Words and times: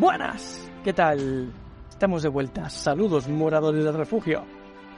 Buenas, 0.00 0.58
¿qué 0.82 0.94
tal? 0.94 1.52
Estamos 1.90 2.22
de 2.22 2.30
vuelta. 2.30 2.70
Saludos, 2.70 3.28
moradores 3.28 3.84
del 3.84 3.92
refugio. 3.92 4.46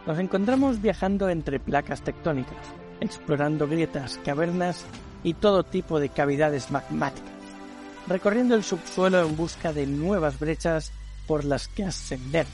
Nos 0.07 0.17
encontramos 0.21 0.81
viajando 0.81 1.29
entre 1.29 1.59
placas 1.59 2.03
tectónicas, 2.03 2.65
explorando 3.01 3.67
grietas, 3.67 4.21
cavernas 4.25 4.85
y 5.25 5.35
todo 5.35 5.65
tipo 5.65 5.99
de 5.99 6.09
cavidades 6.09 6.71
magmáticas, 6.71 7.33
recorriendo 8.07 8.55
el 8.55 8.63
subsuelo 8.63 9.27
en 9.27 9.37
busca 9.37 9.73
de 9.73 9.89
nuevas 9.89 10.39
brechas 10.39 10.93
por 11.27 11.45
las 11.45 11.67
que 11.67 11.83
ascender. 11.83 12.47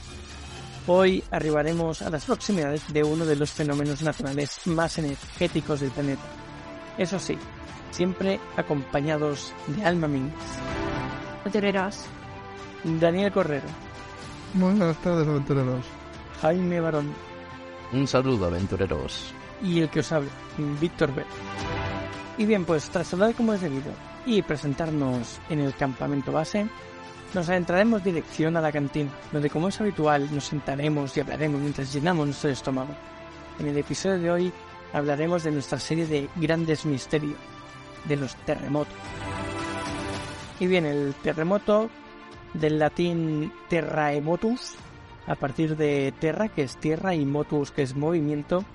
Hoy 0.87 1.23
arribaremos 1.29 2.01
a 2.01 2.09
las 2.09 2.25
proximidades 2.25 2.91
de 2.91 3.03
uno 3.03 3.27
de 3.27 3.35
los 3.35 3.51
fenómenos 3.51 4.01
naturales 4.01 4.65
más 4.65 4.97
energéticos 4.97 5.81
del 5.81 5.91
planeta. 5.91 6.23
Eso 6.97 7.19
sí, 7.19 7.37
siempre 7.91 8.39
acompañados 8.57 9.53
de 9.67 9.85
Alma. 9.85 10.09
Aventureros. 11.41 12.09
Daniel 12.83 13.31
Correro, 13.31 13.67
Buenas 14.53 14.97
tardes, 14.97 15.27
aventureros. 15.27 15.85
Jaime 16.41 16.79
Barón 16.79 17.13
Un 17.91 18.07
saludo, 18.07 18.45
aventureros. 18.47 19.33
y 19.61 19.81
el 19.81 19.89
que 19.89 19.99
os 19.99 20.11
habla, 20.11 20.29
Víctor 20.79 21.13
B. 21.13 21.23
Y 22.37 22.45
bien, 22.45 22.63
pues 22.65 22.89
tras 22.89 23.13
hablar 23.13 23.33
como 23.35 23.53
es 23.53 23.61
debido 23.61 23.91
y 24.25 24.41
presentarnos 24.41 25.39
en 25.49 25.59
el 25.59 25.75
campamento 25.75 26.31
base, 26.31 26.67
nos 27.33 27.49
adentraremos 27.49 28.03
dirección 28.03 28.55
a 28.57 28.61
la 28.61 28.71
cantina, 28.71 29.11
donde 29.31 29.49
como 29.49 29.67
es 29.67 29.79
habitual 29.81 30.33
nos 30.33 30.45
sentaremos 30.45 31.15
y 31.15 31.19
hablaremos 31.19 31.59
mientras 31.61 31.91
llenamos 31.93 32.25
nuestro 32.27 32.49
estómago. 32.49 32.95
En 33.59 33.67
el 33.67 33.77
episodio 33.77 34.17
de 34.19 34.31
hoy 34.31 34.53
hablaremos 34.93 35.43
de 35.43 35.51
nuestra 35.51 35.79
serie 35.79 36.07
de 36.07 36.29
grandes 36.37 36.85
misterios, 36.85 37.35
de 38.05 38.15
los 38.15 38.35
terremotos. 38.45 38.93
Y 40.59 40.67
bien, 40.67 40.85
el 40.85 41.13
terremoto 41.21 41.89
del 42.53 42.79
latín 42.79 43.51
terraemotus, 43.69 44.75
a 45.27 45.35
partir 45.35 45.77
de 45.77 46.13
terra, 46.19 46.47
que 46.47 46.63
es 46.63 46.77
tierra, 46.77 47.13
y 47.15 47.25
motus, 47.25 47.71
que 47.71 47.83
es 47.83 47.95
movimiento, 47.95 48.65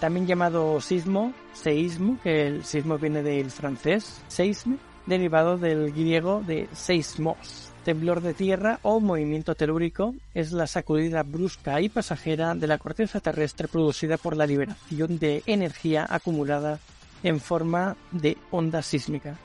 también 0.00 0.26
llamado 0.26 0.80
sismo, 0.80 1.32
seísmo, 1.54 2.18
que 2.22 2.46
el 2.46 2.64
sismo 2.64 2.98
viene 2.98 3.22
del 3.22 3.50
francés, 3.50 4.20
seisme, 4.28 4.76
derivado 5.06 5.56
del 5.56 5.92
griego 5.92 6.42
de 6.46 6.68
seismos. 6.72 7.72
Temblor 7.84 8.20
de 8.20 8.34
tierra 8.34 8.80
o 8.82 8.98
movimiento 8.98 9.54
telúrico 9.54 10.14
es 10.34 10.50
la 10.50 10.66
sacudida 10.66 11.22
brusca 11.22 11.80
y 11.80 11.88
pasajera 11.88 12.54
de 12.54 12.66
la 12.66 12.78
corteza 12.78 13.20
terrestre 13.20 13.68
producida 13.68 14.18
por 14.18 14.36
la 14.36 14.44
liberación 14.44 15.18
de 15.20 15.44
energía 15.46 16.04
acumulada 16.08 16.80
en 17.22 17.40
forma 17.40 17.96
de 18.10 18.36
onda 18.50 18.82
sísmica. 18.82 19.38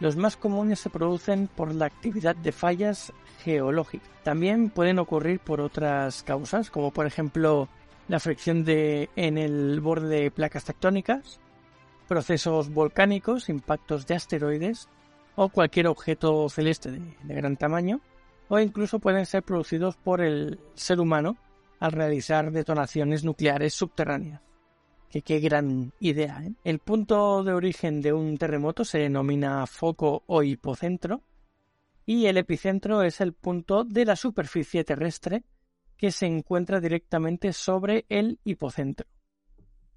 Los 0.00 0.16
más 0.16 0.36
comunes 0.36 0.80
se 0.80 0.88
producen 0.88 1.46
por 1.46 1.74
la 1.74 1.84
actividad 1.84 2.34
de 2.34 2.52
fallas 2.52 3.12
geológicas. 3.44 4.08
También 4.22 4.70
pueden 4.70 4.98
ocurrir 4.98 5.40
por 5.40 5.60
otras 5.60 6.22
causas, 6.22 6.70
como 6.70 6.90
por 6.90 7.06
ejemplo 7.06 7.68
la 8.08 8.18
fricción 8.18 8.64
de, 8.64 9.10
en 9.14 9.36
el 9.38 9.80
borde 9.80 10.22
de 10.22 10.30
placas 10.30 10.64
tectónicas, 10.64 11.38
procesos 12.08 12.70
volcánicos, 12.70 13.48
impactos 13.48 14.06
de 14.06 14.14
asteroides 14.14 14.88
o 15.36 15.50
cualquier 15.50 15.86
objeto 15.86 16.48
celeste 16.48 16.90
de, 16.90 17.16
de 17.22 17.34
gran 17.34 17.56
tamaño, 17.56 18.00
o 18.48 18.58
incluso 18.58 18.98
pueden 18.98 19.26
ser 19.26 19.42
producidos 19.42 19.96
por 19.96 20.22
el 20.22 20.58
ser 20.74 20.98
humano 20.98 21.36
al 21.78 21.92
realizar 21.92 22.50
detonaciones 22.50 23.22
nucleares 23.22 23.74
subterráneas. 23.74 24.40
Que 25.10 25.22
qué 25.22 25.40
gran 25.40 25.92
idea, 25.98 26.40
¿eh? 26.44 26.54
El 26.62 26.78
punto 26.78 27.42
de 27.42 27.52
origen 27.52 28.00
de 28.00 28.12
un 28.12 28.38
terremoto 28.38 28.84
se 28.84 28.98
denomina 28.98 29.66
foco 29.66 30.22
o 30.26 30.44
hipocentro 30.44 31.22
y 32.06 32.26
el 32.26 32.36
epicentro 32.36 33.02
es 33.02 33.20
el 33.20 33.32
punto 33.32 33.82
de 33.82 34.04
la 34.04 34.14
superficie 34.14 34.84
terrestre 34.84 35.42
que 35.96 36.12
se 36.12 36.26
encuentra 36.26 36.80
directamente 36.80 37.52
sobre 37.52 38.06
el 38.08 38.38
hipocentro. 38.44 39.06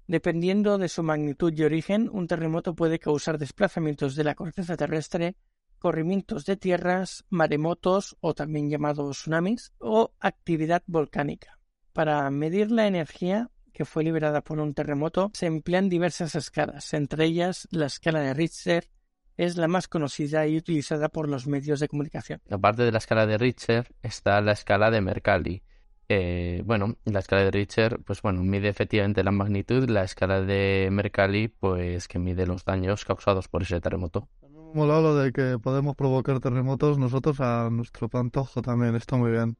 Dependiendo 0.06 0.78
de 0.78 0.88
su 0.88 1.02
magnitud 1.02 1.52
y 1.56 1.62
origen, 1.62 2.10
un 2.12 2.26
terremoto 2.26 2.74
puede 2.74 2.98
causar 2.98 3.38
desplazamientos 3.38 4.16
de 4.16 4.24
la 4.24 4.34
corteza 4.34 4.76
terrestre, 4.76 5.36
corrimientos 5.78 6.44
de 6.44 6.56
tierras, 6.56 7.24
maremotos 7.30 8.16
o 8.20 8.34
también 8.34 8.68
llamados 8.68 9.18
tsunamis 9.18 9.72
o 9.78 10.12
actividad 10.18 10.82
volcánica. 10.86 11.58
Para 11.92 12.28
medir 12.30 12.70
la 12.70 12.86
energía 12.86 13.50
que 13.74 13.84
fue 13.84 14.04
liberada 14.04 14.40
por 14.40 14.60
un 14.60 14.72
terremoto 14.72 15.30
se 15.34 15.46
emplean 15.46 15.90
diversas 15.90 16.34
escalas, 16.36 16.94
entre 16.94 17.26
ellas 17.26 17.68
la 17.70 17.86
escala 17.86 18.20
de 18.20 18.32
Richter 18.32 18.88
es 19.36 19.56
la 19.56 19.66
más 19.66 19.88
conocida 19.88 20.46
y 20.46 20.56
utilizada 20.56 21.08
por 21.08 21.28
los 21.28 21.48
medios 21.48 21.80
de 21.80 21.88
comunicación. 21.88 22.40
Aparte 22.48 22.84
de 22.84 22.92
la 22.92 22.98
escala 22.98 23.26
de 23.26 23.36
Richter, 23.36 23.92
está 24.00 24.40
la 24.40 24.52
escala 24.52 24.92
de 24.92 25.00
Mercalli. 25.00 25.62
Eh, 26.08 26.62
bueno, 26.64 26.96
la 27.04 27.18
escala 27.18 27.42
de 27.42 27.50
Richter, 27.50 27.98
pues 28.04 28.22
bueno, 28.22 28.44
mide 28.44 28.68
efectivamente 28.68 29.24
la 29.24 29.32
magnitud, 29.32 29.88
la 29.88 30.04
escala 30.04 30.40
de 30.42 30.88
Mercalli, 30.92 31.48
pues 31.48 32.06
que 32.06 32.20
mide 32.20 32.46
los 32.46 32.64
daños 32.64 33.04
causados 33.04 33.48
por 33.48 33.62
ese 33.62 33.80
terremoto. 33.80 34.28
Me 34.42 34.48
ha 34.48 34.74
molado 34.74 35.02
lo 35.02 35.16
de 35.16 35.32
que 35.32 35.58
podemos 35.58 35.96
provocar 35.96 36.38
terremotos 36.38 36.98
nosotros 36.98 37.40
a 37.40 37.70
nuestro 37.70 38.08
pantojo 38.08 38.62
también, 38.62 38.94
está 38.94 39.16
muy 39.16 39.32
bien. 39.32 39.56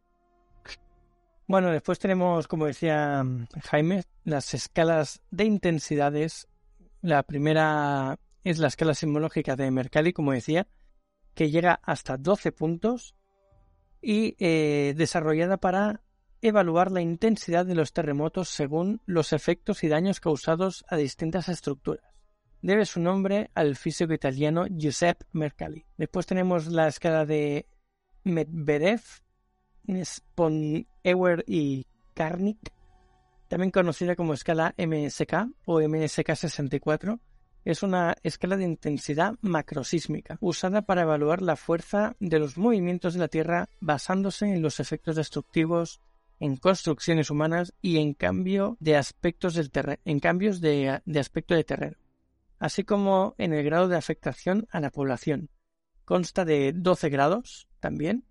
Bueno, 1.47 1.71
después 1.71 1.99
tenemos, 1.99 2.49
como 2.49 2.67
decía 2.67 3.23
Jaime, 3.65 4.05
las 4.25 4.55
escalas 4.55 5.21
de 5.31 5.45
intensidades. 5.45 6.49
La 7.03 7.23
primera 7.23 8.19
es 8.45 8.59
la 8.59 8.69
escala 8.69 8.95
sismológica 8.95 9.55
de 9.55 9.71
Mercalli, 9.71 10.15
como 10.15 10.33
decía, 10.33 10.67
que 11.35 11.51
llega 11.51 11.81
hasta 11.83 12.17
12 12.17 12.53
puntos 12.53 13.15
y 14.01 14.37
eh, 14.39 14.95
desarrollada 14.97 15.59
para 15.59 16.03
evaluar 16.41 16.91
la 16.91 17.01
intensidad 17.01 17.67
de 17.67 17.75
los 17.75 17.93
terremotos 17.93 18.49
según 18.49 19.01
los 19.07 19.33
efectos 19.33 19.83
y 19.85 19.89
daños 19.89 20.21
causados 20.21 20.85
a 20.89 20.97
distintas 20.97 21.49
estructuras. 21.49 22.05
Debe 22.63 22.87
su 22.87 23.01
nombre 23.01 23.51
al 23.55 23.77
físico 23.77 24.15
italiano 24.15 24.67
Giuseppe 24.67 25.27
Mercalli. 25.33 25.85
Después 25.99 26.25
tenemos 26.25 26.69
la 26.69 26.89
escala 26.89 27.27
de 27.27 27.67
Medvedev, 28.25 29.03
Sponheuer 30.05 31.45
y 31.47 31.87
Karnik, 32.15 32.59
también 33.49 33.71
conocida 33.71 34.17
como 34.17 34.35
escala 34.35 34.75
MSK 34.79 35.53
o 35.67 35.81
MSK64, 35.81 37.21
es 37.65 37.83
una 37.83 38.15
escala 38.23 38.57
de 38.57 38.65
intensidad 38.65 39.37
macrosísmica 39.41 40.37
usada 40.41 40.83
para 40.83 41.03
evaluar 41.03 41.41
la 41.41 41.57
fuerza 41.57 42.15
de 42.21 42.39
los 42.39 42.59
movimientos 42.59 43.15
de 43.15 43.21
la 43.21 43.29
Tierra 43.29 43.69
basándose 43.81 44.47
en 44.47 44.61
los 44.61 44.81
efectos 44.81 45.17
destructivos 45.17 46.01
en 46.41 46.57
construcciones 46.57 47.31
humanas 47.31 47.73
y 47.81 47.99
en 47.99 48.13
cambio 48.13 48.77
de 48.81 48.97
aspectos 48.97 49.55
del 49.55 49.71
en 50.05 50.21
cambios 50.21 50.61
de, 50.61 51.01
de 51.05 51.21
aspecto 51.21 51.55
de 51.55 51.65
terreno, 51.65 51.97
así 52.59 52.85
como 52.85 53.35
en 53.39 53.55
el 53.55 53.65
grado 53.65 53.89
de 53.89 53.97
afectación 53.97 54.67
a 54.71 54.81
la 54.81 54.91
población. 54.91 55.49
Consta 56.05 56.45
de 56.45 56.73
12 56.75 57.09
grados 57.09 57.69
también 57.81 58.25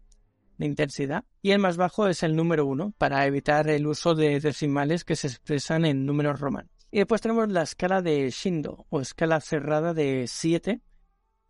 de 0.57 0.65
intensidad 0.65 1.23
y 1.41 1.51
el 1.51 1.59
más 1.59 1.77
bajo 1.77 2.07
es 2.07 2.23
el 2.23 2.35
número 2.35 2.65
1 2.65 2.93
para 2.97 3.25
evitar 3.25 3.69
el 3.69 3.87
uso 3.87 4.15
de 4.15 4.39
decimales 4.39 5.03
que 5.03 5.15
se 5.15 5.27
expresan 5.27 5.85
en 5.85 6.05
números 6.05 6.39
romanos. 6.39 6.71
Y 6.91 6.99
después 6.99 7.21
tenemos 7.21 7.49
la 7.49 7.63
escala 7.63 8.01
de 8.01 8.29
Shindo 8.29 8.85
o 8.89 9.01
escala 9.01 9.41
cerrada 9.41 9.93
de 9.93 10.25
7 10.27 10.81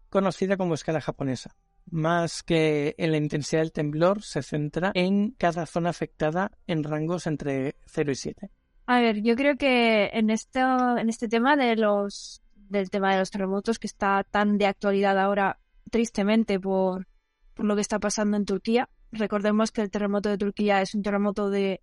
conocida 0.09 0.57
como 0.57 0.75
escala 0.75 1.01
japonesa. 1.01 1.55
Más 1.89 2.43
que 2.43 2.95
en 2.97 3.11
la 3.11 3.17
intensidad 3.17 3.61
del 3.61 3.73
temblor, 3.73 4.23
se 4.23 4.41
centra 4.41 4.91
en 4.93 5.31
cada 5.31 5.65
zona 5.65 5.89
afectada 5.89 6.51
en 6.65 6.83
rangos 6.83 7.27
entre 7.27 7.75
0 7.87 8.11
y 8.11 8.15
7. 8.15 8.51
A 8.85 9.01
ver, 9.01 9.21
yo 9.21 9.35
creo 9.35 9.57
que 9.57 10.11
en 10.13 10.29
esto, 10.29 10.59
en 10.97 11.09
este 11.09 11.27
tema 11.27 11.55
de 11.55 11.75
los 11.75 12.41
del 12.69 12.89
tema 12.89 13.13
de 13.13 13.19
los 13.19 13.31
terremotos 13.31 13.79
que 13.79 13.87
está 13.87 14.23
tan 14.23 14.57
de 14.57 14.65
actualidad 14.65 15.19
ahora, 15.19 15.59
tristemente 15.91 16.59
por, 16.59 17.07
por 17.53 17.65
lo 17.65 17.75
que 17.75 17.81
está 17.81 17.99
pasando 17.99 18.37
en 18.37 18.45
Turquía. 18.45 18.89
Recordemos 19.13 19.71
que 19.71 19.81
el 19.81 19.91
terremoto 19.91 20.29
de 20.29 20.39
Turquía 20.39 20.81
es 20.81 20.95
un 20.95 21.03
terremoto 21.03 21.51
de 21.51 21.81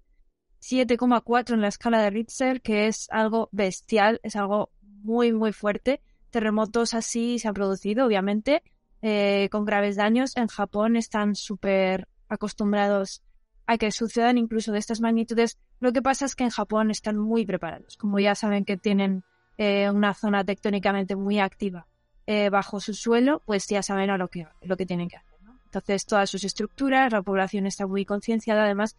7,4 0.60 1.54
en 1.54 1.60
la 1.60 1.68
escala 1.68 2.02
de 2.02 2.10
Richter, 2.10 2.60
que 2.60 2.88
es 2.88 3.08
algo 3.10 3.48
bestial, 3.52 4.20
es 4.24 4.34
algo 4.34 4.70
muy, 4.82 5.32
muy 5.32 5.52
fuerte. 5.52 6.02
Terremotos 6.30 6.92
así 6.92 7.38
se 7.38 7.46
han 7.46 7.54
producido, 7.54 8.06
obviamente, 8.06 8.64
eh, 9.00 9.48
con 9.52 9.64
graves 9.64 9.96
daños. 9.96 10.36
En 10.36 10.48
Japón 10.48 10.96
están 10.96 11.36
súper 11.36 12.08
acostumbrados 12.28 13.22
a 13.66 13.78
que 13.78 13.92
sucedan 13.92 14.36
incluso 14.36 14.72
de 14.72 14.78
estas 14.78 15.00
magnitudes. 15.00 15.56
Lo 15.78 15.92
que 15.92 16.02
pasa 16.02 16.24
es 16.24 16.34
que 16.34 16.44
en 16.44 16.50
Japón 16.50 16.90
están 16.90 17.16
muy 17.16 17.46
preparados. 17.46 17.96
Como 17.96 18.18
ya 18.18 18.34
saben 18.34 18.64
que 18.64 18.76
tienen 18.76 19.22
eh, 19.56 19.88
una 19.88 20.14
zona 20.14 20.44
tectónicamente 20.44 21.14
muy 21.14 21.38
activa 21.38 21.86
eh, 22.26 22.50
bajo 22.50 22.80
su 22.80 22.92
suelo, 22.92 23.40
pues 23.46 23.68
ya 23.68 23.82
saben 23.82 24.10
a 24.10 24.18
lo 24.18 24.28
que, 24.28 24.48
lo 24.62 24.76
que 24.76 24.86
tienen 24.86 25.08
que 25.08 25.16
hacer. 25.16 25.29
Entonces, 25.70 26.04
todas 26.04 26.28
sus 26.28 26.42
estructuras, 26.42 27.12
la 27.12 27.22
población 27.22 27.64
está 27.64 27.86
muy 27.86 28.04
concienciada 28.04 28.64
además. 28.64 28.96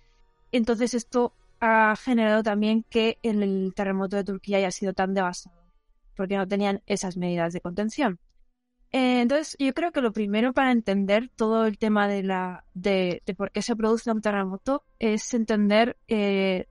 Entonces, 0.53 0.94
esto 0.94 1.33
ha 1.59 1.94
generado 1.97 2.44
también 2.44 2.85
que 2.89 3.18
el, 3.23 3.73
terremoto 3.75 4.15
de 4.15 4.23
Turquía 4.23 4.57
haya 4.57 4.71
sido 4.71 4.94
tan 4.94 5.13
devastador, 5.13 5.65
porque 6.15 6.38
no 6.38 6.47
tenían 6.47 6.81
esas 6.85 7.18
medidas 7.18 7.51
de 7.51 7.59
contención. 7.59 8.19
Eh, 8.94 9.19
entonces, 9.21 9.57
yo 9.59 9.73
creo 9.73 9.91
que 9.91 10.00
lo 10.00 10.13
primero 10.13 10.53
para 10.53 10.71
entender 10.71 11.29
todo 11.35 11.65
el 11.65 11.77
tema 11.77 12.07
de, 12.07 12.23
la, 12.23 12.63
de, 12.74 13.21
de 13.25 13.35
por 13.35 13.51
qué 13.51 13.62
se 13.62 13.75
produce 13.75 14.09
un 14.09 14.21
terremoto 14.21 14.85
es 14.97 15.33
entender 15.33 15.97
eh, 16.07 16.67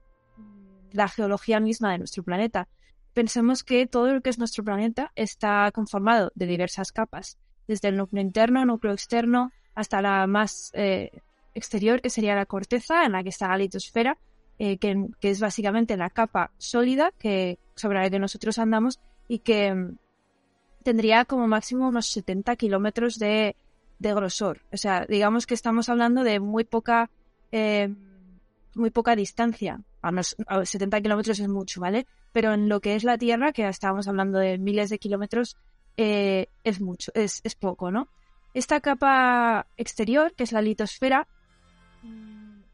la 0.91 1.07
geología 1.09 1.59
misma 1.59 1.91
de 1.91 1.99
nuestro 1.99 2.23
planeta. 2.23 2.67
Pensemos 3.13 3.63
que 3.63 3.85
todo 3.85 4.11
lo 4.13 4.21
que 4.21 4.31
es 4.31 4.39
nuestro 4.39 4.63
planeta 4.63 5.11
está 5.15 5.71
conformado 5.71 6.31
de 6.33 6.47
diversas 6.47 6.91
capas, 6.91 7.37
desde 7.67 7.89
el 7.89 7.97
núcleo 7.97 8.23
interno, 8.23 8.65
núcleo 8.65 8.93
externo, 8.93 9.51
hasta 9.75 10.01
la 10.01 10.27
más 10.27 10.71
eh, 10.73 11.11
exterior, 11.53 12.01
que 12.01 12.09
sería 12.09 12.35
la 12.35 12.45
corteza, 12.45 13.05
en 13.05 13.13
la 13.13 13.23
que 13.23 13.29
está 13.29 13.47
la 13.47 13.57
litosfera, 13.57 14.17
eh, 14.59 14.77
que, 14.77 15.07
que, 15.19 15.29
es 15.29 15.39
básicamente 15.39 15.97
la 15.97 16.09
capa 16.09 16.51
sólida 16.57 17.11
que, 17.17 17.57
sobre 17.75 17.99
la 17.99 18.09
que 18.09 18.19
nosotros 18.19 18.59
andamos 18.59 18.99
y 19.27 19.39
que 19.39 19.73
mm, 19.73 19.97
tendría 20.83 21.25
como 21.25 21.47
máximo 21.47 21.87
unos 21.87 22.07
70 22.07 22.55
kilómetros 22.55 23.17
de, 23.17 23.55
de, 23.99 24.13
grosor. 24.13 24.61
O 24.71 24.77
sea, 24.77 25.05
digamos 25.07 25.47
que 25.47 25.53
estamos 25.53 25.89
hablando 25.89 26.23
de 26.23 26.39
muy 26.39 26.63
poca, 26.63 27.09
eh, 27.51 27.93
muy 28.75 28.91
poca 28.91 29.15
distancia. 29.15 29.81
A, 30.03 30.11
a 30.47 30.65
70 30.65 31.01
kilómetros 31.01 31.39
es 31.39 31.47
mucho, 31.47 31.81
¿vale? 31.81 32.05
Pero 32.31 32.53
en 32.53 32.69
lo 32.69 32.79
que 32.81 32.95
es 32.95 33.03
la 33.03 33.17
Tierra, 33.17 33.51
que 33.53 33.67
estábamos 33.67 34.07
hablando 34.07 34.39
de 34.39 34.57
miles 34.57 34.89
de 34.89 34.99
kilómetros, 34.99 35.57
eh, 35.97 36.47
es 36.63 36.81
mucho, 36.81 37.11
es, 37.15 37.41
es 37.43 37.55
poco, 37.55 37.91
¿no? 37.91 38.07
Esta 38.53 38.81
capa 38.81 39.67
exterior, 39.77 40.33
que 40.33 40.43
es 40.43 40.51
la 40.51 40.61
litosfera, 40.61 41.27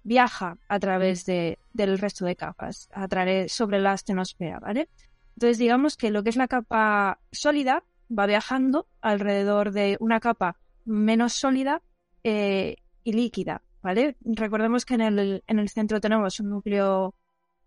viaja 0.04 0.58
a 0.68 0.80
través 0.80 1.26
de, 1.26 1.60
del 1.74 2.00
resto 2.00 2.26
de 2.26 2.36
capas, 2.36 2.90
a 2.94 3.08
través 3.08 3.52
sobre 3.52 3.80
la 3.80 3.92
astenosfera, 3.92 4.60
¿vale? 4.60 4.90
Entonces 5.36 5.58
digamos 5.58 5.98
que 5.98 6.10
lo 6.10 6.24
que 6.24 6.30
es 6.30 6.38
la 6.38 6.48
capa 6.48 7.20
sólida 7.32 7.84
va 8.10 8.26
viajando 8.26 8.88
alrededor 9.02 9.72
de 9.72 9.98
una 10.00 10.20
capa 10.20 10.58
menos 10.86 11.34
sólida 11.34 11.82
eh, 12.24 12.78
y 13.04 13.12
líquida, 13.14 13.62
¿vale? 13.84 14.16
Recordemos 14.22 14.86
que 14.86 14.96
en 14.96 15.02
el, 15.02 15.44
en 15.46 15.60
el 15.60 15.70
centro 15.70 16.00
tenemos 16.00 16.40
un 16.40 16.50
núcleo 16.50 17.14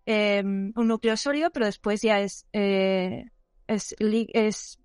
eh, 0.05 0.41
un 0.43 0.87
núcleo 0.87 1.15
sólido, 1.15 1.51
pero 1.51 1.65
después 1.65 2.01
ya 2.01 2.19
es, 2.19 2.47
eh, 2.53 3.25
es, 3.67 3.95
es 3.99 4.79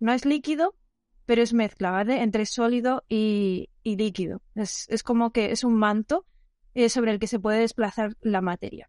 no 0.00 0.12
es 0.12 0.24
líquido, 0.24 0.74
pero 1.28 1.42
es 1.42 1.52
mezcla, 1.52 1.90
¿vale? 1.90 2.22
Entre 2.22 2.46
sólido 2.46 3.04
y, 3.06 3.68
líquido. 3.84 4.40
Es, 4.54 5.02
como 5.02 5.30
que 5.30 5.52
es 5.52 5.62
un 5.62 5.74
manto 5.74 6.24
eh, 6.72 6.88
sobre 6.88 7.12
el 7.12 7.18
que 7.18 7.26
se 7.26 7.38
puede 7.38 7.60
desplazar 7.60 8.16
la 8.22 8.40
materia. 8.40 8.88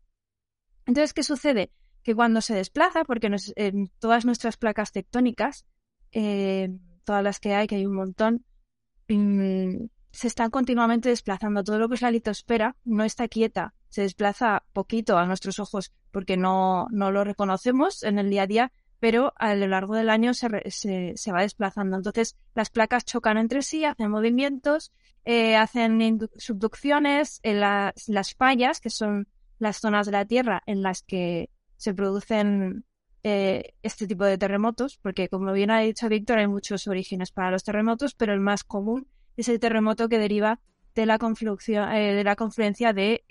Entonces, 0.85 1.13
¿qué 1.13 1.23
sucede? 1.23 1.73
Que 2.01 2.15
cuando 2.15 2.39
se 2.39 2.55
desplaza, 2.55 3.03
porque 3.03 3.29
todas 3.99 4.23
nuestras 4.23 4.55
placas 4.55 4.93
tectónicas, 4.93 5.65
eh, 6.13 6.69
todas 7.03 7.25
las 7.25 7.41
que 7.41 7.55
hay, 7.55 7.67
que 7.67 7.75
hay 7.75 7.85
un 7.85 7.95
montón, 7.95 8.45
mmm, 9.09 9.87
se 10.11 10.27
están 10.27 10.49
continuamente 10.49 11.09
desplazando. 11.09 11.65
Todo 11.65 11.77
lo 11.77 11.89
que 11.89 11.95
es 11.95 12.01
la 12.01 12.11
litosfera 12.11 12.77
no 12.85 13.03
está 13.03 13.27
quieta, 13.27 13.73
se 13.89 14.03
desplaza 14.03 14.63
poquito 14.71 15.17
a 15.17 15.25
nuestros 15.25 15.59
ojos 15.59 15.91
porque 16.11 16.37
no, 16.37 16.87
no 16.89 17.11
lo 17.11 17.25
reconocemos 17.25 18.01
en 18.03 18.17
el 18.17 18.29
día 18.29 18.43
a 18.43 18.47
día, 18.47 18.71
pero 18.99 19.33
a 19.37 19.55
lo 19.55 19.67
largo 19.67 19.95
del 19.95 20.09
año 20.09 20.33
se, 20.33 20.47
se, 20.69 21.13
se 21.15 21.31
va 21.31 21.41
desplazando. 21.41 21.97
Entonces 21.97 22.37
las 22.53 22.69
placas 22.69 23.05
chocan 23.05 23.37
entre 23.37 23.61
sí, 23.61 23.85
hacen 23.85 24.11
movimientos, 24.11 24.91
eh, 25.25 25.55
hacen 25.55 26.19
subducciones, 26.37 27.39
en 27.43 27.59
la, 27.59 27.93
las 28.07 28.35
fallas, 28.35 28.81
que 28.81 28.89
son 28.89 29.27
las 29.57 29.77
zonas 29.77 30.05
de 30.05 30.11
la 30.11 30.25
Tierra 30.25 30.61
en 30.65 30.81
las 30.81 31.03
que 31.03 31.49
se 31.77 31.93
producen 31.93 32.85
eh, 33.23 33.73
este 33.83 34.07
tipo 34.07 34.25
de 34.25 34.37
terremotos, 34.37 34.97
porque 35.01 35.29
como 35.29 35.51
bien 35.53 35.71
ha 35.71 35.79
dicho 35.79 36.09
Víctor, 36.09 36.39
hay 36.39 36.47
muchos 36.47 36.87
orígenes 36.87 37.31
para 37.31 37.51
los 37.51 37.63
terremotos, 37.63 38.15
pero 38.15 38.33
el 38.33 38.39
más 38.39 38.63
común 38.63 39.07
es 39.37 39.49
el 39.49 39.59
terremoto 39.59 40.09
que 40.09 40.19
deriva 40.19 40.59
de 40.95 41.05
la, 41.05 41.15
eh, 41.15 42.13
de 42.13 42.23
la 42.23 42.35
confluencia 42.35 42.93
de, 42.93 43.23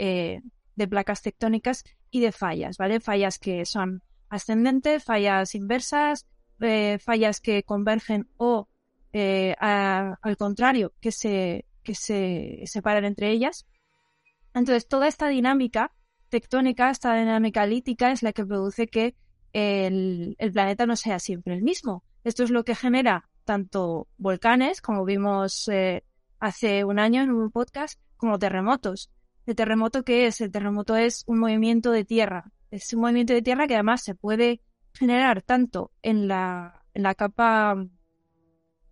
de 0.76 0.88
placas 0.88 1.20
tectónicas 1.20 1.84
y 2.10 2.20
de 2.20 2.32
fallas, 2.32 2.78
¿vale? 2.78 3.00
Fallas 3.00 3.38
que 3.38 3.66
son 3.66 4.02
ascendentes, 4.28 5.04
fallas 5.04 5.54
inversas, 5.54 6.26
eh, 6.60 6.98
fallas 6.98 7.40
que 7.40 7.62
convergen 7.62 8.28
o 8.36 8.69
eh, 9.12 9.54
a, 9.60 10.19
al 10.20 10.36
contrario, 10.36 10.92
que 11.00 11.12
se, 11.12 11.66
que 11.82 11.94
se 11.94 12.62
separan 12.66 13.04
entre 13.04 13.30
ellas. 13.30 13.66
Entonces, 14.54 14.88
toda 14.88 15.08
esta 15.08 15.28
dinámica 15.28 15.92
tectónica, 16.28 16.90
esta 16.90 17.14
dinámica 17.14 17.66
lítica 17.66 18.10
es 18.12 18.22
la 18.22 18.32
que 18.32 18.44
produce 18.44 18.88
que 18.88 19.14
el, 19.52 20.36
el, 20.38 20.52
planeta 20.52 20.86
no 20.86 20.96
sea 20.96 21.19
siempre 21.19 21.54
el 21.54 21.62
mismo. 21.62 22.04
Esto 22.25 22.42
es 22.44 22.50
lo 22.50 22.64
que 22.64 22.75
genera 22.75 23.28
tanto 23.44 24.08
volcanes, 24.19 24.82
como 24.82 25.04
vimos 25.04 25.69
eh, 25.69 26.04
hace 26.38 26.84
un 26.84 26.98
año 26.98 27.22
en 27.22 27.30
un 27.30 27.50
podcast, 27.50 27.98
como 28.16 28.38
terremotos. 28.38 29.10
¿El 29.46 29.56
terremoto 29.56 30.04
qué 30.04 30.26
es? 30.26 30.42
El 30.42 30.52
terremoto 30.52 30.96
es 30.96 31.25
un 31.26 31.38
movimiento 31.38 31.90
de 31.90 32.04
tierra, 32.04 32.52
es 32.70 32.92
un 32.92 33.00
movimiento 33.00 33.32
de 33.32 33.42
tierra 33.42 33.66
que 33.66 33.74
además 33.74 34.02
se 34.02 34.14
puede 34.14 34.60
generar 34.92 35.42
tanto 35.42 35.92
en 36.02 36.28
la, 36.28 36.84
en 36.94 37.02
la 37.02 37.14
capa 37.14 37.76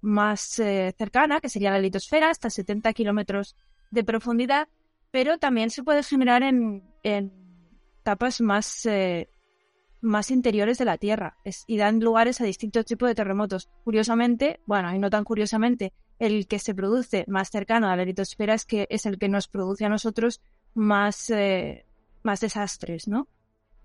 más 0.00 0.58
eh, 0.58 0.94
cercana, 0.96 1.40
que 1.40 1.48
sería 1.48 1.70
la 1.70 1.78
litosfera, 1.78 2.30
hasta 2.30 2.48
70 2.48 2.92
kilómetros 2.92 3.56
de 3.90 4.04
profundidad, 4.04 4.68
pero 5.10 5.38
también 5.38 5.70
se 5.70 5.82
puede 5.82 6.02
generar 6.02 6.42
en, 6.42 6.84
en 7.02 7.32
capas 8.02 8.40
más, 8.40 8.86
eh, 8.86 9.28
interiores 10.28 10.78
de 10.78 10.84
la 10.84 10.98
Tierra 10.98 11.36
y 11.66 11.76
dan 11.76 11.98
lugares 11.98 12.40
a 12.40 12.44
distintos 12.44 12.84
tipos 12.84 13.08
de 13.08 13.16
terremotos. 13.16 13.68
Curiosamente, 13.82 14.60
bueno, 14.66 14.94
y 14.94 14.98
no 15.00 15.10
tan 15.10 15.24
curiosamente, 15.24 15.92
el 16.20 16.46
que 16.46 16.60
se 16.60 16.74
produce 16.74 17.24
más 17.26 17.50
cercano 17.50 17.88
a 17.88 17.96
la 17.96 18.04
litosfera 18.04 18.54
es 18.54 18.64
que 18.64 18.86
es 18.90 19.06
el 19.06 19.18
que 19.18 19.28
nos 19.28 19.48
produce 19.48 19.84
a 19.84 19.88
nosotros 19.88 20.40
más, 20.74 21.30
eh, 21.30 21.84
más 22.22 22.40
desastres, 22.40 23.08
¿no? 23.08 23.26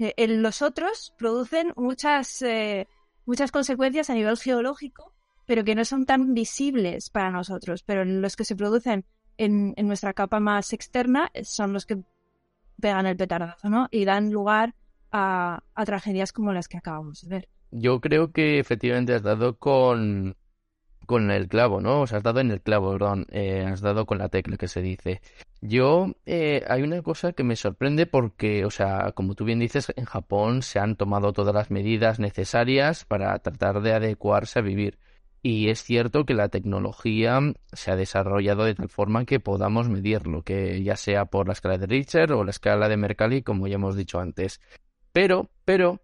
Eh, 0.02 0.28
los 0.28 0.62
otros 0.62 1.14
producen 1.18 1.74
muchas, 1.76 2.42
eh, 2.42 2.88
muchas 3.26 3.52
consecuencias 3.52 4.10
a 4.10 4.16
nivel 4.16 4.38
geológico, 4.38 5.14
pero 5.46 5.64
que 5.64 5.76
no 5.76 5.86
son 5.86 6.06
tan 6.06 6.34
visibles 6.34 7.10
para 7.10 7.30
nosotros. 7.30 7.84
Pero 7.84 8.04
los 8.04 8.36
que 8.36 8.46
se 8.46 8.56
producen 8.56 9.06
en, 9.38 9.74
en 9.78 9.88
nuestra 9.88 10.14
capa 10.14 10.40
más 10.40 10.74
externa 10.74 11.32
son 11.44 11.74
los 11.74 11.86
que 11.86 12.00
pegan 12.80 13.06
el 13.06 13.16
petardazo, 13.16 13.70
¿no? 13.70 13.88
Y 13.92 14.06
dan 14.06 14.32
lugar 14.32 14.74
a, 15.12 15.64
a 15.76 15.86
tragedias 15.86 16.34
como 16.34 16.52
las 16.52 16.68
que 16.68 16.78
acabamos 16.78 17.22
de 17.22 17.30
ver. 17.30 17.50
Yo 17.70 18.02
creo 18.02 18.32
que 18.32 18.60
efectivamente 18.60 19.14
has 19.14 19.22
dado 19.22 19.58
con, 19.58 20.36
con 21.06 21.32
el 21.32 21.48
clavo, 21.48 21.82
¿no? 21.82 22.02
O 22.02 22.08
sea, 22.08 22.20
has 22.20 22.24
dado 22.24 22.40
en 22.40 22.52
el 22.52 22.62
clavo, 22.62 22.92
perdón, 22.92 23.28
eh, 23.32 23.66
has 23.66 23.82
dado 23.82 24.06
con 24.06 24.18
la 24.18 24.30
tecla 24.30 24.58
que 24.58 24.68
se 24.68 24.82
dice. 24.82 25.22
Yo, 25.62 26.14
eh, 26.26 26.64
hay 26.68 26.82
una 26.84 27.02
cosa 27.02 27.34
que 27.34 27.44
me 27.44 27.56
sorprende 27.56 28.06
porque, 28.06 28.66
o 28.66 28.72
sea, 28.72 29.12
como 29.14 29.36
tú 29.36 29.46
bien 29.46 29.60
dices, 29.60 29.92
en 29.96 30.06
Japón 30.06 30.62
se 30.64 30.80
han 30.80 30.96
tomado 30.96 31.34
todas 31.34 31.54
las 31.54 31.72
medidas 31.72 32.20
necesarias 32.20 33.06
para 33.06 33.38
tratar 33.40 33.82
de 33.82 33.94
adecuarse 33.94 34.60
a 34.60 34.62
vivir. 34.62 34.98
Y 35.44 35.70
es 35.70 35.84
cierto 35.84 36.26
que 36.26 36.36
la 36.36 36.50
tecnología 36.50 37.40
se 37.74 37.92
ha 37.92 37.96
desarrollado 37.96 38.64
de 38.64 38.76
tal 38.76 38.90
forma 38.90 39.26
que 39.26 39.40
podamos 39.40 39.90
medirlo, 39.90 40.44
que 40.44 40.84
ya 40.84 40.96
sea 40.96 41.26
por 41.26 41.48
la 41.48 41.54
escala 41.54 41.80
de 41.80 41.88
Richter 41.88 42.32
o 42.34 42.44
la 42.44 42.52
escala 42.52 42.88
de 42.90 42.98
Mercalli, 42.98 43.42
como 43.42 43.68
ya 43.68 43.76
hemos 43.76 43.96
dicho 43.96 44.20
antes. 44.20 44.62
Pero, 45.12 45.50
pero, 45.66 46.02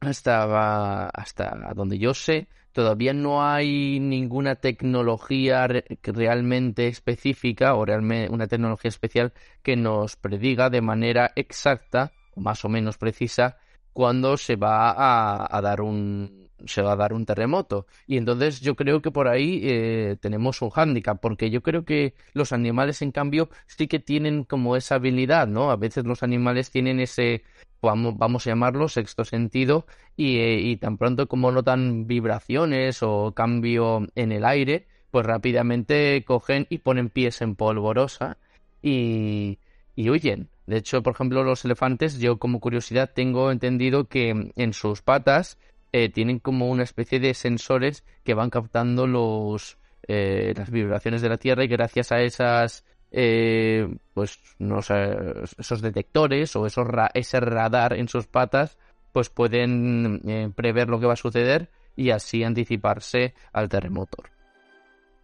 hasta, 0.00 1.08
hasta 1.08 1.72
donde 1.74 1.98
yo 1.98 2.14
sé, 2.14 2.48
todavía 2.72 3.12
no 3.12 3.44
hay 3.44 4.00
ninguna 4.00 4.56
tecnología 4.56 5.68
realmente 6.02 6.88
específica 6.88 7.74
o 7.74 7.84
realmente 7.84 8.32
una 8.32 8.46
tecnología 8.46 8.88
especial 8.88 9.32
que 9.62 9.76
nos 9.76 10.16
prediga 10.16 10.70
de 10.70 10.80
manera 10.80 11.32
exacta 11.36 12.12
o 12.34 12.40
más 12.40 12.64
o 12.64 12.68
menos 12.68 12.98
precisa 12.98 13.58
cuando 13.92 14.36
se 14.36 14.56
va 14.56 15.46
a, 15.56 15.60
dar 15.60 15.80
un 15.80 16.48
se 16.64 16.80
va 16.80 16.92
a 16.92 16.96
dar 16.96 17.12
un 17.12 17.26
terremoto 17.26 17.86
y 18.06 18.16
entonces 18.16 18.60
yo 18.60 18.76
creo 18.76 19.02
que 19.02 19.10
por 19.10 19.26
ahí 19.26 19.60
eh, 19.64 20.16
tenemos 20.20 20.62
un 20.62 20.70
hándicap 20.70 21.20
porque 21.20 21.50
yo 21.50 21.60
creo 21.60 21.84
que 21.84 22.14
los 22.34 22.52
animales 22.52 23.02
en 23.02 23.10
cambio 23.10 23.50
sí 23.66 23.88
que 23.88 23.98
tienen 23.98 24.44
como 24.44 24.76
esa 24.76 24.94
habilidad 24.94 25.48
no 25.48 25.72
a 25.72 25.76
veces 25.76 26.04
los 26.04 26.22
animales 26.22 26.70
tienen 26.70 27.00
ese 27.00 27.42
vamos, 27.82 28.16
vamos 28.16 28.46
a 28.46 28.50
llamarlo 28.50 28.88
sexto 28.88 29.24
sentido, 29.24 29.86
y, 30.16 30.38
eh, 30.38 30.60
y 30.60 30.76
tan 30.76 30.96
pronto 30.98 31.28
como 31.28 31.50
notan 31.52 32.06
vibraciones 32.06 33.02
o 33.02 33.32
cambio 33.34 34.06
en 34.14 34.32
el 34.32 34.44
aire, 34.44 34.86
pues 35.10 35.26
rápidamente 35.26 36.24
cogen 36.24 36.66
y 36.70 36.78
ponen 36.78 37.10
pies 37.10 37.42
en 37.42 37.56
polvorosa 37.56 38.38
y, 38.82 39.58
y 39.96 40.10
huyen. 40.10 40.48
De 40.66 40.76
hecho, 40.76 41.02
por 41.02 41.14
ejemplo, 41.14 41.42
los 41.42 41.64
elefantes, 41.64 42.18
yo 42.18 42.38
como 42.38 42.60
curiosidad 42.60 43.10
tengo 43.14 43.50
entendido 43.50 44.08
que 44.08 44.52
en 44.54 44.72
sus 44.72 45.02
patas 45.02 45.58
eh, 45.92 46.08
tienen 46.08 46.38
como 46.38 46.68
una 46.70 46.84
especie 46.84 47.20
de 47.20 47.34
sensores 47.34 48.04
que 48.24 48.34
van 48.34 48.50
captando 48.50 49.06
los, 49.06 49.78
eh, 50.06 50.54
las 50.56 50.70
vibraciones 50.70 51.20
de 51.20 51.28
la 51.28 51.36
Tierra 51.36 51.64
y 51.64 51.68
gracias 51.68 52.12
a 52.12 52.20
esas 52.20 52.84
eh, 53.14 53.94
pues 54.14 54.38
no 54.58 54.80
sé, 54.80 55.16
esos 55.58 55.82
detectores 55.82 56.56
o 56.56 56.66
esos 56.66 56.88
ese 57.12 57.40
radar 57.40 57.92
en 57.92 58.08
sus 58.08 58.26
patas, 58.26 58.78
pues 59.12 59.28
pueden 59.28 60.22
eh, 60.26 60.50
prever 60.54 60.88
lo 60.88 60.98
que 60.98 61.06
va 61.06 61.12
a 61.12 61.16
suceder 61.16 61.68
y 61.94 62.10
así 62.10 62.42
anticiparse 62.42 63.34
al 63.52 63.68
terremoto. 63.68 64.22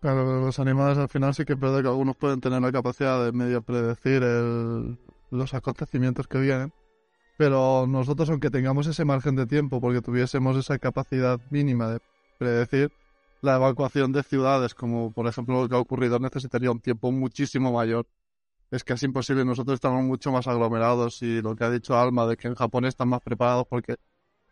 Claro, 0.00 0.40
los 0.40 0.58
animales 0.58 0.98
al 0.98 1.08
final 1.08 1.34
sí 1.34 1.44
que 1.44 1.54
es 1.54 1.58
que 1.58 1.66
algunos 1.66 2.14
pueden 2.16 2.40
tener 2.40 2.60
la 2.60 2.70
capacidad 2.70 3.24
de 3.24 3.32
medio 3.32 3.62
predecir 3.62 4.22
los 5.30 5.54
acontecimientos 5.54 6.26
que 6.26 6.38
vienen, 6.38 6.72
pero 7.36 7.86
nosotros 7.88 8.30
aunque 8.30 8.50
tengamos 8.50 8.86
ese 8.86 9.04
margen 9.04 9.36
de 9.36 9.46
tiempo 9.46 9.80
porque 9.80 10.02
tuviésemos 10.02 10.56
esa 10.56 10.78
capacidad 10.78 11.40
mínima 11.50 11.88
de 11.88 12.00
predecir, 12.38 12.92
la 13.40 13.56
evacuación 13.56 14.12
de 14.12 14.22
ciudades, 14.22 14.74
como 14.74 15.12
por 15.12 15.26
ejemplo 15.26 15.62
lo 15.62 15.68
que 15.68 15.74
ha 15.76 15.78
ocurrido, 15.78 16.18
necesitaría 16.18 16.70
un 16.70 16.80
tiempo 16.80 17.12
muchísimo 17.12 17.72
mayor. 17.72 18.06
Es 18.70 18.84
casi 18.84 19.06
imposible, 19.06 19.44
nosotros 19.44 19.74
estamos 19.74 20.02
mucho 20.02 20.32
más 20.32 20.46
aglomerados 20.46 21.22
y 21.22 21.40
lo 21.40 21.56
que 21.56 21.64
ha 21.64 21.70
dicho 21.70 21.96
Alma 21.96 22.26
de 22.26 22.36
que 22.36 22.48
en 22.48 22.54
Japón 22.54 22.84
están 22.84 23.08
más 23.08 23.22
preparados 23.22 23.66
porque 23.68 23.96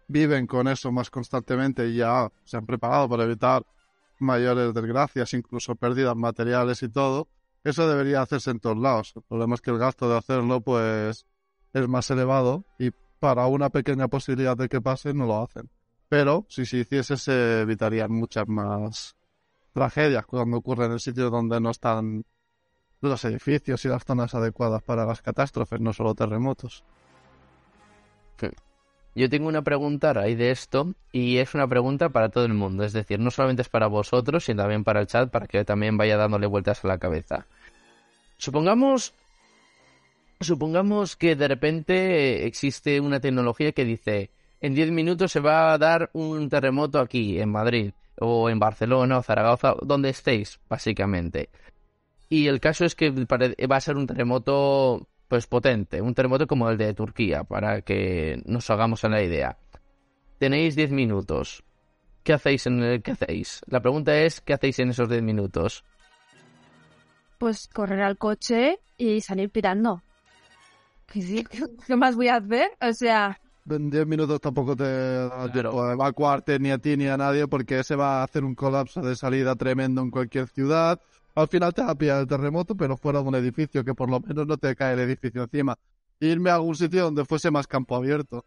viven 0.08 0.46
con 0.46 0.68
eso 0.68 0.92
más 0.92 1.10
constantemente 1.10 1.88
y 1.88 1.96
ya 1.96 2.30
se 2.44 2.56
han 2.56 2.66
preparado 2.66 3.08
para 3.08 3.24
evitar 3.24 3.64
mayores 4.18 4.72
desgracias, 4.72 5.34
incluso 5.34 5.74
pérdidas 5.74 6.16
materiales 6.16 6.82
y 6.82 6.88
todo, 6.88 7.28
eso 7.70 7.88
debería 7.88 8.22
hacerse 8.22 8.50
en 8.50 8.60
todos 8.60 8.78
lados. 8.78 9.12
El 9.16 9.22
problema 9.22 9.54
es 9.54 9.60
que 9.60 9.70
el 9.70 9.78
gasto 9.78 10.08
de 10.08 10.16
hacerlo 10.16 10.60
pues 10.60 11.26
es 11.72 11.88
más 11.88 12.10
elevado 12.10 12.64
y 12.78 12.90
para 13.18 13.46
una 13.46 13.70
pequeña 13.70 14.08
posibilidad 14.08 14.56
de 14.56 14.68
que 14.68 14.80
pase 14.80 15.12
no 15.12 15.26
lo 15.26 15.42
hacen. 15.42 15.68
Pero 16.08 16.46
si 16.48 16.64
se 16.64 16.78
hiciese 16.78 17.16
se 17.16 17.62
evitarían 17.62 18.12
muchas 18.12 18.46
más 18.46 19.16
tragedias 19.72 20.24
cuando 20.26 20.58
ocurren 20.58 20.92
en 20.92 21.00
sitios 21.00 21.30
donde 21.30 21.60
no 21.60 21.70
están 21.70 22.24
los 23.00 23.24
edificios 23.24 23.84
y 23.84 23.88
las 23.88 24.04
zonas 24.04 24.34
adecuadas 24.34 24.82
para 24.82 25.04
las 25.04 25.20
catástrofes, 25.20 25.80
no 25.80 25.92
solo 25.92 26.14
terremotos. 26.14 26.84
Yo 29.16 29.30
tengo 29.30 29.48
una 29.48 29.62
pregunta 29.62 30.10
a 30.10 30.12
raíz 30.12 30.36
de 30.36 30.50
esto 30.50 30.92
y 31.10 31.38
es 31.38 31.54
una 31.54 31.66
pregunta 31.66 32.10
para 32.10 32.28
todo 32.28 32.44
el 32.44 32.52
mundo, 32.52 32.84
es 32.84 32.92
decir, 32.92 33.18
no 33.18 33.30
solamente 33.30 33.62
es 33.62 33.68
para 33.70 33.86
vosotros, 33.86 34.44
sino 34.44 34.62
también 34.62 34.84
para 34.84 35.00
el 35.00 35.06
chat, 35.06 35.30
para 35.30 35.46
que 35.46 35.64
también 35.64 35.96
vaya 35.96 36.18
dándole 36.18 36.46
vueltas 36.46 36.84
a 36.84 36.88
la 36.88 36.98
cabeza. 36.98 37.46
Supongamos, 38.36 39.14
supongamos 40.40 41.16
que 41.16 41.36
de 41.36 41.48
repente 41.48 42.46
existe 42.46 43.00
una 43.00 43.20
tecnología 43.20 43.72
que 43.72 43.84
dice, 43.84 44.30
en 44.60 44.74
10 44.74 44.90
minutos 44.90 45.32
se 45.32 45.40
va 45.40 45.72
a 45.72 45.78
dar 45.78 46.10
un 46.12 46.48
terremoto 46.48 47.00
aquí, 47.00 47.40
en 47.40 47.50
Madrid, 47.50 47.92
o 48.18 48.48
en 48.50 48.58
Barcelona, 48.58 49.18
o 49.18 49.22
Zaragoza, 49.22 49.74
donde 49.82 50.10
estéis, 50.10 50.60
básicamente. 50.68 51.50
Y 52.28 52.48
el 52.48 52.60
caso 52.60 52.84
es 52.84 52.94
que 52.94 53.10
va 53.10 53.76
a 53.76 53.80
ser 53.80 53.96
un 53.96 54.06
terremoto 54.06 55.06
pues 55.28 55.46
potente, 55.46 56.00
un 56.00 56.14
terremoto 56.14 56.46
como 56.46 56.70
el 56.70 56.78
de 56.78 56.94
Turquía, 56.94 57.44
para 57.44 57.82
que 57.82 58.42
nos 58.44 58.68
hagamos 58.70 59.04
una 59.04 59.22
idea. 59.22 59.58
Tenéis 60.38 60.76
10 60.76 60.90
minutos. 60.90 61.64
¿Qué 62.22 62.32
hacéis 62.32 62.66
en 62.66 62.82
el, 62.82 63.02
qué 63.02 63.12
hacéis? 63.12 63.60
La 63.66 63.80
pregunta 63.80 64.16
es 64.18 64.40
¿qué 64.40 64.54
hacéis 64.54 64.78
en 64.80 64.90
esos 64.90 65.08
10 65.08 65.22
minutos? 65.22 65.84
Pues 67.38 67.68
correr 67.68 68.02
al 68.02 68.18
coche 68.18 68.80
y 68.96 69.20
salir 69.20 69.50
pirando. 69.50 70.02
¿Qué 71.06 71.96
más 71.96 72.16
voy 72.16 72.28
a 72.28 72.36
hacer? 72.36 72.70
O 72.80 72.92
sea, 72.92 73.38
en 73.68 73.90
10 73.90 74.06
minutos 74.06 74.40
tampoco 74.40 74.76
te 74.76 74.84
da 74.84 75.50
tiempo 75.52 75.82
a 75.82 75.92
evacuarte 75.92 76.58
ni 76.58 76.70
a 76.70 76.78
ti 76.78 76.96
ni 76.96 77.06
a 77.06 77.16
nadie 77.16 77.46
porque 77.46 77.82
se 77.84 77.96
va 77.96 78.20
a 78.20 78.24
hacer 78.24 78.44
un 78.44 78.54
colapso 78.54 79.00
de 79.00 79.16
salida 79.16 79.54
tremendo 79.54 80.02
en 80.02 80.10
cualquier 80.10 80.48
ciudad 80.48 81.00
al 81.36 81.48
final 81.48 81.74
te 81.74 81.82
va 81.82 81.90
a 81.90 81.94
pillar 81.94 82.20
el 82.20 82.26
terremoto, 82.26 82.74
pero 82.74 82.96
fuera 82.96 83.20
de 83.20 83.28
un 83.28 83.34
edificio, 83.34 83.84
que 83.84 83.94
por 83.94 84.08
lo 84.08 84.20
menos 84.20 84.46
no 84.46 84.56
te 84.56 84.74
cae 84.74 84.94
el 84.94 85.00
edificio 85.00 85.42
encima. 85.42 85.78
Irme 86.18 86.48
a 86.48 86.54
algún 86.54 86.74
sitio 86.74 87.04
donde 87.04 87.26
fuese 87.26 87.50
más 87.50 87.66
campo 87.66 87.94
abierto. 87.94 88.46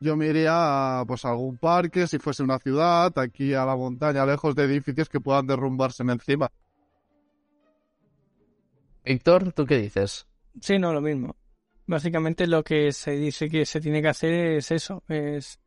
Yo 0.00 0.16
me 0.16 0.26
iría 0.26 1.00
a 1.00 1.04
pues, 1.06 1.24
algún 1.24 1.56
parque, 1.56 2.06
si 2.06 2.18
fuese 2.18 2.42
una 2.42 2.58
ciudad, 2.58 3.18
aquí 3.18 3.54
a 3.54 3.64
la 3.64 3.74
montaña, 3.74 4.26
lejos 4.26 4.54
de 4.54 4.64
edificios 4.64 5.08
que 5.08 5.18
puedan 5.18 5.46
derrumbarse 5.46 6.02
encima. 6.02 6.50
Víctor, 9.12 9.52
¿tú 9.52 9.66
qué 9.66 9.76
dices? 9.78 10.28
Sí, 10.60 10.78
no, 10.78 10.92
lo 10.92 11.00
mismo. 11.00 11.34
Básicamente 11.86 12.46
lo 12.46 12.62
que 12.62 12.92
se 12.92 13.12
dice 13.12 13.48
que 13.48 13.66
se 13.66 13.80
tiene 13.80 14.00
que 14.00 14.08
hacer 14.08 14.32
es 14.32 14.70
eso, 14.70 15.02
es 15.08 15.58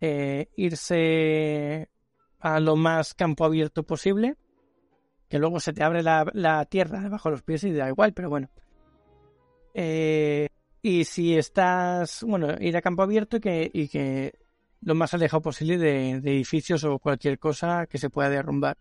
eh, 0.00 0.48
irse 0.56 1.88
a 2.38 2.60
lo 2.60 2.76
más 2.76 3.14
campo 3.14 3.44
abierto 3.44 3.82
posible 3.82 4.36
que 5.28 5.40
luego 5.40 5.58
se 5.58 5.72
te 5.72 5.82
abre 5.82 6.04
la, 6.04 6.64
tierra 6.70 7.00
debajo 7.00 7.28
de 7.28 7.32
los 7.32 7.42
pies 7.42 7.64
y 7.64 7.72
da 7.72 7.88
igual, 7.88 8.12
pero 8.14 8.30
bueno. 8.30 8.48
Eh, 9.74 10.48
y 10.80 11.04
si 11.04 11.36
estás, 11.36 12.22
bueno, 12.22 12.54
ir 12.60 12.76
a 12.76 12.82
campo 12.82 13.02
abierto 13.02 13.38
y 13.38 13.40
que, 13.40 13.70
y 13.74 13.88
que 13.88 14.38
lo 14.82 14.94
más 14.94 15.12
alejado 15.14 15.42
posible 15.42 15.78
de, 15.78 16.10
edificios 16.12 16.84
o 16.84 17.00
cualquier 17.00 17.40
cosa 17.40 17.86
que 17.86 17.98
se 17.98 18.08
pueda 18.08 18.30
derrumbar. 18.30 18.78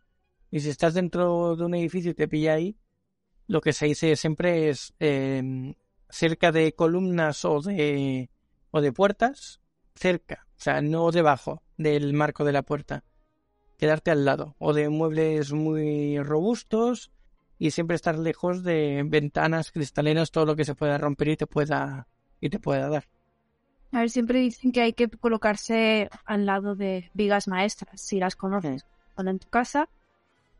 Y 0.51 0.59
si 0.59 0.69
estás 0.69 0.93
dentro 0.93 1.55
de 1.55 1.65
un 1.65 1.73
edificio 1.73 2.11
y 2.11 2.13
te 2.13 2.27
pilla 2.27 2.53
ahí, 2.53 2.77
lo 3.47 3.61
que 3.61 3.73
se 3.73 3.87
dice 3.87 4.15
siempre 4.15 4.69
es 4.69 4.93
em, 4.99 5.73
cerca 6.09 6.51
de 6.51 6.73
columnas 6.73 7.43
o 7.45 7.61
de, 7.61 8.29
o 8.71 8.81
de 8.81 8.91
puertas, 8.91 9.61
cerca, 9.95 10.45
o 10.57 10.59
sea, 10.59 10.81
no 10.81 11.11
debajo 11.11 11.63
del 11.77 12.13
marco 12.13 12.43
de 12.43 12.51
la 12.51 12.63
puerta 12.63 13.03
quedarte 13.77 14.11
al 14.11 14.25
lado 14.25 14.55
o 14.57 14.73
de 14.73 14.89
muebles 14.89 15.53
muy 15.53 16.19
robustos 16.19 17.11
y 17.59 17.71
siempre 17.71 17.95
estar 17.95 18.17
lejos 18.17 18.63
de 18.63 19.03
ventanas 19.05 19.71
cristalinas, 19.71 20.31
todo 20.31 20.45
lo 20.45 20.55
que 20.55 20.65
se 20.65 20.75
pueda 20.75 20.97
romper 20.97 21.29
y 21.29 21.37
te 21.37 21.47
pueda 21.47 22.07
y 22.39 22.49
te 22.49 22.59
pueda 22.59 22.89
dar. 22.89 23.07
A 23.91 23.99
ver, 23.99 24.09
siempre 24.09 24.39
dicen 24.39 24.71
que 24.71 24.81
hay 24.81 24.93
que 24.93 25.07
colocarse 25.07 26.09
al 26.25 26.45
lado 26.45 26.75
de 26.75 27.09
vigas 27.13 27.47
maestras, 27.47 28.01
si 28.01 28.19
las 28.19 28.35
conoces, 28.35 28.85
o 29.15 29.21
en 29.21 29.39
tu 29.39 29.47
casa, 29.49 29.89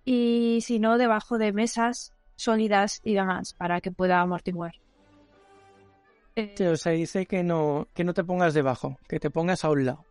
y 0.05 0.59
si 0.61 0.79
no, 0.79 0.97
debajo 0.97 1.37
de 1.37 1.51
mesas 1.51 2.13
sólidas 2.37 3.01
y 3.03 3.15
demás, 3.15 3.53
para 3.53 3.81
que 3.81 3.91
pueda 3.91 4.21
amortiguar. 4.21 4.75
o 6.37 6.75
sea, 6.77 6.93
dice 6.93 7.25
que 7.25 7.43
no, 7.43 7.89
que 7.93 8.05
no 8.05 8.13
te 8.13 8.23
pongas 8.23 8.53
debajo, 8.53 8.97
que 9.09 9.19
te 9.19 9.29
pongas 9.29 9.65
a 9.65 9.69
un 9.69 9.85
lado. 9.85 10.05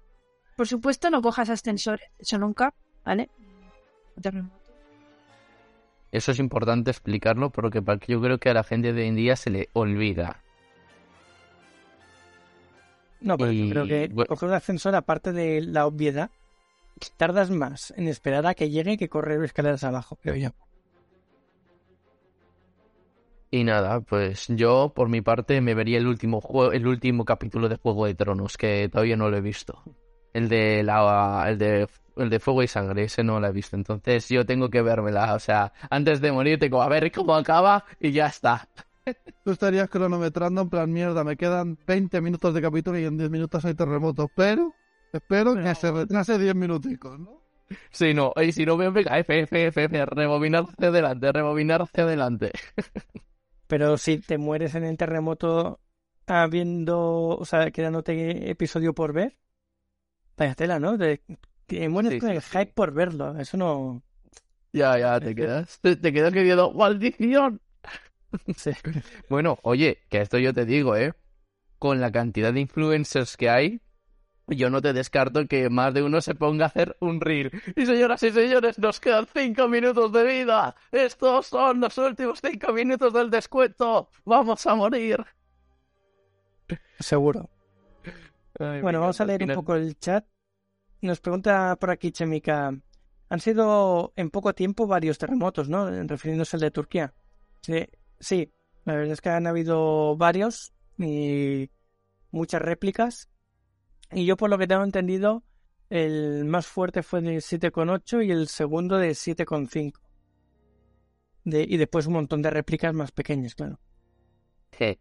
Por 0.56 0.66
supuesto, 0.66 1.10
no 1.10 1.22
cojas 1.22 1.48
ascensores, 1.48 2.06
eso 2.18 2.38
nunca, 2.38 2.74
¿vale? 3.04 3.30
Eso 6.12 6.32
es 6.32 6.38
importante 6.38 6.90
explicarlo 6.90 7.50
porque 7.50 7.82
yo 8.08 8.20
creo 8.20 8.38
que 8.38 8.50
a 8.50 8.54
la 8.54 8.64
gente 8.64 8.92
de 8.92 9.02
hoy 9.02 9.08
en 9.08 9.16
día 9.16 9.36
se 9.36 9.50
le 9.50 9.68
olvida. 9.72 10.42
No, 13.20 13.36
pero 13.36 13.52
yo 13.52 13.68
creo 13.70 13.86
que 13.86 14.26
coger 14.28 14.48
un 14.48 14.54
ascensor, 14.54 14.94
aparte 14.94 15.32
de 15.32 15.60
la 15.60 15.86
obviedad, 15.86 16.30
tardas 17.16 17.50
más 17.50 17.92
en 17.96 18.08
esperar 18.08 18.46
a 18.46 18.54
que 18.54 18.70
llegue 18.70 18.96
que 18.96 19.08
correr 19.08 19.42
escaleras 19.44 19.84
abajo, 19.84 20.16
creo 20.16 20.36
yo. 20.36 20.50
Y 23.50 23.64
nada, 23.64 24.00
pues 24.00 24.46
yo 24.48 24.92
por 24.94 25.08
mi 25.08 25.20
parte 25.20 25.60
me 25.60 25.74
vería 25.74 25.98
el 25.98 26.06
último 26.06 26.40
juego, 26.40 26.72
el 26.72 26.86
último 26.86 27.24
capítulo 27.24 27.68
de 27.68 27.76
Juego 27.76 28.06
de 28.06 28.14
Tronos, 28.14 28.56
que 28.56 28.88
todavía 28.90 29.16
no 29.16 29.30
lo 29.30 29.36
he 29.36 29.40
visto. 29.40 29.82
El 30.32 30.48
de 30.48 30.82
la 30.82 31.44
el 31.48 31.58
de 31.58 31.88
el 32.16 32.30
de 32.30 32.40
Fuego 32.40 32.62
y 32.62 32.68
Sangre, 32.68 33.04
ese 33.04 33.22
no 33.22 33.38
lo 33.38 33.46
he 33.46 33.52
visto. 33.52 33.76
Entonces 33.76 34.28
yo 34.28 34.44
tengo 34.44 34.68
que 34.68 34.82
vérmela. 34.82 35.34
O 35.34 35.38
sea, 35.38 35.72
antes 35.90 36.20
de 36.20 36.32
morir 36.32 36.58
tengo 36.58 36.82
a 36.82 36.88
ver 36.88 37.10
cómo 37.12 37.34
acaba 37.34 37.84
y 38.00 38.10
ya 38.10 38.26
está. 38.26 38.68
Tú 39.44 39.52
estarías 39.52 39.88
cronometrando 39.88 40.62
en 40.62 40.68
plan 40.68 40.92
mierda, 40.92 41.22
me 41.22 41.36
quedan 41.36 41.78
20 41.86 42.20
minutos 42.20 42.52
de 42.52 42.60
capítulo 42.60 42.98
y 42.98 43.04
en 43.04 43.16
10 43.16 43.30
minutos 43.30 43.64
hay 43.64 43.74
terremotos, 43.74 44.28
pero 44.34 44.74
espero 45.12 45.54
que 45.54 45.74
se 45.76 45.92
retrase 45.92 46.38
10 46.38 46.54
minuticos, 46.56 47.18
¿no? 47.18 47.42
Sí, 47.90 48.14
no, 48.14 48.32
y 48.40 48.52
si 48.52 48.64
no 48.64 48.76
veo, 48.76 48.92
venga, 48.92 49.18
F, 49.18 49.40
F, 49.40 49.66
F, 49.66 49.84
F, 49.84 50.06
rebobinar 50.06 50.64
hacia 50.64 50.88
adelante, 50.88 51.32
rebobinar 51.32 51.82
hacia 51.82 52.04
adelante. 52.04 52.52
Pero 53.66 53.98
si 53.98 54.18
te 54.18 54.38
mueres 54.38 54.74
en 54.74 54.84
el 54.84 54.96
terremoto 54.96 55.80
habiendo, 56.26 57.28
o 57.28 57.44
sea, 57.44 57.70
quedándote 57.70 58.50
episodio 58.50 58.94
por 58.94 59.12
ver, 59.12 59.38
vaya 60.36 60.54
tela, 60.54 60.78
¿no? 60.78 60.96
Que 61.66 61.88
mueres 61.88 62.20
con 62.20 62.30
el 62.30 62.42
hype 62.42 62.72
por 62.74 62.92
verlo. 62.92 63.38
Eso 63.38 63.56
no. 63.56 64.02
Ya, 64.72 64.98
ya, 64.98 65.18
te 65.18 65.34
quedas. 65.34 65.80
Te, 65.80 66.12
quedas 66.12 66.32
queriendo. 66.32 66.72
¡Maldición! 66.72 67.60
Bueno, 69.30 69.58
oye, 69.62 69.98
que 70.10 70.20
esto 70.20 70.36
yo 70.36 70.52
te 70.52 70.66
digo, 70.66 70.94
¿eh? 70.94 71.14
Con 71.78 72.00
la 72.02 72.12
cantidad 72.12 72.52
de 72.52 72.60
influencers 72.60 73.36
que 73.36 73.48
hay, 73.48 73.80
yo 74.48 74.70
no 74.70 74.80
te 74.80 74.92
descarto 74.92 75.46
que 75.46 75.68
más 75.70 75.92
de 75.92 76.02
uno 76.02 76.20
se 76.20 76.34
ponga 76.34 76.66
a 76.66 76.68
hacer 76.68 76.96
un 77.00 77.20
reel. 77.20 77.50
Y 77.74 77.86
señoras 77.86 78.22
y 78.22 78.30
señores, 78.30 78.78
nos 78.78 79.00
quedan 79.00 79.26
cinco 79.32 79.68
minutos 79.68 80.12
de 80.12 80.24
vida. 80.24 80.76
Estos 80.92 81.46
son 81.46 81.80
los 81.80 81.98
últimos 81.98 82.40
cinco 82.40 82.72
minutos 82.72 83.12
del 83.12 83.30
descuento. 83.30 84.08
Vamos 84.24 84.66
a 84.66 84.74
morir. 84.74 85.24
Seguro. 87.00 87.50
bueno, 88.58 89.00
vamos 89.00 89.20
a 89.20 89.24
leer 89.24 89.42
un 89.44 89.54
poco 89.54 89.74
el 89.74 89.98
chat. 89.98 90.24
Nos 91.02 91.20
pregunta 91.20 91.76
por 91.78 91.90
aquí 91.90 92.10
Chemica, 92.10 92.72
han 93.28 93.40
sido 93.40 94.12
en 94.16 94.30
poco 94.30 94.54
tiempo 94.54 94.86
varios 94.86 95.18
terremotos, 95.18 95.68
¿no? 95.68 95.90
Refiriéndose 95.90 96.56
al 96.56 96.60
de 96.60 96.70
Turquía. 96.70 97.12
Sí, 97.60 97.86
sí, 98.18 98.52
la 98.84 98.94
verdad 98.94 99.12
es 99.12 99.20
que 99.20 99.28
han 99.30 99.46
habido 99.46 100.16
varios 100.16 100.72
y 100.98 101.70
muchas 102.30 102.62
réplicas. 102.62 103.28
Y 104.12 104.26
yo 104.26 104.36
por 104.36 104.50
lo 104.50 104.58
que 104.58 104.66
tengo 104.66 104.84
entendido, 104.84 105.42
El 105.88 106.44
más 106.46 106.66
fuerte 106.66 107.02
fue 107.02 107.20
de 107.20 107.36
7,8 107.36 108.26
y 108.26 108.32
el 108.32 108.48
segundo 108.48 108.98
de 108.98 109.10
7,5. 109.10 110.00
De, 111.44 111.62
y 111.62 111.76
después 111.76 112.08
un 112.08 112.14
montón 112.14 112.42
de 112.42 112.50
réplicas 112.50 112.92
más 112.92 113.12
pequeñas, 113.12 113.54
claro. 113.54 113.78
Je. 114.72 114.98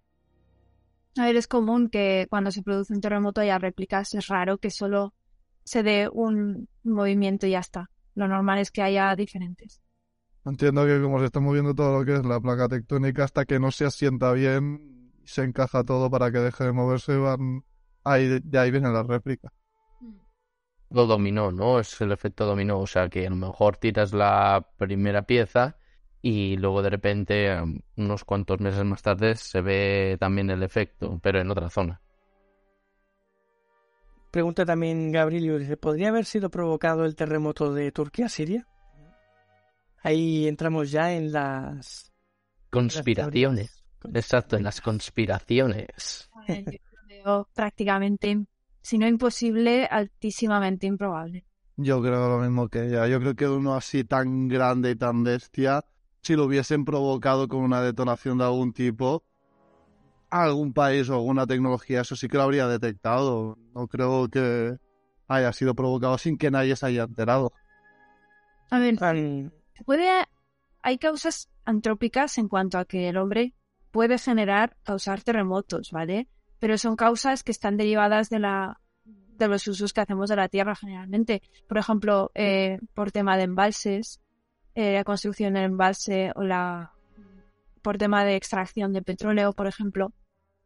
A 1.17 1.25
ver, 1.25 1.37
es 1.37 1.47
común 1.47 1.89
que 1.89 2.27
cuando 2.29 2.51
se 2.51 2.61
produce 2.61 2.93
un 2.93 3.01
terremoto 3.01 3.41
haya 3.41 3.57
réplicas. 3.57 4.13
Es 4.13 4.27
raro 4.27 4.59
que 4.59 4.69
solo 4.69 5.15
se 5.63 5.81
dé 5.81 6.07
un 6.11 6.69
movimiento 6.83 7.47
y 7.47 7.51
ya 7.51 7.59
está. 7.59 7.89
Lo 8.13 8.27
normal 8.27 8.59
es 8.59 8.69
que 8.69 8.83
haya 8.83 9.15
diferentes. 9.15 9.81
Entiendo 10.45 10.85
que 10.85 11.01
como 11.01 11.17
se 11.19 11.25
está 11.25 11.39
moviendo 11.39 11.73
todo 11.73 11.99
lo 11.99 12.05
que 12.05 12.13
es 12.13 12.25
la 12.25 12.39
placa 12.39 12.67
tectónica 12.67 13.23
hasta 13.23 13.45
que 13.45 13.59
no 13.59 13.71
se 13.71 13.85
asienta 13.85 14.31
bien 14.33 14.95
se 15.25 15.43
encaja 15.43 15.83
todo 15.83 16.09
para 16.09 16.31
que 16.31 16.37
deje 16.37 16.65
de 16.65 16.71
moverse, 16.71 17.17
van 17.17 17.63
ahí, 18.05 18.39
de 18.41 18.59
ahí 18.59 18.71
viene 18.71 18.89
la 18.89 19.03
réplica. 19.03 19.51
Lo 20.89 21.05
dominó, 21.05 21.51
¿no? 21.51 21.79
Es 21.79 21.99
el 21.99 22.11
efecto 22.11 22.45
dominó. 22.45 22.79
O 22.79 22.87
sea 22.87 23.09
que 23.09 23.27
a 23.27 23.29
lo 23.29 23.35
mejor 23.35 23.77
tiras 23.77 24.13
la 24.13 24.65
primera 24.77 25.23
pieza 25.23 25.77
y 26.21 26.57
luego 26.57 26.81
de 26.81 26.89
repente, 26.89 27.55
unos 27.97 28.23
cuantos 28.23 28.59
meses 28.59 28.83
más 28.85 29.01
tarde, 29.01 29.35
se 29.35 29.61
ve 29.61 30.17
también 30.19 30.49
el 30.49 30.63
efecto, 30.63 31.19
pero 31.21 31.39
en 31.39 31.51
otra 31.51 31.69
zona. 31.69 32.01
Pregunta 34.31 34.65
también 34.65 35.11
Gabriel, 35.11 35.59
dice, 35.59 35.77
¿podría 35.77 36.09
haber 36.09 36.25
sido 36.25 36.49
provocado 36.49 37.05
el 37.05 37.15
terremoto 37.15 37.73
de 37.73 37.91
Turquía-Siria? 37.91 38.67
Ahí 40.01 40.47
entramos 40.47 40.91
ya 40.91 41.13
en 41.13 41.31
las... 41.31 42.11
Conspiraciones. 42.69 43.83
Exacto, 44.13 44.57
en 44.57 44.63
las 44.63 44.81
conspiraciones. 44.81 46.29
Prácticamente, 47.53 48.45
si 48.81 48.97
no 48.97 49.07
imposible, 49.07 49.85
altísimamente 49.85 50.85
improbable. 50.87 51.45
Yo 51.77 52.01
creo 52.01 52.29
lo 52.29 52.39
mismo 52.39 52.69
que 52.69 52.85
ella. 52.85 53.07
Yo 53.07 53.19
creo 53.19 53.35
que 53.35 53.47
uno 53.47 53.75
así 53.75 54.03
tan 54.03 54.47
grande 54.47 54.91
y 54.91 54.95
tan 54.95 55.23
bestia, 55.23 55.83
si 56.21 56.35
lo 56.35 56.45
hubiesen 56.45 56.85
provocado 56.85 57.47
con 57.47 57.61
una 57.61 57.81
detonación 57.81 58.37
de 58.37 58.45
algún 58.45 58.73
tipo, 58.73 59.23
algún 60.29 60.73
país 60.73 61.09
o 61.09 61.15
alguna 61.15 61.45
tecnología, 61.45 62.01
eso 62.01 62.15
sí 62.15 62.27
que 62.27 62.37
lo 62.37 62.43
habría 62.43 62.67
detectado. 62.67 63.57
No 63.73 63.87
creo 63.87 64.29
que 64.29 64.77
haya 65.27 65.51
sido 65.51 65.75
provocado 65.75 66.17
sin 66.17 66.37
que 66.37 66.51
nadie 66.51 66.75
se 66.75 66.85
haya 66.85 67.03
enterado. 67.03 67.51
A 68.69 68.79
ver, 68.79 68.97
puede, 69.85 70.09
hay 70.81 70.97
causas 70.97 71.49
antrópicas 71.65 72.37
en 72.37 72.47
cuanto 72.47 72.77
a 72.77 72.85
que 72.85 73.09
el 73.09 73.17
hombre 73.17 73.53
puede 73.91 74.17
generar, 74.17 74.77
causar 74.83 75.21
terremotos, 75.23 75.91
¿vale? 75.91 76.27
Pero 76.65 76.79
son 76.79 76.95
causas 76.95 77.43
que 77.43 77.51
están 77.51 77.77
derivadas 77.77 78.31
de 78.31 78.39
la 78.39 78.81
de 79.37 79.47
los 79.47 79.67
usos 79.67 79.93
que 79.93 80.01
hacemos 80.01 80.31
de 80.31 80.35
la 80.35 80.49
tierra 80.49 80.73
generalmente. 80.73 81.43
Por 81.67 81.77
ejemplo, 81.77 82.31
eh, 82.33 82.79
por 82.95 83.11
tema 83.11 83.37
de 83.37 83.43
embalses, 83.43 84.19
eh, 84.73 84.93
la 84.93 85.03
construcción 85.03 85.53
del 85.53 85.65
embalse 85.65 86.31
o 86.33 86.41
la 86.41 86.91
por 87.83 87.99
tema 87.99 88.25
de 88.25 88.35
extracción 88.35 88.93
de 88.93 89.03
petróleo, 89.03 89.53
por 89.53 89.67
ejemplo, 89.67 90.11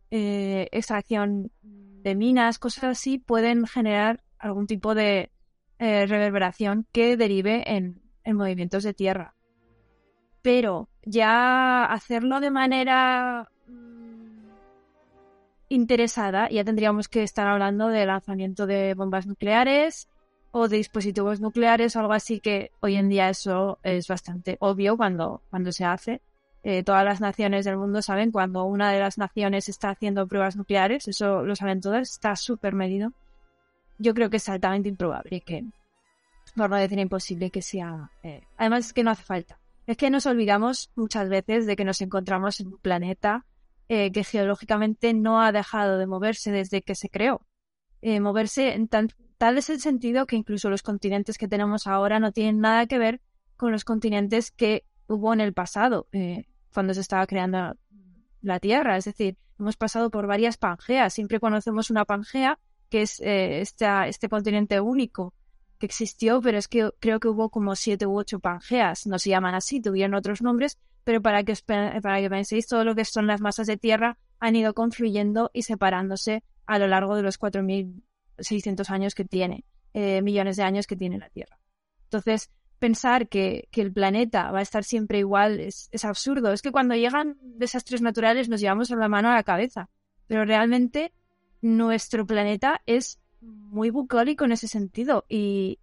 eh, 0.09 0.69
extracción 0.71 1.51
de 1.63 2.15
minas, 2.15 2.59
cosas 2.59 2.85
así, 2.85 3.17
pueden 3.17 3.67
generar 3.67 4.23
algún 4.37 4.67
tipo 4.67 4.95
de 4.95 5.33
reverberación 5.79 6.87
que 6.93 7.17
derive 7.17 7.75
en, 7.75 8.01
en 8.23 8.37
movimientos 8.37 8.83
de 8.83 8.93
tierra. 8.93 9.35
Pero 10.41 10.87
ya 11.03 11.83
hacerlo 11.83 12.39
de 12.39 12.51
manera 12.51 13.51
interesada, 15.69 16.49
ya 16.49 16.63
tendríamos 16.63 17.07
que 17.07 17.23
estar 17.23 17.47
hablando 17.47 17.87
de 17.87 18.05
lanzamiento 18.05 18.65
de 18.67 18.93
bombas 18.95 19.27
nucleares 19.27 20.09
o 20.51 20.67
de 20.67 20.77
dispositivos 20.77 21.39
nucleares 21.39 21.95
o 21.95 21.99
algo 21.99 22.13
así 22.13 22.39
que 22.39 22.71
hoy 22.81 22.95
en 22.95 23.07
día 23.07 23.29
eso 23.29 23.77
es 23.83 24.07
bastante 24.07 24.57
obvio 24.59 24.97
cuando, 24.97 25.41
cuando 25.49 25.71
se 25.71 25.85
hace. 25.85 26.21
Eh, 26.63 26.83
todas 26.83 27.05
las 27.05 27.21
naciones 27.21 27.63
del 27.65 27.77
mundo 27.77 28.01
saben 28.01 28.31
cuando 28.31 28.65
una 28.65 28.91
de 28.91 28.99
las 28.99 29.17
naciones 29.17 29.69
está 29.69 29.91
haciendo 29.91 30.27
pruebas 30.27 30.57
nucleares, 30.57 31.07
eso 31.07 31.43
lo 31.43 31.55
saben 31.55 31.79
todas, 31.79 32.09
está 32.11 32.35
súper 32.35 32.73
medido. 32.73 33.13
Yo 33.97 34.13
creo 34.13 34.29
que 34.29 34.37
es 34.37 34.49
altamente 34.49 34.89
improbable 34.89 35.41
que, 35.41 35.63
por 36.55 36.69
no 36.69 36.75
decir 36.75 36.99
imposible, 36.99 37.51
que 37.51 37.61
sea. 37.61 38.11
eh, 38.23 38.41
Además, 38.57 38.87
es 38.87 38.93
que 38.93 39.03
no 39.03 39.11
hace 39.11 39.23
falta. 39.23 39.59
Es 39.87 39.97
que 39.97 40.09
nos 40.09 40.25
olvidamos 40.25 40.91
muchas 40.95 41.29
veces 41.29 41.65
de 41.65 41.75
que 41.75 41.85
nos 41.85 42.01
encontramos 42.01 42.59
en 42.59 42.67
un 42.67 42.77
planeta 42.77 43.45
eh, 43.89 44.11
que 44.11 44.23
geológicamente 44.23 45.13
no 45.13 45.41
ha 45.41 45.51
dejado 45.51 45.97
de 45.97 46.07
moverse 46.07 46.51
desde 46.51 46.81
que 46.81 46.95
se 46.95 47.09
creó. 47.09 47.45
Eh, 48.01 48.21
moverse 48.21 48.73
en 48.75 48.87
tan- 48.87 49.09
tal 49.37 49.57
es 49.57 49.69
el 49.69 49.81
sentido 49.81 50.25
que 50.25 50.37
incluso 50.37 50.69
los 50.69 50.81
continentes 50.83 51.37
que 51.37 51.47
tenemos 51.49 51.85
ahora 51.87 52.19
no 52.19 52.31
tienen 52.31 52.59
nada 52.61 52.85
que 52.85 52.97
ver 52.97 53.19
con 53.57 53.71
los 53.73 53.83
continentes 53.83 54.51
que 54.51 54.85
hubo 55.07 55.33
en 55.33 55.41
el 55.41 55.53
pasado, 55.53 56.07
eh, 56.13 56.45
cuando 56.73 56.93
se 56.93 57.01
estaba 57.01 57.27
creando 57.27 57.75
la 58.41 58.59
Tierra. 58.59 58.95
Es 58.95 59.05
decir, 59.05 59.37
hemos 59.59 59.75
pasado 59.75 60.09
por 60.11 60.27
varias 60.27 60.57
pangeas. 60.57 61.13
Siempre 61.13 61.39
conocemos 61.41 61.89
una 61.89 62.05
pangea, 62.05 62.57
que 62.89 63.01
es 63.01 63.19
esta- 63.19 64.07
este 64.07 64.29
continente 64.29 64.79
único 64.79 65.33
que 65.77 65.85
existió, 65.87 66.41
pero 66.41 66.57
es 66.57 66.67
que 66.67 66.91
creo 66.99 67.19
que 67.19 67.27
hubo 67.27 67.49
como 67.49 67.75
siete 67.75 68.05
u 68.05 68.17
ocho 68.17 68.39
pangeas. 68.39 69.07
No 69.07 69.17
se 69.19 69.29
llaman 69.31 69.55
así, 69.55 69.81
tuvieron 69.81 70.13
otros 70.13 70.41
nombres, 70.41 70.77
pero 71.09 71.23
para 71.23 71.43
que, 71.43 71.55
para 71.65 72.21
que 72.21 72.29
penséis, 72.29 72.67
todo 72.67 72.83
lo 72.83 72.93
que 72.93 73.03
son 73.03 73.25
las 73.25 73.41
masas 73.41 73.65
de 73.65 73.77
tierra 73.77 74.19
han 74.39 74.55
ido 74.55 74.75
confluyendo 74.75 75.49
y 75.55 75.63
separándose 75.63 76.43
a 76.67 76.77
lo 76.77 76.85
largo 76.85 77.15
de 77.15 77.23
los 77.23 77.39
4.600 77.39 78.87
años 78.91 79.15
que 79.15 79.25
tiene, 79.25 79.65
eh, 79.95 80.21
millones 80.21 80.55
de 80.55 80.61
años 80.61 80.85
que 80.85 80.95
tiene 80.95 81.17
la 81.17 81.27
Tierra. 81.31 81.57
Entonces, 82.03 82.51
pensar 82.77 83.27
que, 83.27 83.69
que 83.71 83.81
el 83.81 83.91
planeta 83.91 84.51
va 84.51 84.59
a 84.59 84.61
estar 84.61 84.83
siempre 84.83 85.17
igual 85.17 85.59
es, 85.59 85.89
es 85.91 86.05
absurdo. 86.05 86.53
Es 86.53 86.61
que 86.61 86.71
cuando 86.71 86.93
llegan 86.93 87.39
desastres 87.41 88.03
naturales 88.03 88.47
nos 88.47 88.61
llevamos 88.61 88.91
la 88.91 89.07
mano 89.07 89.29
a 89.29 89.33
la 89.33 89.41
cabeza, 89.41 89.89
pero 90.27 90.45
realmente 90.45 91.11
nuestro 91.59 92.27
planeta 92.27 92.83
es 92.85 93.19
muy 93.41 93.89
bucólico 93.89 94.45
en 94.45 94.51
ese 94.51 94.67
sentido 94.67 95.25
y 95.27 95.79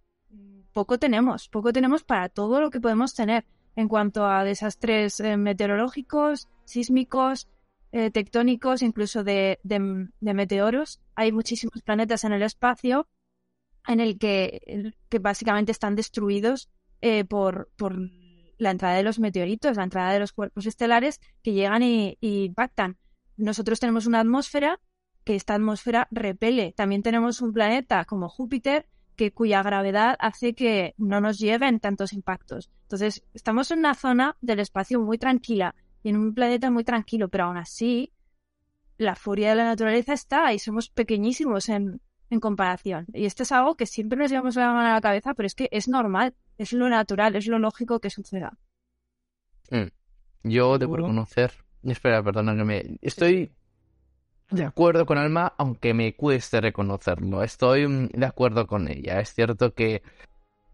poco 0.71 0.97
tenemos, 0.97 1.49
poco 1.49 1.73
tenemos 1.73 2.05
para 2.05 2.29
todo 2.29 2.61
lo 2.61 2.69
que 2.69 2.79
podemos 2.79 3.13
tener 3.13 3.45
en 3.77 3.87
cuanto 3.87 4.25
a 4.25 4.43
desastres 4.43 5.19
eh, 5.19 5.37
meteorológicos, 5.37 6.49
sísmicos, 6.65 7.47
eh, 7.91 8.09
tectónicos, 8.09 8.81
incluso 8.81 9.23
de, 9.23 9.59
meteoros. 10.19 10.99
Hay 11.15 11.31
muchísimos 11.31 11.83
planetas 11.83 12.23
en 12.23 12.33
el 12.33 12.41
espacio 12.41 13.07
en 13.87 13.99
el 13.99 14.17
que, 14.17 14.93
que 15.09 15.19
básicamente 15.19 15.71
están 15.71 15.95
destruidos 15.95 16.69
eh, 17.01 17.23
por, 17.23 17.69
por 17.77 17.95
la 18.57 18.71
entrada 18.71 18.95
de 18.95 19.03
los 19.03 19.19
meteoritos, 19.19 19.77
la 19.77 19.83
entrada 19.83 20.11
de 20.11 20.19
los 20.19 20.33
cuerpos 20.33 20.65
estelares 20.65 21.21
que 21.43 21.53
llegan 21.53 21.83
y 21.83 22.17
impactan. 22.19 22.97
Nosotros 23.37 23.79
tenemos 23.79 24.07
una 24.07 24.21
atmósfera 24.21 24.79
que 25.23 25.35
esta 25.35 25.53
atmósfera 25.53 26.07
repele. 26.09 26.73
También 26.75 27.03
tenemos 27.03 27.41
un 27.41 27.53
planeta 27.53 28.05
como 28.05 28.27
Júpiter 28.27 28.87
que 29.17 29.33
cuya 29.33 29.63
gravedad 29.63 30.15
hace 30.19 30.53
que 30.53 30.93
no 30.97 31.19
nos 31.19 31.39
lleven 31.39 31.81
tantos 31.81 32.13
impactos. 32.13 32.69
Entonces, 32.83 33.23
estamos 33.33 33.69
en 33.71 33.79
una 33.79 33.95
zona 33.95 34.37
del 34.39 34.59
espacio 34.59 35.01
muy 35.01 35.17
tranquila 35.17 35.75
y 36.03 36.09
en 36.09 36.17
un 36.17 36.33
planeta 36.33 36.71
muy 36.71 36.85
tranquilo, 36.85 37.27
pero 37.27 37.45
aún 37.45 37.57
así 37.57 38.13
la 38.97 39.15
furia 39.15 39.49
de 39.49 39.55
la 39.55 39.65
naturaleza 39.65 40.13
está 40.13 40.53
y 40.53 40.59
somos 40.59 40.89
pequeñísimos 40.89 41.67
en, 41.69 41.99
en 42.29 42.39
comparación. 42.39 43.07
Y 43.13 43.25
esto 43.25 43.43
es 43.43 43.51
algo 43.51 43.75
que 43.75 43.87
siempre 43.87 44.17
nos 44.17 44.31
llevamos 44.31 44.55
la 44.55 44.71
mano 44.71 44.89
a 44.89 44.93
la 44.93 45.01
cabeza, 45.01 45.33
pero 45.33 45.47
es 45.47 45.55
que 45.55 45.67
es 45.71 45.87
normal, 45.87 46.35
es 46.57 46.71
lo 46.71 46.87
natural, 46.87 47.35
es 47.35 47.47
lo 47.47 47.59
lógico 47.59 47.99
que 47.99 48.09
suceda. 48.09 48.57
Mm. 49.71 49.87
Yo 50.43 50.77
debo 50.77 50.95
reconocer. 50.95 51.51
Espera, 51.83 52.23
perdona 52.23 52.55
que 52.55 52.63
me. 52.63 52.97
Estoy 53.01 53.51
de 54.49 54.63
acuerdo 54.65 55.05
con 55.05 55.17
Alma, 55.17 55.53
aunque 55.57 55.93
me 55.93 56.15
cueste 56.15 56.61
reconocerlo. 56.61 57.43
Estoy 57.43 57.87
mm, 57.87 58.07
de 58.09 58.25
acuerdo 58.25 58.67
con 58.67 58.87
ella. 58.87 59.19
Es 59.19 59.33
cierto 59.33 59.73
que 59.73 60.03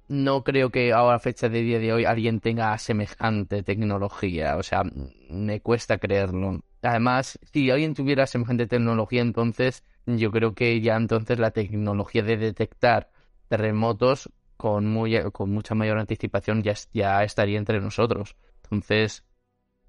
no 0.10 0.44
creo 0.44 0.72
que 0.72 0.94
ahora, 0.94 1.18
a 1.18 1.20
fecha 1.20 1.50
de 1.50 1.62
día 1.62 1.80
de 1.80 1.94
hoy, 1.94 2.06
alguien 2.06 2.40
tenga 2.42 2.78
semejante 2.80 3.64
tecnología. 3.64 4.58
O 4.58 4.64
sea, 4.64 4.84
mm, 4.86 5.10
me 5.32 5.62
cuesta 5.62 5.98
creerlo. 6.00 6.62
Además, 6.82 7.40
si 7.54 7.72
alguien 7.72 7.94
tuviera 7.96 8.28
semejante 8.28 8.68
tecnología, 8.68 9.22
entonces 9.22 9.84
yo 10.08 10.32
creo 10.32 10.56
que 10.56 10.82
ya 10.82 10.98
entonces 10.98 11.40
la 11.40 11.52
tecnología 11.52 12.24
de 12.24 12.38
detectar 12.38 13.12
terremotos 13.50 14.30
con, 14.58 14.88
muy, 14.88 15.20
con 15.32 15.52
mucha 15.52 15.76
mayor 15.76 16.00
anticipación 16.00 16.64
ya, 16.64 16.74
es- 16.74 16.90
ya 16.94 17.24
estaría 17.24 17.58
entre 17.60 17.82
nosotros. 17.82 18.36
Entonces, 18.66 19.26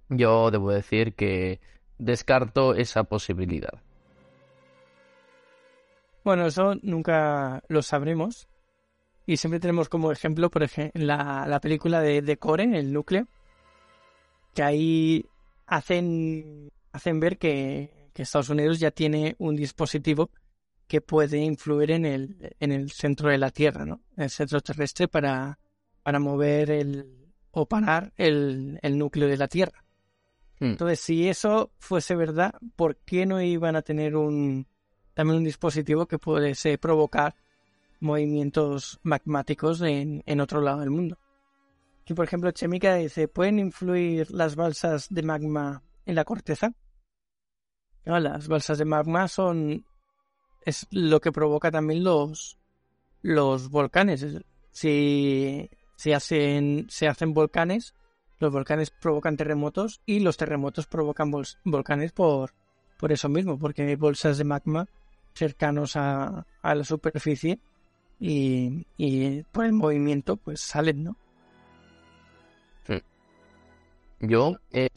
yo 0.09 0.51
debo 0.51 0.71
decir 0.73 1.15
que 1.15 1.61
descarto 1.99 2.75
esa 2.75 3.05
posibilidad. 3.05 3.83
Bueno, 6.25 6.47
eso 6.47 6.75
nunca 6.83 7.63
lo 7.69 7.83
sabremos. 7.83 8.49
Y 9.27 9.37
siempre 9.39 9.61
tenemos 9.61 9.89
como 9.89 10.13
ejemplo, 10.13 10.51
por 10.51 10.63
ejemplo, 10.63 11.03
la, 11.03 11.47
la 11.47 11.61
película 11.61 12.01
de, 12.01 12.21
de 12.21 12.37
Core, 12.37 12.79
el 12.79 12.93
núcleo, 12.93 13.27
que 14.55 14.63
ahí 14.63 15.27
hacen, 15.67 16.71
hacen 16.93 17.21
ver 17.21 17.39
que, 17.39 18.11
que 18.13 18.23
Estados 18.23 18.51
Unidos 18.51 18.81
ya 18.81 18.91
tiene 18.91 19.35
un 19.39 19.57
dispositivo 19.57 20.31
que 20.87 21.01
puede 21.01 21.39
influir 21.39 21.91
en 21.91 22.05
el, 22.05 22.55
en 22.61 22.73
el 22.73 22.91
centro 22.91 23.31
de 23.31 23.39
la 23.39 23.51
Tierra, 23.51 23.87
¿no? 23.87 24.01
El 24.17 24.29
centro 24.29 24.61
terrestre 24.61 25.09
para, 25.09 25.59
para 26.03 26.19
mover 26.19 26.71
el 26.71 27.33
o 27.51 27.67
parar 27.67 28.13
el, 28.17 28.79
el 28.83 28.99
núcleo 28.99 29.29
de 29.29 29.37
la 29.37 29.49
Tierra. 29.49 29.84
Hmm. 30.65 30.71
Entonces, 30.71 31.01
si 31.01 31.29
eso 31.29 31.71
fuese 31.79 32.17
verdad, 32.17 32.55
¿por 32.75 32.97
qué 32.97 33.27
no 33.27 33.41
iban 33.43 33.77
a 33.77 33.83
tener 33.83 34.17
un 34.17 34.67
también 35.13 35.39
un 35.39 35.45
dispositivo 35.45 36.07
que 36.07 36.19
pudiese 36.19 36.79
provocar 36.79 37.35
movimientos 38.01 38.99
magmáticos 39.03 39.81
en, 39.83 40.23
en 40.27 40.41
otro 40.41 40.61
lado 40.61 40.81
del 40.81 40.91
mundo? 40.91 41.19
Aquí, 42.03 42.15
por 42.15 42.25
ejemplo, 42.25 42.51
Chemica 42.51 42.95
dice, 42.95 43.29
¿pueden 43.29 43.59
influir 43.59 44.31
las 44.31 44.57
balsas 44.57 45.07
de 45.11 45.23
magma 45.23 45.83
en 46.07 46.15
la 46.15 46.25
corteza? 46.25 46.73
No, 48.07 48.19
las 48.21 48.49
balsas 48.49 48.79
de 48.79 48.85
magma 48.85 49.29
son 49.29 49.85
es 50.65 50.87
lo 50.91 51.21
que 51.21 51.33
provoca 51.33 51.71
también 51.71 52.05
los 52.05 52.59
los 53.23 53.69
volcanes. 53.71 54.23
Es- 54.23 54.43
Si, 54.71 55.71
si 55.97 56.13
hacen 56.13 56.87
se 56.89 57.07
hacen 57.07 57.33
volcanes, 57.35 57.95
los 58.45 58.53
volcanes 58.53 58.91
provocan 58.91 59.37
terremotos 59.37 60.01
y 60.07 60.21
los 60.21 60.37
terremotos 60.37 60.87
provocan 60.87 61.33
volcanes 61.65 62.13
por 62.13 62.53
por 62.97 63.11
eso 63.11 63.29
mismo, 63.29 63.59
porque 63.59 63.83
hay 63.83 63.97
bolsas 63.97 64.39
de 64.39 64.45
magma 64.45 64.87
cercanos 65.35 65.97
a, 65.97 66.47
a 66.63 66.75
la 66.75 66.85
superficie 66.85 67.59
y, 68.21 68.87
y 68.97 69.43
por 69.51 69.65
el 69.65 69.73
movimiento 69.73 70.37
pues 70.37 70.61
salen, 70.61 71.03
¿no? 71.05 71.17
Yo, 74.21 74.57
eh, 74.73 74.89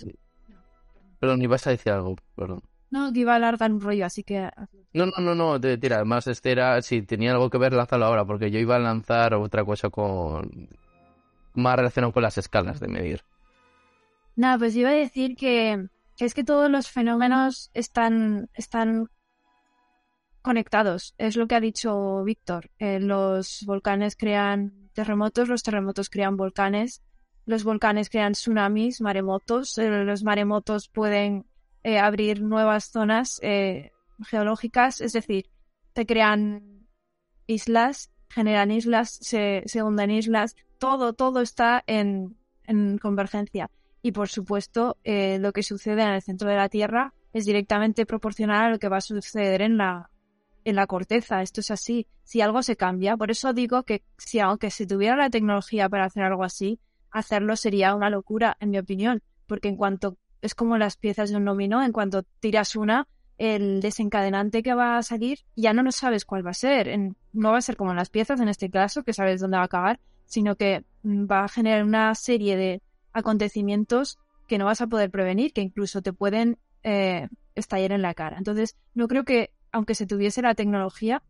perdón, 1.19 1.41
ibas 1.41 1.67
a 1.67 1.71
decir 1.71 1.91
algo, 1.91 2.15
perdón. 2.36 2.62
No, 2.89 3.12
que 3.12 3.19
iba 3.19 3.33
a 3.33 3.36
alargar 3.36 3.71
un 3.71 3.81
rollo, 3.81 4.05
así 4.05 4.23
que... 4.23 4.49
No, 4.93 5.07
no, 5.07 5.19
no, 5.19 5.36
no, 5.36 5.60
te- 5.60 5.77
tira, 5.77 5.97
además 5.97 6.27
este 6.27 6.51
era, 6.51 6.81
si 6.81 7.01
tenía 7.01 7.31
algo 7.31 7.49
que 7.49 7.57
ver, 7.57 7.73
lánzalo 7.73 8.05
ahora, 8.05 8.23
porque 8.23 8.49
yo 8.51 8.60
iba 8.60 8.77
a 8.77 8.79
lanzar 8.79 9.33
otra 9.33 9.65
cosa 9.65 9.89
con... 9.89 10.69
más 11.55 11.75
relacionado 11.75 12.13
con 12.13 12.23
las 12.23 12.38
escalas 12.38 12.79
de 12.79 12.88
medir. 12.88 13.21
Nada, 14.38 14.60
pues 14.60 14.76
iba 14.76 14.91
a 14.91 14.93
decir 14.93 15.36
que, 15.36 15.88
es 16.19 16.34
que 16.36 16.43
todos 16.43 16.69
los 16.69 16.91
fenómenos 16.91 17.71
están, 17.73 18.52
están 18.54 19.10
conectados. 20.43 21.15
Es 21.17 21.36
lo 21.36 21.47
que 21.47 21.56
ha 21.56 21.60
dicho 21.60 22.23
Víctor. 22.23 22.69
Eh, 22.78 23.00
los 23.00 23.63
volcanes 23.65 24.15
crean 24.15 24.91
terremotos, 24.93 25.50
los 25.50 25.63
terremotos 25.63 26.12
crean 26.12 26.38
volcanes, 26.38 27.02
los 27.45 27.63
volcanes 27.63 28.12
crean 28.12 28.34
tsunamis, 28.34 29.02
maremotos, 29.02 29.76
eh, 29.80 29.89
los 29.89 30.23
maremotos 30.23 30.88
pueden 30.88 31.47
eh, 31.84 31.97
abrir 31.97 32.43
nuevas 32.43 32.91
zonas 32.91 33.41
geológicas, 34.23 35.02
es 35.02 35.13
decir, 35.13 35.50
te 35.93 36.06
crean 36.06 36.86
islas, 37.47 38.12
generan 38.30 38.69
islas, 38.69 39.17
se, 39.19 39.63
se 39.65 39.82
hunden 39.82 40.12
islas, 40.12 40.56
todo, 40.78 41.13
todo 41.13 41.41
está 41.41 41.84
en, 41.88 42.38
en 42.67 43.00
convergencia. 43.00 43.71
Y 44.08 44.13
por 44.13 44.30
supuesto, 44.30 44.96
eh, 45.04 45.38
lo 45.38 45.52
que 45.52 45.63
sucede 45.63 46.02
en 46.02 46.12
el 46.12 46.22
centro 46.22 46.50
de 46.50 46.56
la 46.56 46.70
Tierra 46.70 47.13
es 47.34 47.46
directamente 47.46 48.06
proporcional 48.06 48.63
a 48.63 48.70
lo 48.70 48.80
que 48.80 48.88
va 48.88 49.00
a 49.00 49.02
suceder 49.02 49.62
en 49.62 49.76
la, 49.76 50.10
en 50.63 50.78
la 50.78 50.88
corteza. 50.88 51.41
Esto 51.41 51.60
es 51.60 51.72
así. 51.72 52.08
Si 52.24 52.39
algo 52.39 52.63
se 52.63 52.78
cambia, 52.78 53.17
por 53.17 53.32
eso 53.32 53.52
digo 53.52 53.84
que 53.84 54.06
si 54.17 54.39
aunque 54.39 54.72
se 54.72 54.88
tuviera 54.88 55.17
la 55.17 55.30
tecnología 55.30 55.89
para 55.89 56.06
hacer 56.06 56.24
algo 56.24 56.46
así, 56.46 56.80
hacerlo 57.12 57.58
sería 57.58 57.96
una 57.96 58.10
locura, 58.10 58.56
en 58.62 58.70
mi 58.70 58.78
opinión, 58.78 59.22
porque 59.46 59.67
en 59.67 59.76
cuanto 59.76 60.15
es 60.41 60.56
como 60.56 60.78
las 60.78 60.96
piezas 60.96 61.30
de 61.30 61.36
un 61.36 61.43
dominó, 61.43 61.84
en 61.84 61.91
cuanto 61.91 62.24
tiras 62.39 62.78
una, 62.78 63.10
el 63.38 63.82
desencadenante 63.82 64.63
que 64.63 64.74
va 64.74 64.98
a 64.98 65.04
salir 65.04 65.39
ya 65.58 65.74
no 65.74 65.84
lo 65.84 65.91
sabes 65.91 66.24
cuál 66.24 66.48
va 66.48 66.52
a 66.52 66.54
ser. 66.54 66.98
No 67.34 67.52
va 67.52 67.58
a 67.58 67.62
ser 67.62 67.76
como 67.76 67.93
las 67.93 68.10
piezas 68.10 68.39
en 68.39 68.48
este 68.48 68.70
caso, 68.70 69.04
que 69.04 69.12
sabes 69.12 69.41
dónde 69.41 69.58
va 69.58 69.63
a 69.63 69.65
acabar, 69.65 70.00
sino 70.28 70.56
que 70.56 70.86
mm, 71.04 71.26
va 71.30 71.43
a 71.43 71.50
generar 71.50 71.84
una 71.84 72.15
serie 72.15 72.56
de 72.56 72.82
acontecimientos 73.17 74.19
que 74.47 74.58
no 74.58 74.65
vas 74.65 74.82
a 74.82 74.88
poder 74.88 75.10
prevenir, 75.10 75.51
que 75.53 75.62
incluso 75.62 76.01
te 76.01 76.13
pueden 76.13 76.58
eh, 76.84 77.27
estallar 77.56 77.91
en 77.91 78.01
la 78.01 78.13
cara. 78.13 78.38
Entonces, 78.38 78.77
no 78.93 79.08
creo 79.08 79.23
que, 79.23 79.51
aunque 79.71 79.95
se 79.95 80.06
tuviese 80.06 80.41
la 80.41 80.56
tecnología, 80.56 81.23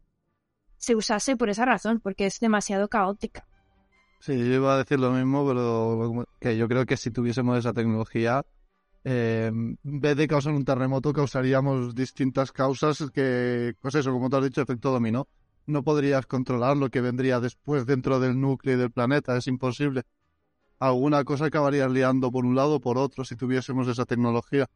se 0.78 0.96
usase 0.96 1.36
por 1.38 1.50
esa 1.50 1.66
razón, 1.66 2.00
porque 2.00 2.26
es 2.26 2.40
demasiado 2.40 2.88
caótica. 2.90 3.48
Sí, 4.20 4.38
yo 4.38 4.56
iba 4.56 4.74
a 4.74 4.78
decir 4.78 5.00
lo 5.00 5.12
mismo, 5.12 5.48
pero 5.48 6.28
que 6.40 6.58
yo 6.58 6.68
creo 6.68 6.86
que 6.86 6.98
si 6.98 7.12
tuviésemos 7.12 7.58
esa 7.58 7.74
tecnología, 7.74 8.44
eh, 9.04 9.48
en 9.48 9.78
vez 9.84 10.18
de 10.18 10.28
causar 10.28 10.54
un 10.54 10.66
terremoto, 10.66 11.14
causaríamos 11.14 11.96
distintas 11.96 12.52
causas 12.52 13.10
que, 13.12 13.74
pues 13.80 13.96
eso, 13.96 14.12
como 14.12 14.30
tú 14.30 14.38
has 14.38 14.44
dicho, 14.44 14.62
efecto 14.62 14.92
dominó. 14.92 15.28
No 15.66 15.84
podrías 15.84 16.26
controlar 16.26 16.78
lo 16.78 16.90
que 16.90 17.02
vendría 17.02 17.40
después 17.40 17.86
dentro 17.86 18.20
del 18.20 18.40
núcleo 18.40 18.78
del 18.78 18.92
planeta, 18.92 19.36
es 19.38 19.48
imposible. 19.48 20.04
Alguna 20.80 21.24
cosa 21.24 21.46
acabarías 21.46 21.92
liando 21.92 22.32
por 22.32 22.46
un 22.46 22.56
lado 22.56 22.76
o 22.76 22.80
por 22.80 22.98
otro 22.98 23.24
si 23.24 23.36
tuviésemos 23.36 23.88
esa 23.88 24.06
tecnología. 24.06 24.68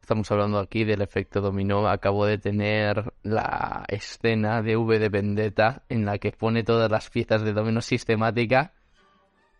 Estamos 0.00 0.30
hablando 0.32 0.58
aquí 0.58 0.84
del 0.84 1.02
efecto 1.02 1.40
dominó. 1.40 1.86
Acabo 1.86 2.26
de 2.26 2.38
tener 2.38 3.12
la 3.22 3.84
escena 3.88 4.62
de 4.62 4.76
V 4.76 4.98
de 4.98 5.08
Vendetta 5.08 5.84
en 5.88 6.04
la 6.04 6.18
que 6.18 6.32
pone 6.32 6.64
todas 6.64 6.90
las 6.90 7.10
piezas 7.10 7.42
de 7.42 7.52
dominó 7.52 7.80
sistemática. 7.80 8.72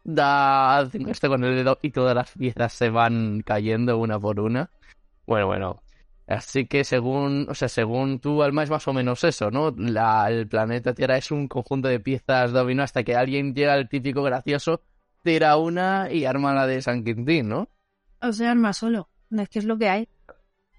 Da 0.04 0.82
esto 0.82 1.28
con 1.28 1.44
el 1.44 1.54
dedo 1.54 1.78
y 1.80 1.90
todas 1.90 2.14
las 2.14 2.32
piezas 2.32 2.72
se 2.72 2.90
van 2.90 3.42
cayendo 3.42 3.98
una 3.98 4.18
por 4.18 4.40
una. 4.40 4.70
Bueno, 5.26 5.46
bueno. 5.46 5.82
Así 6.26 6.66
que 6.66 6.84
según, 6.84 7.46
o 7.48 7.54
sea, 7.54 7.68
según 7.68 8.20
tú, 8.20 8.42
Alma, 8.42 8.62
es 8.62 8.70
más 8.70 8.86
o 8.88 8.92
menos 8.92 9.24
eso, 9.24 9.50
¿no? 9.50 9.74
La, 9.76 10.28
el 10.30 10.46
planeta 10.46 10.94
Tierra 10.94 11.16
es 11.16 11.30
un 11.30 11.48
conjunto 11.48 11.88
de 11.88 12.00
piezas 12.00 12.52
dominó 12.52 12.82
hasta 12.82 13.02
que 13.02 13.16
alguien 13.16 13.54
llega 13.54 13.74
el 13.74 13.88
típico 13.88 14.22
gracioso, 14.22 14.82
tira 15.22 15.56
una 15.56 16.10
y 16.10 16.24
arma 16.24 16.54
la 16.54 16.66
de 16.66 16.80
San 16.80 17.04
Quintín, 17.04 17.48
¿no? 17.48 17.68
O 18.20 18.32
sea, 18.32 18.52
arma 18.52 18.72
solo. 18.72 19.08
Es 19.30 19.48
que 19.48 19.58
es 19.58 19.64
lo 19.64 19.76
que 19.78 19.88
hay. 19.88 20.08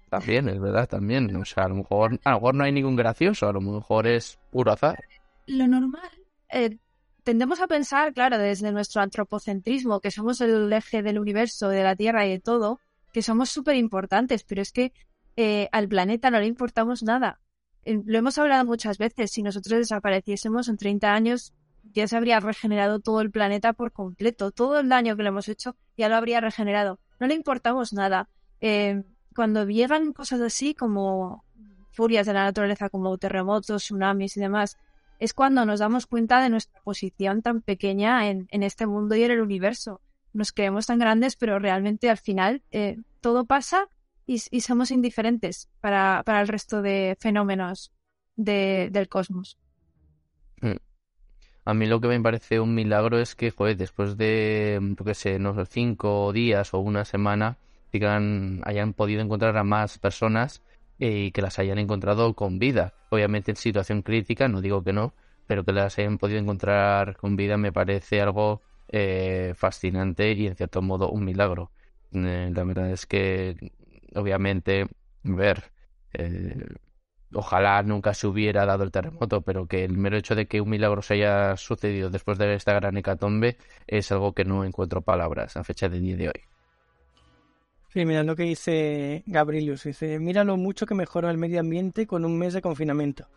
También, 0.08 0.48
es 0.48 0.60
verdad, 0.60 0.88
también. 0.88 1.34
O 1.36 1.44
sea, 1.44 1.64
a 1.64 1.68
lo 1.68 1.76
mejor, 1.76 2.20
a 2.24 2.30
lo 2.30 2.36
mejor 2.36 2.54
no 2.54 2.64
hay 2.64 2.72
ningún 2.72 2.96
gracioso, 2.96 3.48
a 3.48 3.52
lo 3.52 3.60
mejor 3.60 4.06
es 4.06 4.38
puro 4.50 4.72
azar. 4.72 4.98
Lo 5.46 5.66
normal. 5.66 6.10
eh, 6.50 6.78
tendemos 7.24 7.60
a 7.60 7.66
pensar, 7.66 8.14
claro, 8.14 8.38
desde 8.38 8.70
nuestro 8.70 9.02
antropocentrismo, 9.02 10.00
que 10.00 10.10
somos 10.10 10.40
el 10.40 10.72
eje 10.72 11.02
del 11.02 11.18
universo, 11.18 11.68
de 11.68 11.82
la 11.82 11.96
Tierra 11.96 12.26
y 12.26 12.30
de 12.30 12.40
todo, 12.40 12.80
que 13.12 13.22
somos 13.22 13.50
súper 13.50 13.76
importantes, 13.76 14.44
pero 14.44 14.62
es 14.62 14.72
que 14.72 14.92
eh, 15.36 15.68
al 15.72 15.88
planeta 15.88 16.30
no 16.30 16.38
le 16.38 16.46
importamos 16.46 17.02
nada. 17.02 17.40
Lo 17.84 18.18
hemos 18.18 18.38
hablado 18.38 18.64
muchas 18.64 18.98
veces, 18.98 19.30
si 19.30 19.42
nosotros 19.42 19.78
desapareciésemos 19.78 20.68
en 20.68 20.78
30 20.78 21.12
años, 21.12 21.52
ya 21.92 22.08
se 22.08 22.16
habría 22.16 22.40
regenerado 22.40 22.98
todo 23.00 23.20
el 23.20 23.30
planeta 23.30 23.74
por 23.74 23.92
completo, 23.92 24.50
todo 24.50 24.80
el 24.80 24.88
daño 24.88 25.16
que 25.16 25.22
le 25.22 25.28
hemos 25.28 25.48
hecho 25.48 25.76
ya 25.96 26.08
lo 26.08 26.16
habría 26.16 26.40
regenerado. 26.40 26.98
No 27.20 27.26
le 27.26 27.34
importamos 27.34 27.92
nada. 27.92 28.28
Eh, 28.60 29.02
cuando 29.34 29.66
llegan 29.66 30.12
cosas 30.12 30.40
así 30.40 30.74
como 30.74 31.44
furias 31.90 32.26
de 32.26 32.32
la 32.32 32.44
naturaleza, 32.44 32.88
como 32.88 33.16
terremotos, 33.18 33.84
tsunamis 33.84 34.36
y 34.36 34.40
demás, 34.40 34.78
es 35.18 35.34
cuando 35.34 35.64
nos 35.64 35.80
damos 35.80 36.06
cuenta 36.06 36.42
de 36.42 36.48
nuestra 36.48 36.80
posición 36.82 37.42
tan 37.42 37.60
pequeña 37.60 38.28
en, 38.28 38.48
en 38.50 38.62
este 38.62 38.86
mundo 38.86 39.14
y 39.14 39.22
en 39.22 39.30
el 39.30 39.40
universo. 39.40 40.00
Nos 40.32 40.52
creemos 40.52 40.86
tan 40.86 40.98
grandes, 40.98 41.36
pero 41.36 41.58
realmente 41.58 42.10
al 42.10 42.18
final 42.18 42.62
eh, 42.72 42.98
todo 43.20 43.44
pasa 43.44 43.88
y, 44.26 44.38
somos 44.60 44.90
indiferentes 44.90 45.68
para, 45.80 46.22
para 46.24 46.40
el 46.40 46.48
resto 46.48 46.82
de 46.82 47.16
fenómenos 47.20 47.92
de- 48.36 48.88
del 48.90 49.08
cosmos. 49.08 49.58
A 51.66 51.72
mí 51.72 51.86
lo 51.86 52.00
que 52.00 52.08
me 52.08 52.20
parece 52.20 52.60
un 52.60 52.74
milagro 52.74 53.18
es 53.18 53.34
que, 53.34 53.52
después 53.76 54.18
de, 54.18 54.78
yo 54.80 55.38
no 55.38 55.54
sé, 55.54 55.66
cinco 55.66 56.32
días 56.32 56.74
o 56.74 56.78
una 56.78 57.04
semana, 57.06 57.56
digan, 57.90 58.60
hayan 58.64 58.92
podido 58.92 59.22
encontrar 59.22 59.56
a 59.56 59.64
más 59.64 59.98
personas 59.98 60.62
eh, 60.98 61.26
y 61.26 61.30
que 61.32 61.40
las 61.40 61.58
hayan 61.58 61.78
encontrado 61.78 62.34
con 62.34 62.58
vida. 62.58 62.92
Obviamente 63.08 63.52
en 63.52 63.56
situación 63.56 64.02
crítica, 64.02 64.46
no 64.48 64.60
digo 64.60 64.84
que 64.84 64.92
no, 64.92 65.14
pero 65.46 65.64
que 65.64 65.72
las 65.72 65.98
hayan 65.98 66.18
podido 66.18 66.38
encontrar 66.38 67.16
con 67.16 67.36
vida 67.36 67.56
me 67.56 67.72
parece 67.72 68.20
algo 68.20 68.60
eh, 68.88 69.54
fascinante 69.56 70.32
y 70.32 70.46
en 70.46 70.56
cierto 70.56 70.82
modo 70.82 71.10
un 71.10 71.24
milagro. 71.24 71.70
Eh, 72.12 72.50
la 72.54 72.64
verdad 72.64 72.90
es 72.90 73.06
que, 73.06 73.72
obviamente, 74.14 74.82
a 74.82 75.32
ver, 75.32 75.72
eh, 76.12 76.66
ojalá 77.32 77.82
nunca 77.82 78.14
se 78.14 78.26
hubiera 78.26 78.64
dado 78.64 78.84
el 78.84 78.90
terremoto, 78.90 79.42
pero 79.42 79.66
que 79.66 79.84
el 79.84 79.96
mero 79.96 80.16
hecho 80.16 80.34
de 80.34 80.46
que 80.46 80.60
un 80.60 80.70
milagro 80.70 81.02
se 81.02 81.14
haya 81.14 81.56
sucedido 81.56 82.10
después 82.10 82.38
de 82.38 82.54
esta 82.54 82.72
gran 82.74 82.96
hecatombe 82.96 83.58
es 83.86 84.10
algo 84.12 84.32
que 84.32 84.44
no 84.44 84.64
encuentro 84.64 85.02
palabras 85.02 85.56
a 85.56 85.64
fecha 85.64 85.88
de 85.88 86.00
día 86.00 86.16
de 86.16 86.28
hoy. 86.28 86.42
Sí, 87.94 88.04
mira 88.04 88.24
lo 88.24 88.34
que 88.34 88.42
dice 88.42 89.22
Gabrielius. 89.26 89.84
Dice, 89.84 90.18
mira 90.18 90.42
lo 90.42 90.56
mucho 90.56 90.84
que 90.84 90.96
mejoró 90.96 91.30
el 91.30 91.38
medio 91.38 91.60
ambiente 91.60 92.08
con 92.08 92.24
un 92.24 92.36
mes 92.36 92.52
de 92.52 92.60
confinamiento. 92.60 93.28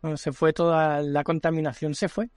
Bueno, 0.00 0.16
se 0.16 0.30
fue 0.32 0.52
toda 0.52 1.02
la 1.02 1.24
contaminación, 1.24 1.94
se 1.94 2.08
fue. 2.08 2.30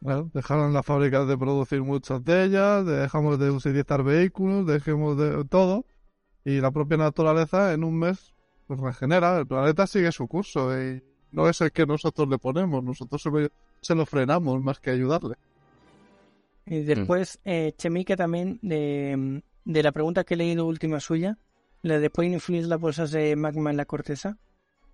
Bueno, 0.00 0.30
dejaron 0.32 0.72
las 0.72 0.86
fábricas 0.86 1.28
de 1.28 1.36
producir 1.36 1.82
muchas 1.82 2.24
de 2.24 2.44
ellas, 2.44 2.86
dejamos 2.86 3.38
de 3.38 3.50
utilizar 3.50 4.02
vehículos, 4.02 4.66
dejemos 4.66 5.18
de 5.18 5.44
todo. 5.44 5.84
Y 6.44 6.60
la 6.60 6.70
propia 6.70 6.96
naturaleza 6.96 7.72
en 7.72 7.84
un 7.84 7.98
mes 7.98 8.34
pues 8.66 8.80
regenera, 8.80 9.38
el 9.38 9.46
planeta 9.46 9.86
sigue 9.86 10.12
su 10.12 10.28
curso 10.28 10.80
y 10.80 11.02
no 11.32 11.48
es 11.48 11.60
el 11.60 11.72
que 11.72 11.86
nosotros 11.86 12.28
le 12.28 12.38
ponemos, 12.38 12.84
nosotros 12.84 13.20
se 13.20 13.28
lo, 13.28 13.48
se 13.80 13.94
lo 13.96 14.06
frenamos 14.06 14.62
más 14.62 14.78
que 14.78 14.90
ayudarle. 14.90 15.34
Y 16.66 16.82
después, 16.82 17.40
eh, 17.44 17.72
Chemique 17.76 18.16
también, 18.16 18.60
de, 18.62 19.42
de 19.64 19.82
la 19.82 19.90
pregunta 19.90 20.22
que 20.22 20.34
he 20.34 20.36
leído 20.36 20.66
última 20.66 21.00
suya, 21.00 21.36
la 21.82 21.98
de 21.98 22.10
¿pueden 22.10 22.34
influir 22.34 22.66
las 22.66 22.80
bolsas 22.80 23.10
de 23.10 23.34
magma 23.34 23.70
en 23.70 23.76
la 23.76 23.86
corteza? 23.86 24.38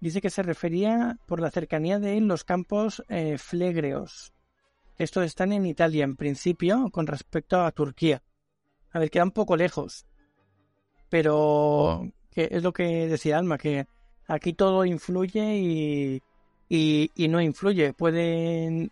Dice 0.00 0.20
que 0.20 0.30
se 0.30 0.42
refería 0.42 1.18
por 1.26 1.40
la 1.40 1.50
cercanía 1.50 1.98
de 1.98 2.20
los 2.20 2.44
campos 2.44 3.02
eh, 3.08 3.38
flegreos. 3.38 4.32
Estos 4.96 5.24
están 5.24 5.52
en 5.52 5.66
Italia, 5.66 6.04
en 6.04 6.16
principio, 6.16 6.88
con 6.90 7.06
respecto 7.06 7.60
a 7.60 7.72
Turquía. 7.72 8.22
A 8.90 8.98
ver, 8.98 9.10
queda 9.10 9.24
un 9.24 9.32
poco 9.32 9.56
lejos. 9.56 10.06
Pero 11.08 12.10
que 12.30 12.48
es 12.50 12.62
lo 12.62 12.72
que 12.72 13.08
decía 13.08 13.38
Alma, 13.38 13.58
que 13.58 13.86
aquí 14.26 14.52
todo 14.52 14.84
influye 14.84 15.56
y, 15.56 16.22
y, 16.68 17.10
y 17.14 17.28
no 17.28 17.40
influye. 17.40 17.92
Pueden, 17.92 18.90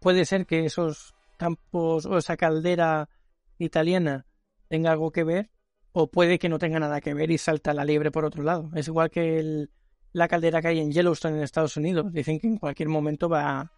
puede 0.00 0.24
ser 0.24 0.46
que 0.46 0.66
esos 0.66 1.14
campos 1.36 2.06
o 2.06 2.18
esa 2.18 2.36
caldera 2.36 3.08
italiana 3.58 4.26
tenga 4.68 4.92
algo 4.92 5.10
que 5.10 5.24
ver, 5.24 5.50
o 5.92 6.08
puede 6.08 6.38
que 6.38 6.48
no 6.48 6.58
tenga 6.58 6.80
nada 6.80 7.00
que 7.00 7.14
ver 7.14 7.30
y 7.30 7.38
salta 7.38 7.74
la 7.74 7.84
liebre 7.84 8.10
por 8.10 8.24
otro 8.24 8.42
lado. 8.42 8.70
Es 8.74 8.88
igual 8.88 9.10
que 9.10 9.38
el, 9.38 9.70
la 10.12 10.28
caldera 10.28 10.62
que 10.62 10.68
hay 10.68 10.80
en 10.80 10.92
Yellowstone 10.92 11.36
en 11.36 11.42
Estados 11.42 11.76
Unidos. 11.76 12.12
Dicen 12.12 12.40
que 12.40 12.46
en 12.46 12.58
cualquier 12.58 12.88
momento 12.88 13.28
va, 13.28 13.70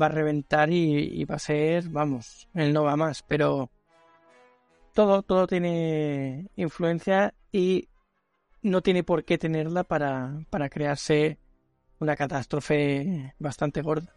va 0.00 0.06
a 0.06 0.10
reventar 0.10 0.70
y, 0.70 1.24
va 1.24 1.36
a 1.36 1.40
ser, 1.40 1.88
vamos, 1.88 2.48
él 2.54 2.72
no 2.72 2.84
va 2.84 2.96
más, 2.96 3.22
pero 3.22 3.70
todo, 4.94 5.22
todo 5.22 5.46
tiene 5.46 6.48
influencia 6.56 7.34
y 7.52 7.88
no 8.62 8.82
tiene 8.82 9.04
por 9.04 9.24
qué 9.24 9.38
tenerla 9.38 9.84
para, 9.84 10.40
para 10.50 10.68
crearse 10.68 11.38
una 12.00 12.16
catástrofe 12.16 13.34
bastante 13.38 13.82
gorda. 13.82 14.14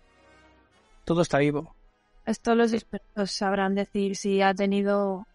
Todo 1.05 1.21
está 1.21 1.39
vivo. 1.39 1.75
Esto 2.25 2.55
los 2.55 2.73
expertos 2.73 3.31
sabrán 3.31 3.75
decir 3.75 4.15
si 4.15 4.41
ha 4.41 4.53
tenido 4.53 5.25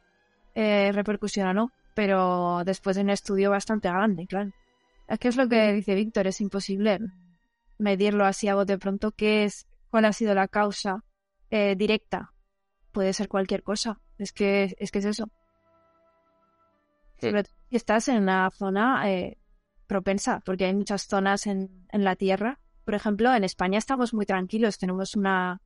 eh, 0.54 0.92
repercusión 0.92 1.48
o 1.48 1.54
no, 1.54 1.72
pero 1.94 2.62
después 2.64 2.96
de 2.96 3.02
un 3.02 3.10
estudio 3.10 3.50
bastante 3.50 3.88
grande, 3.88 4.26
claro. 4.26 4.52
Es 5.08 5.18
que 5.18 5.28
es 5.28 5.36
lo 5.36 5.48
que 5.48 5.72
dice 5.72 5.94
Víctor, 5.94 6.26
es 6.26 6.40
imposible 6.40 6.98
medirlo 7.78 8.24
así 8.24 8.48
a 8.48 8.54
bote 8.54 8.78
pronto, 8.78 9.12
qué 9.12 9.44
es, 9.44 9.66
cuál 9.90 10.04
ha 10.04 10.12
sido 10.12 10.34
la 10.34 10.48
causa 10.48 11.04
eh, 11.50 11.74
directa. 11.76 12.32
Puede 12.92 13.12
ser 13.12 13.28
cualquier 13.28 13.62
cosa. 13.62 14.00
Es 14.18 14.32
que 14.32 14.74
es, 14.78 14.90
que 14.90 14.98
es 14.98 15.04
eso. 15.04 15.28
si 17.18 17.76
estás 17.76 18.08
en 18.08 18.22
una 18.22 18.50
zona 18.50 19.10
eh, 19.10 19.38
propensa, 19.86 20.40
porque 20.44 20.66
hay 20.66 20.74
muchas 20.74 21.06
zonas 21.06 21.46
en, 21.46 21.86
en 21.90 22.04
la 22.04 22.16
Tierra. 22.16 22.60
Por 22.84 22.94
ejemplo, 22.94 23.34
en 23.34 23.44
España 23.44 23.78
estamos 23.78 24.14
muy 24.14 24.26
tranquilos, 24.26 24.78
tenemos 24.78 25.16
una, 25.16 25.60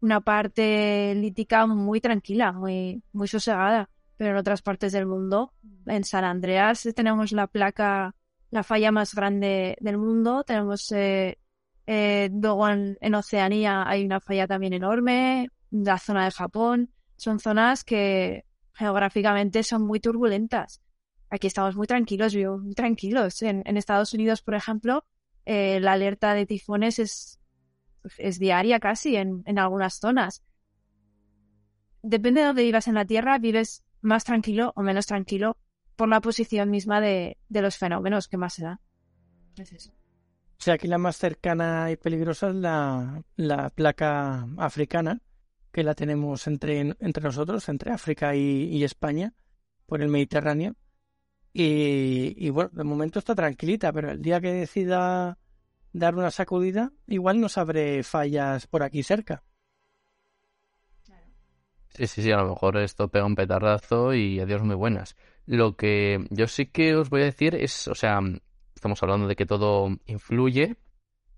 una 0.00 0.20
parte 0.20 1.14
lítica 1.14 1.66
muy 1.66 2.00
tranquila, 2.00 2.52
muy, 2.52 3.02
muy 3.12 3.28
sosegada. 3.28 3.88
Pero 4.16 4.30
en 4.30 4.36
otras 4.36 4.62
partes 4.62 4.92
del 4.92 5.06
mundo, 5.06 5.52
en 5.86 6.04
San 6.04 6.24
Andreas, 6.24 6.86
tenemos 6.94 7.32
la 7.32 7.46
placa 7.46 8.14
la 8.52 8.62
falla 8.62 8.92
más 8.92 9.14
grande 9.14 9.76
del 9.80 9.98
mundo. 9.98 10.44
Tenemos 10.44 10.92
eh, 10.92 11.38
eh, 11.86 12.30
luego 12.30 12.68
en, 12.68 13.14
Oceanía 13.14 13.88
hay 13.88 14.04
una 14.04 14.20
falla 14.20 14.46
también 14.46 14.74
enorme, 14.74 15.48
la 15.70 15.98
zona 15.98 16.26
de 16.26 16.30
Japón. 16.30 16.90
Son 17.22 17.38
zonas 17.38 17.84
que 17.84 18.44
geográficamente 18.72 19.62
son 19.62 19.86
muy 19.86 20.00
turbulentas. 20.00 20.82
Aquí 21.30 21.46
estamos 21.46 21.76
muy 21.76 21.86
tranquilos, 21.86 22.34
muy 22.34 22.74
tranquilos. 22.74 23.42
En, 23.42 23.76
Estados 23.76 24.12
Unidos, 24.12 24.42
por 24.42 24.56
ejemplo, 24.56 25.04
eh, 25.44 25.78
la 25.78 25.92
alerta 25.92 26.34
de 26.34 26.46
tifones 26.46 26.98
es, 26.98 27.38
es 28.18 28.40
diaria 28.40 28.80
casi 28.80 29.14
en, 29.14 29.44
en 29.46 29.60
algunas 29.60 30.00
zonas. 30.00 30.42
Depende 32.02 32.40
de 32.40 32.48
dónde 32.48 32.64
vivas 32.64 32.88
en 32.88 32.94
la 32.94 33.04
Tierra, 33.04 33.38
vives 33.38 33.84
más 34.00 34.24
tranquilo 34.24 34.72
o 34.74 34.82
menos 34.82 35.06
tranquilo 35.06 35.56
por 35.94 36.08
la 36.08 36.20
posición 36.20 36.70
misma 36.70 37.00
de, 37.00 37.38
los 37.50 37.76
fenómenos 37.76 38.26
que 38.26 38.36
más 38.36 38.54
se 38.54 38.64
da. 38.64 38.80
Es 39.56 39.72
eso. 39.72 39.92
O 39.92 40.64
sea, 40.64 40.74
aquí 40.74 40.88
la 40.88 40.98
más 40.98 41.18
cercana 41.18 41.88
y 41.92 41.96
peligrosa 41.96 42.48
es 42.48 42.56
la, 42.56 43.22
la 43.36 43.70
placa 43.70 44.48
africana, 44.58 45.20
que 45.72 45.82
la 45.82 45.94
tenemos 45.94 46.46
entre, 46.46 46.80
entre 46.80 47.24
nosotros, 47.24 47.68
entre 47.68 47.92
África 47.92 48.34
y, 48.36 48.84
España, 48.84 49.34
por 49.86 50.02
el 50.02 50.08
Mediterráneo. 50.08 50.76
Y, 51.52 52.34
y, 52.36 52.50
bueno, 52.50 52.70
de 52.72 52.84
momento 52.84 53.18
está 53.18 53.34
tranquilita, 53.34 53.92
pero 53.92 54.10
el 54.10 54.22
día 54.22 54.40
que 54.40 54.52
decida 54.52 55.38
dar 55.92 56.14
una 56.14 56.30
sacudida, 56.30 56.92
igual 57.06 57.40
nos 57.40 57.58
abre 57.58 58.02
fallas 58.02 58.66
por 58.66 58.82
aquí 58.82 59.02
cerca. 59.02 59.42
Sí, 61.94 62.06
sí, 62.06 62.22
sí, 62.22 62.32
a 62.32 62.38
lo 62.38 62.48
mejor 62.48 62.78
esto 62.78 63.08
pega 63.08 63.26
un 63.26 63.34
petardazo 63.34 64.14
y 64.14 64.40
adiós 64.40 64.62
muy 64.62 64.76
buenas. 64.76 65.14
Lo 65.44 65.76
que 65.76 66.26
yo 66.30 66.46
sí 66.48 66.66
que 66.66 66.94
os 66.94 67.10
voy 67.10 67.22
a 67.22 67.26
decir 67.26 67.54
es, 67.54 67.86
o 67.88 67.94
sea, 67.94 68.20
estamos 68.74 69.02
hablando 69.02 69.28
de 69.28 69.36
que 69.36 69.44
todo 69.44 69.88
influye 70.06 70.76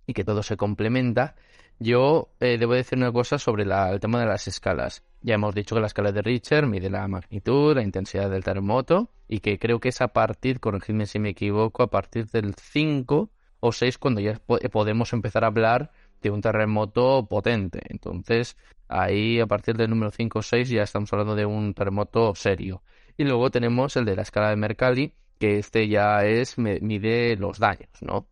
y 0.07 0.14
que 0.14 0.25
todo 0.25 0.42
se 0.42 0.57
complementa. 0.57 1.35
Yo 1.79 2.29
eh, 2.41 2.57
debo 2.59 2.75
decir 2.75 2.99
una 2.99 3.13
cosa 3.13 3.39
sobre 3.39 3.65
el 3.65 4.01
tema 4.01 4.21
de 4.21 4.27
las 4.27 4.47
escalas. 4.47 5.03
Ya 5.23 5.35
hemos 5.35 5.55
dicho 5.55 5.75
que 5.75 5.81
la 5.81 5.89
escala 5.89 6.13
de 6.13 6.23
Richter 6.23 6.67
mide 6.67 6.89
la 6.91 7.07
magnitud, 7.09 7.75
la 7.75 7.83
intensidad 7.83 8.31
del 8.31 8.45
terremoto 8.45 9.11
y 9.29 9.41
que 9.41 9.59
creo 9.59 9.81
que 9.81 9.89
es 9.89 10.01
a 10.01 10.09
partir, 10.09 10.61
corregidme 10.61 11.07
si 11.07 11.19
me 11.19 11.31
equivoco, 11.31 11.83
a 11.83 11.91
partir 11.91 12.27
del 12.27 12.55
5 12.55 13.31
o 13.61 13.73
6 13.73 13.99
cuando 13.99 14.21
ya 14.21 14.41
podemos 14.71 15.13
empezar 15.13 15.45
a 15.45 15.49
hablar 15.49 15.91
de 16.23 16.31
un 16.31 16.41
terremoto 16.41 17.27
potente. 17.27 17.81
Entonces, 17.89 18.57
ahí 18.89 19.41
a 19.41 19.47
partir 19.47 19.77
del 19.77 19.91
número 19.91 20.11
5 20.11 20.39
o 20.39 20.43
6 20.43 20.69
ya 20.69 20.83
estamos 20.83 21.13
hablando 21.13 21.35
de 21.35 21.47
un 21.47 21.75
terremoto 21.75 22.35
serio. 22.35 22.83
Y 23.17 23.25
luego 23.25 23.51
tenemos 23.51 23.97
el 23.97 24.05
de 24.05 24.17
la 24.17 24.23
escala 24.23 24.51
de 24.51 24.57
Mercalli, 24.57 25.13
que 25.39 25.59
este 25.59 25.89
ya 25.89 26.25
es, 26.25 26.59
mide 26.59 27.37
los 27.37 27.59
daños, 27.59 27.91
¿no? 28.01 28.27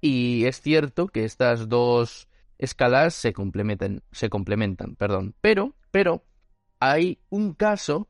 Y 0.00 0.44
es 0.44 0.60
cierto 0.60 1.08
que 1.08 1.24
estas 1.24 1.68
dos 1.68 2.27
escalas 2.58 3.14
se 3.14 3.32
complementan, 3.32 4.02
se 4.12 4.28
complementan, 4.28 4.96
perdón. 4.96 5.34
Pero, 5.40 5.74
pero, 5.90 6.24
hay 6.80 7.18
un 7.30 7.54
caso, 7.54 8.08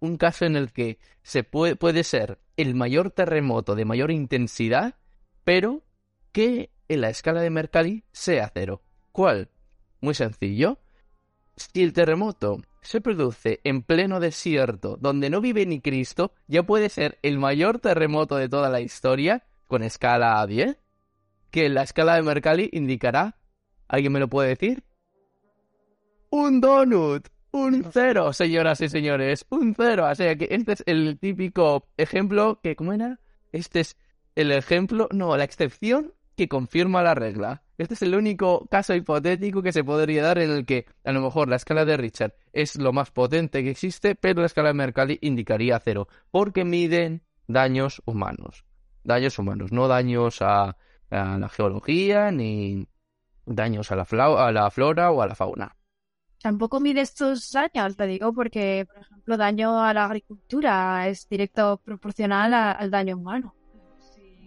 un 0.00 0.16
caso 0.16 0.44
en 0.44 0.56
el 0.56 0.72
que 0.72 0.98
se 1.22 1.44
puede, 1.44 1.76
puede 1.76 2.04
ser 2.04 2.40
el 2.56 2.74
mayor 2.74 3.10
terremoto 3.10 3.74
de 3.74 3.84
mayor 3.84 4.10
intensidad, 4.10 4.96
pero 5.44 5.82
que 6.32 6.70
en 6.88 7.00
la 7.00 7.10
escala 7.10 7.40
de 7.40 7.50
Mercalli 7.50 8.04
sea 8.12 8.50
cero. 8.52 8.82
¿Cuál? 9.12 9.50
Muy 10.00 10.14
sencillo. 10.14 10.78
Si 11.56 11.82
el 11.82 11.92
terremoto 11.92 12.62
se 12.82 13.00
produce 13.00 13.60
en 13.64 13.82
pleno 13.82 14.20
desierto, 14.20 14.96
donde 14.96 15.30
no 15.30 15.40
vive 15.40 15.66
ni 15.66 15.80
Cristo, 15.80 16.32
ya 16.46 16.62
puede 16.62 16.88
ser 16.88 17.18
el 17.22 17.38
mayor 17.38 17.78
terremoto 17.78 18.36
de 18.36 18.48
toda 18.48 18.70
la 18.70 18.80
historia, 18.80 19.44
con 19.66 19.82
escala 19.82 20.44
10, 20.46 20.78
que 21.50 21.68
la 21.68 21.82
escala 21.82 22.14
de 22.14 22.22
Mercalli 22.22 22.70
indicará, 22.72 23.36
¿alguien 23.90 24.12
me 24.12 24.20
lo 24.20 24.28
puede 24.28 24.48
decir? 24.48 24.82
Un 26.30 26.60
donut, 26.60 27.28
un 27.50 27.84
cero, 27.92 28.32
señoras 28.32 28.80
y 28.80 28.88
señores, 28.88 29.44
un 29.50 29.74
cero. 29.74 30.06
O 30.10 30.14
sea 30.14 30.36
que 30.36 30.48
este 30.50 30.72
es 30.72 30.82
el 30.86 31.18
típico 31.18 31.88
ejemplo 31.96 32.60
que, 32.62 32.76
¿cómo 32.76 32.92
era? 32.92 33.18
Este 33.52 33.80
es 33.80 33.96
el 34.36 34.52
ejemplo, 34.52 35.08
no, 35.12 35.36
la 35.36 35.44
excepción 35.44 36.14
que 36.36 36.48
confirma 36.48 37.02
la 37.02 37.14
regla. 37.14 37.62
Este 37.76 37.94
es 37.94 38.02
el 38.02 38.14
único 38.14 38.66
caso 38.70 38.94
hipotético 38.94 39.62
que 39.62 39.72
se 39.72 39.84
podría 39.84 40.22
dar 40.22 40.38
en 40.38 40.50
el 40.50 40.64
que 40.64 40.86
a 41.04 41.12
lo 41.12 41.20
mejor 41.20 41.48
la 41.48 41.56
escala 41.56 41.84
de 41.84 41.96
Richard 41.96 42.34
es 42.52 42.76
lo 42.76 42.92
más 42.92 43.10
potente 43.10 43.62
que 43.62 43.70
existe, 43.70 44.14
pero 44.14 44.40
la 44.40 44.46
escala 44.46 44.68
de 44.68 44.74
Mercalli 44.74 45.18
indicaría 45.22 45.80
cero, 45.80 46.08
porque 46.30 46.64
miden 46.64 47.22
daños 47.46 48.00
humanos. 48.06 48.64
Daños 49.02 49.38
humanos, 49.38 49.72
no 49.72 49.88
daños 49.88 50.42
a, 50.42 50.76
la 51.10 51.48
geología 51.48 52.30
ni 52.30 52.86
daños 53.54 53.90
a 53.90 53.96
la, 53.96 54.04
a 54.04 54.52
la 54.52 54.70
flora 54.70 55.10
o 55.10 55.22
a 55.22 55.26
la 55.26 55.34
fauna. 55.34 55.76
Tampoco 56.42 56.80
mide 56.80 57.02
estos 57.02 57.50
daños, 57.52 57.96
te 57.96 58.06
digo, 58.06 58.32
porque, 58.32 58.86
por 58.86 59.02
ejemplo, 59.02 59.36
daño 59.36 59.82
a 59.82 59.92
la 59.92 60.06
agricultura 60.06 61.06
es 61.06 61.28
directo 61.28 61.78
proporcional 61.84 62.54
al 62.54 62.90
daño 62.90 63.16
humano. 63.16 63.54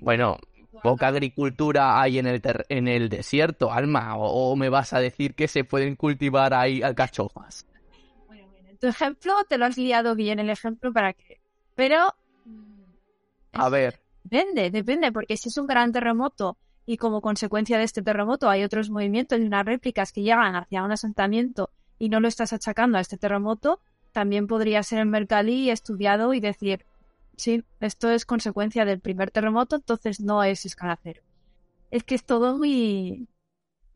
Bueno, 0.01 0.37
poca 0.81 1.07
agricultura 1.07 2.01
hay 2.01 2.17
en 2.17 2.25
el, 2.25 2.41
en 2.69 2.87
el 2.87 3.09
desierto, 3.09 3.71
Alma, 3.71 4.17
o, 4.17 4.55
me 4.55 4.69
vas 4.69 4.93
a 4.93 4.99
decir 4.99 5.35
que 5.35 5.47
se 5.47 5.65
pueden 5.65 5.95
cultivar 5.95 6.55
ahí 6.55 6.81
alcachofas. 6.81 7.67
Bueno, 8.25 8.47
bueno, 8.49 8.69
en 8.69 8.77
tu 8.79 8.87
ejemplo 8.87 9.33
te 9.47 9.59
lo 9.59 9.65
has 9.65 9.77
liado 9.77 10.15
bien 10.15 10.39
el 10.39 10.49
ejemplo 10.49 10.91
para 10.91 11.13
que... 11.13 11.41
Pero... 11.75 12.15
A 13.51 13.69
ver. 13.69 14.01
Depende, 14.23 14.71
depende, 14.71 15.11
porque 15.11 15.37
si 15.37 15.49
es 15.49 15.57
un 15.57 15.67
gran 15.67 15.91
terremoto 15.91 16.57
y 16.85 16.97
como 16.97 17.21
consecuencia 17.21 17.77
de 17.77 17.83
este 17.83 18.01
terremoto 18.01 18.49
hay 18.49 18.63
otros 18.63 18.89
movimientos 18.89 19.39
y 19.39 19.43
unas 19.43 19.65
réplicas 19.65 20.11
que 20.11 20.21
llegan 20.21 20.55
hacia 20.55 20.83
un 20.83 20.91
asentamiento 20.91 21.69
y 21.99 22.09
no 22.09 22.19
lo 22.19 22.27
estás 22.27 22.53
achacando 22.53 22.97
a 22.97 23.01
este 23.01 23.17
terremoto, 23.17 23.79
también 24.11 24.47
podría 24.47 24.83
ser 24.83 24.99
en 24.99 25.09
Mercalli 25.09 25.69
estudiado 25.69 26.33
y 26.33 26.39
decir, 26.39 26.85
Sí, 27.37 27.63
esto 27.79 28.11
es 28.11 28.25
consecuencia 28.25 28.85
del 28.85 28.99
primer 28.99 29.31
terremoto, 29.31 29.77
entonces 29.77 30.19
no 30.19 30.43
es 30.43 30.65
escala 30.65 30.99
cero. 31.01 31.21
Es 31.91 32.03
que 32.03 32.15
es 32.15 32.23
todo 32.23 32.57
muy... 32.57 33.27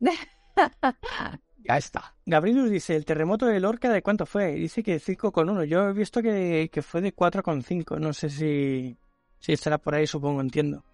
ya 0.00 1.76
está. 1.76 2.16
Gabrielus 2.26 2.70
dice, 2.70 2.96
¿el 2.96 3.04
terremoto 3.04 3.46
de 3.46 3.60
Lorca 3.60 3.90
de 3.90 4.02
cuánto 4.02 4.26
fue? 4.26 4.52
Dice 4.54 4.82
que 4.82 5.00
5,1. 5.00 5.64
Yo 5.64 5.88
he 5.88 5.92
visto 5.92 6.22
que, 6.22 6.68
que 6.72 6.82
fue 6.82 7.00
de 7.00 7.14
4,5. 7.14 7.98
No 7.98 8.12
sé 8.12 8.28
si, 8.30 8.96
si 9.38 9.52
estará 9.52 9.78
por 9.78 9.94
ahí, 9.94 10.06
supongo, 10.06 10.40
entiendo. 10.40 10.84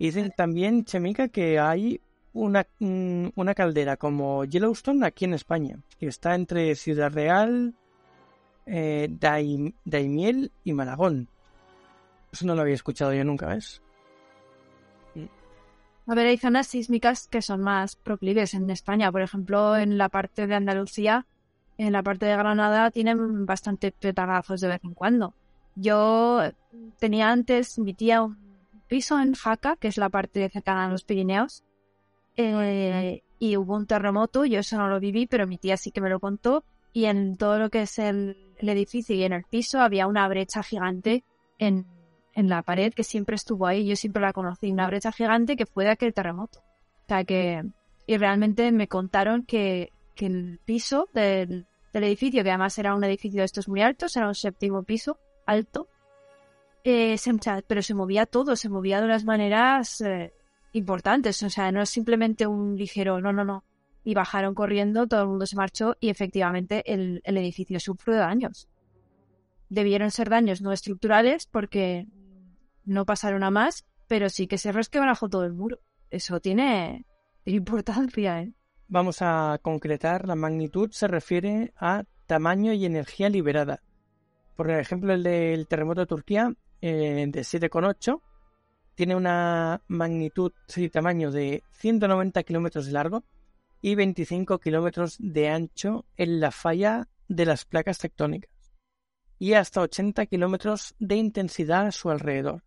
Y 0.00 0.06
dicen 0.06 0.32
también, 0.34 0.86
Chemica, 0.86 1.28
que 1.28 1.58
hay 1.58 2.00
una, 2.32 2.66
mm, 2.78 3.32
una 3.34 3.54
caldera 3.54 3.98
como 3.98 4.46
Yellowstone 4.46 5.06
aquí 5.06 5.26
en 5.26 5.34
España, 5.34 5.78
que 5.98 6.06
está 6.06 6.34
entre 6.34 6.74
Ciudad 6.74 7.12
Real, 7.12 7.74
eh, 8.64 9.08
Daimiel 9.84 10.52
y 10.64 10.72
Malagón. 10.72 11.28
Eso 12.32 12.46
no 12.46 12.54
lo 12.54 12.62
había 12.62 12.76
escuchado 12.76 13.12
yo 13.12 13.22
nunca, 13.24 13.48
¿ves? 13.48 13.82
A 16.06 16.14
ver, 16.14 16.28
hay 16.28 16.38
zonas 16.38 16.68
sísmicas 16.68 17.28
que 17.28 17.42
son 17.42 17.60
más 17.60 17.96
proclives 17.96 18.54
en 18.54 18.70
España. 18.70 19.12
Por 19.12 19.20
ejemplo, 19.20 19.76
en 19.76 19.98
la 19.98 20.08
parte 20.08 20.46
de 20.46 20.54
Andalucía, 20.54 21.26
en 21.76 21.92
la 21.92 22.02
parte 22.02 22.24
de 22.24 22.38
Granada, 22.38 22.90
tienen 22.90 23.44
bastante 23.44 23.92
petagazos 23.92 24.62
de 24.62 24.68
vez 24.68 24.80
en 24.82 24.94
cuando. 24.94 25.34
Yo 25.74 26.40
tenía 26.98 27.30
antes, 27.30 27.78
mi 27.78 27.92
tía, 27.92 28.26
piso 28.90 29.18
en 29.20 29.34
Jaca, 29.34 29.76
que 29.76 29.88
es 29.88 29.96
la 29.96 30.10
parte 30.10 30.50
cercana 30.50 30.84
a 30.84 30.90
los 30.90 31.04
Pirineos, 31.04 31.64
eh, 32.36 33.22
y 33.38 33.56
hubo 33.56 33.76
un 33.76 33.86
terremoto, 33.86 34.44
yo 34.44 34.58
eso 34.58 34.76
no 34.76 34.88
lo 34.88 35.00
viví, 35.00 35.26
pero 35.26 35.46
mi 35.46 35.56
tía 35.56 35.76
sí 35.76 35.92
que 35.92 36.00
me 36.00 36.10
lo 36.10 36.18
contó, 36.20 36.64
y 36.92 37.04
en 37.04 37.36
todo 37.36 37.58
lo 37.58 37.70
que 37.70 37.82
es 37.82 37.98
el, 37.98 38.36
edificio 38.58 39.16
y 39.16 39.22
en 39.22 39.32
el 39.32 39.44
piso 39.44 39.80
había 39.80 40.06
una 40.06 40.28
brecha 40.28 40.62
gigante 40.62 41.24
en, 41.58 41.86
la 42.34 42.62
pared 42.62 42.92
que 42.92 43.04
siempre 43.04 43.36
estuvo 43.36 43.66
ahí, 43.66 43.86
yo 43.86 43.96
siempre 43.96 44.22
la 44.22 44.32
conocí, 44.32 44.70
una 44.70 44.86
brecha 44.86 45.12
gigante 45.12 45.56
que 45.56 45.66
fue 45.66 45.84
de 45.84 45.90
aquel 45.90 46.12
terremoto. 46.12 46.58
O 46.58 47.08
sea 47.08 47.24
que, 47.24 47.62
y 48.06 48.16
realmente 48.16 48.72
me 48.72 48.88
contaron 48.88 49.44
que, 49.44 49.92
el 50.16 50.60
piso 50.64 51.08
del, 51.14 51.66
edificio, 51.94 52.42
que 52.42 52.50
además 52.50 52.78
era 52.78 52.94
un 52.94 53.04
edificio 53.04 53.40
de 53.40 53.46
estos 53.46 53.68
muy 53.68 53.82
altos, 53.82 54.16
era 54.16 54.28
un 54.28 54.34
séptimo 54.34 54.82
piso 54.82 55.18
alto, 55.46 55.88
eh, 56.84 57.16
pero 57.66 57.82
se 57.82 57.94
movía 57.94 58.26
todo, 58.26 58.56
se 58.56 58.68
movía 58.68 59.00
de 59.00 59.06
unas 59.06 59.24
maneras 59.24 60.00
eh, 60.00 60.32
importantes, 60.72 61.42
o 61.42 61.50
sea, 61.50 61.72
no 61.72 61.82
es 61.82 61.90
simplemente 61.90 62.46
un 62.46 62.76
ligero, 62.76 63.20
no, 63.20 63.32
no, 63.32 63.44
no. 63.44 63.64
Y 64.04 64.14
bajaron 64.14 64.54
corriendo, 64.54 65.06
todo 65.06 65.22
el 65.22 65.28
mundo 65.28 65.46
se 65.46 65.56
marchó 65.56 65.96
y 66.00 66.08
efectivamente 66.08 66.82
el, 66.86 67.20
edificio 67.24 67.78
sufrió 67.80 68.16
daños. 68.16 68.68
Debieron 69.68 70.10
ser 70.10 70.30
daños 70.30 70.62
no 70.62 70.72
estructurales 70.72 71.46
porque 71.46 72.06
no 72.84 73.04
pasaron 73.04 73.44
a 73.44 73.50
más, 73.50 73.84
pero 74.08 74.30
sí 74.30 74.46
que 74.46 74.58
se 74.58 74.72
resquebrajó 74.72 75.28
todo 75.28 75.44
el 75.44 75.52
muro. 75.52 75.78
Eso 76.10 76.40
tiene, 76.40 77.04
importancia, 77.44 78.42
¿eh? 78.42 78.52
Vamos 78.88 79.18
a 79.20 79.60
concretar, 79.62 80.26
la 80.26 80.34
magnitud 80.34 80.90
se 80.90 81.06
refiere 81.06 81.72
a 81.76 82.02
tamaño 82.26 82.72
y 82.72 82.86
energía 82.86 83.28
liberada. 83.28 83.82
Por 84.56 84.70
ejemplo, 84.70 85.12
el 85.12 85.22
del 85.22 85.68
terremoto 85.68 86.00
de 86.00 86.06
Turquía, 86.06 86.52
eh, 86.80 87.26
de 87.28 87.40
7,8, 87.40 88.20
tiene 88.94 89.16
una 89.16 89.82
magnitud 89.88 90.52
y 90.76 90.88
tamaño 90.88 91.30
de 91.30 91.62
190 91.72 92.42
kilómetros 92.42 92.86
de 92.86 92.92
largo 92.92 93.24
y 93.80 93.94
25 93.94 94.58
kilómetros 94.58 95.16
de 95.18 95.48
ancho 95.48 96.04
en 96.16 96.40
la 96.40 96.50
falla 96.50 97.08
de 97.28 97.46
las 97.46 97.64
placas 97.64 97.98
tectónicas 97.98 98.50
y 99.38 99.54
hasta 99.54 99.80
80 99.80 100.26
kilómetros 100.26 100.94
de 100.98 101.16
intensidad 101.16 101.86
a 101.86 101.92
su 101.92 102.10
alrededor. 102.10 102.62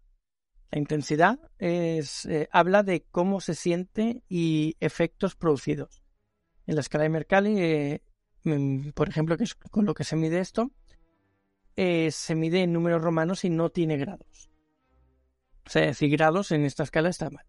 La 0.71 0.79
intensidad 0.79 1.39
es, 1.59 2.25
eh, 2.25 2.49
habla 2.51 2.81
de 2.81 3.05
cómo 3.11 3.41
se 3.41 3.53
siente 3.53 4.23
y 4.27 4.75
efectos 4.79 5.35
producidos. 5.35 6.01
En 6.65 6.73
la 6.73 6.81
escala 6.81 7.03
de 7.03 7.09
Mercalli, 7.11 7.61
eh, 7.61 8.01
mm, 8.43 8.89
por 8.89 9.07
ejemplo, 9.07 9.37
que 9.37 9.43
es 9.43 9.53
con 9.53 9.85
lo 9.85 9.93
que 9.93 10.03
se 10.03 10.15
mide 10.15 10.39
esto, 10.39 10.71
eh, 11.75 12.09
se 12.11 12.35
mide 12.35 12.63
en 12.63 12.73
números 12.73 13.01
romanos 13.01 13.43
y 13.45 13.49
no 13.49 13.69
tiene 13.69 13.97
grados. 13.97 14.49
O 15.65 15.69
sea, 15.69 15.85
decir 15.85 16.09
grados 16.11 16.51
en 16.51 16.65
esta 16.65 16.83
escala 16.83 17.09
está 17.09 17.29
mal. 17.29 17.45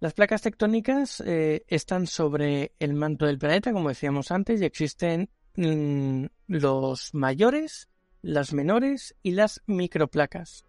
Las 0.00 0.12
placas 0.12 0.42
tectónicas 0.42 1.22
eh, 1.24 1.64
están 1.68 2.06
sobre 2.06 2.74
el 2.78 2.94
manto 2.94 3.26
del 3.26 3.38
planeta, 3.38 3.72
como 3.72 3.88
decíamos 3.88 4.30
antes, 4.30 4.60
y 4.60 4.64
existen 4.64 5.30
mm, 5.56 6.26
los 6.48 7.14
mayores, 7.14 7.88
las 8.20 8.52
menores 8.52 9.16
y 9.22 9.30
las 9.30 9.62
microplacas. 9.66 10.66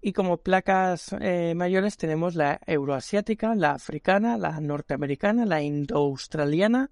Y 0.00 0.12
como 0.12 0.38
placas 0.38 1.14
eh, 1.20 1.54
mayores 1.54 1.96
tenemos 1.96 2.34
la 2.34 2.60
euroasiática, 2.66 3.54
la 3.54 3.72
africana, 3.72 4.38
la 4.38 4.60
norteamericana, 4.60 5.44
la 5.44 5.62
indoaustraliana, 5.62 6.90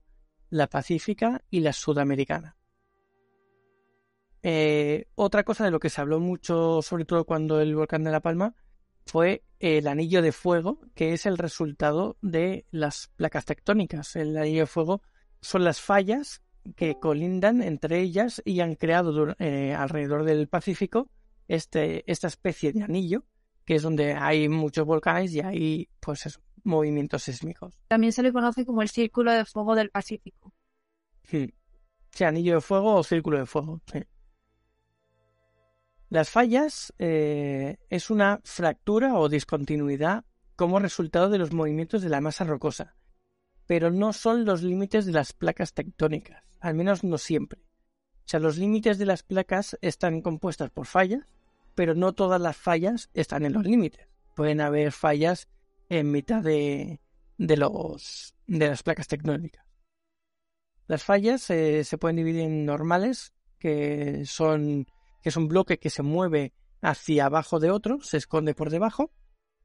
la 0.50 0.66
pacífica 0.66 1.42
y 1.50 1.60
la 1.60 1.72
sudamericana. 1.72 2.56
Eh, 4.42 5.06
otra 5.14 5.44
cosa 5.44 5.64
de 5.64 5.70
lo 5.70 5.80
que 5.80 5.90
se 5.90 6.00
habló 6.00 6.20
mucho, 6.20 6.82
sobre 6.82 7.04
todo 7.04 7.24
cuando 7.24 7.60
el 7.60 7.74
volcán 7.74 8.04
de 8.04 8.10
La 8.10 8.20
Palma, 8.20 8.54
fue 9.06 9.44
el 9.58 9.88
anillo 9.88 10.22
de 10.22 10.32
fuego, 10.32 10.80
que 10.94 11.12
es 11.12 11.26
el 11.26 11.36
resultado 11.36 12.16
de 12.22 12.66
las 12.70 13.10
placas 13.16 13.44
tectónicas. 13.44 14.16
El 14.16 14.36
anillo 14.36 14.60
de 14.60 14.66
fuego 14.66 15.02
son 15.40 15.64
las 15.64 15.80
fallas 15.80 16.42
que 16.76 16.98
colindan 16.98 17.62
entre 17.62 18.00
ellas 18.00 18.42
y 18.44 18.60
han 18.60 18.74
creado 18.74 19.34
eh, 19.38 19.74
alrededor 19.74 20.24
del 20.24 20.48
Pacífico 20.48 21.10
este, 21.48 22.10
esta 22.10 22.28
especie 22.28 22.72
de 22.72 22.82
anillo, 22.82 23.24
que 23.64 23.74
es 23.74 23.82
donde 23.82 24.14
hay 24.14 24.48
muchos 24.48 24.86
volcanes 24.86 25.34
y 25.34 25.40
hay 25.40 25.88
pues 25.98 26.40
movimientos 26.62 27.24
sísmicos. 27.24 27.74
También 27.88 28.12
se 28.12 28.22
le 28.22 28.32
conoce 28.32 28.64
como 28.64 28.82
el 28.82 28.88
círculo 28.88 29.32
de 29.32 29.44
fuego 29.44 29.74
del 29.74 29.90
Pacífico. 29.90 30.52
Sí, 31.24 31.52
anillo 32.24 32.54
de 32.56 32.60
fuego 32.60 32.94
o 32.94 33.02
círculo 33.02 33.38
de 33.38 33.46
fuego. 33.46 33.80
Sí. 33.90 34.00
Las 36.10 36.28
fallas 36.28 36.92
eh, 36.98 37.76
es 37.88 38.10
una 38.10 38.40
fractura 38.42 39.14
o 39.14 39.28
discontinuidad 39.28 40.24
como 40.56 40.80
resultado 40.80 41.30
de 41.30 41.38
los 41.38 41.52
movimientos 41.52 42.02
de 42.02 42.08
la 42.08 42.20
masa 42.20 42.42
rocosa, 42.42 42.96
pero 43.68 43.92
no 43.92 44.12
son 44.12 44.44
los 44.44 44.64
límites 44.64 45.06
de 45.06 45.12
las 45.12 45.32
placas 45.32 45.72
tectónicas, 45.72 46.42
al 46.58 46.74
menos 46.74 47.04
no 47.04 47.16
siempre. 47.16 47.60
O 47.60 48.28
sea, 48.30 48.40
los 48.40 48.58
límites 48.58 48.98
de 48.98 49.06
las 49.06 49.22
placas 49.22 49.78
están 49.82 50.20
compuestas 50.20 50.70
por 50.70 50.86
fallas, 50.86 51.24
pero 51.76 51.94
no 51.94 52.12
todas 52.12 52.40
las 52.40 52.56
fallas 52.56 53.08
están 53.14 53.44
en 53.44 53.52
los 53.52 53.64
límites. 53.64 54.08
Pueden 54.34 54.60
haber 54.60 54.90
fallas 54.90 55.48
en 55.88 56.10
mitad 56.10 56.42
de, 56.42 57.00
de, 57.38 57.56
los, 57.56 58.34
de 58.48 58.68
las 58.68 58.82
placas 58.82 59.06
tectónicas. 59.06 59.64
Las 60.88 61.04
fallas 61.04 61.48
eh, 61.50 61.84
se 61.84 61.98
pueden 61.98 62.16
dividir 62.16 62.42
en 62.42 62.66
normales, 62.66 63.32
que 63.60 64.24
son 64.26 64.88
que 65.22 65.28
es 65.30 65.36
un 65.36 65.48
bloque 65.48 65.78
que 65.78 65.90
se 65.90 66.02
mueve 66.02 66.52
hacia 66.82 67.26
abajo 67.26 67.60
de 67.60 67.70
otro, 67.70 68.00
se 68.00 68.16
esconde 68.16 68.54
por 68.54 68.70
debajo, 68.70 69.12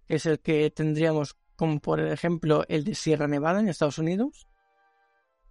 es 0.08 0.26
el 0.26 0.40
que 0.40 0.70
tendríamos 0.72 1.38
como 1.56 1.80
por 1.80 2.00
ejemplo 2.00 2.66
el 2.68 2.84
de 2.84 2.96
Sierra 2.96 3.28
Nevada 3.28 3.60
en 3.60 3.70
Estados 3.70 3.98
Unidos. 3.98 4.48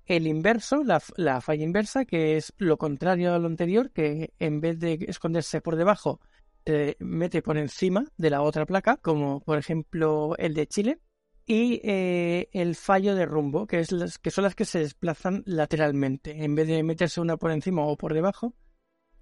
El 0.06 0.26
inverso, 0.26 0.84
la, 0.84 1.40
falla 1.40 1.64
inversa, 1.64 2.04
que 2.04 2.36
es 2.36 2.52
lo 2.58 2.76
contrario 2.76 3.32
a 3.32 3.38
lo 3.38 3.46
anterior, 3.46 3.90
que 3.90 4.34
en 4.38 4.60
vez 4.60 4.78
de 4.78 4.98
esconderse 5.08 5.62
por 5.62 5.76
debajo, 5.76 6.20
se 6.66 6.96
mete 7.00 7.40
por 7.40 7.56
encima 7.56 8.04
de 8.18 8.30
la 8.30 8.42
otra 8.42 8.66
placa, 8.66 8.98
como 8.98 9.40
por 9.40 9.58
ejemplo 9.58 10.36
el 10.36 10.52
de 10.52 10.66
Chile. 10.66 11.00
Y 11.46 11.80
eh, 11.84 12.48
el 12.52 12.74
fallo 12.74 13.14
de 13.14 13.26
rumbo, 13.26 13.66
que, 13.66 13.80
es 13.80 14.18
que 14.18 14.30
son 14.30 14.44
las 14.44 14.54
que 14.54 14.64
se 14.64 14.78
desplazan 14.78 15.42
lateralmente. 15.46 16.44
En 16.44 16.54
vez 16.54 16.68
de 16.68 16.82
meterse 16.82 17.20
una 17.20 17.36
por 17.36 17.50
encima 17.50 17.82
o 17.86 17.96
por 17.96 18.14
debajo, 18.14 18.54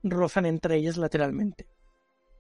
rozan 0.03 0.47
entre 0.47 0.77
ellas 0.77 0.97
lateralmente. 0.97 1.69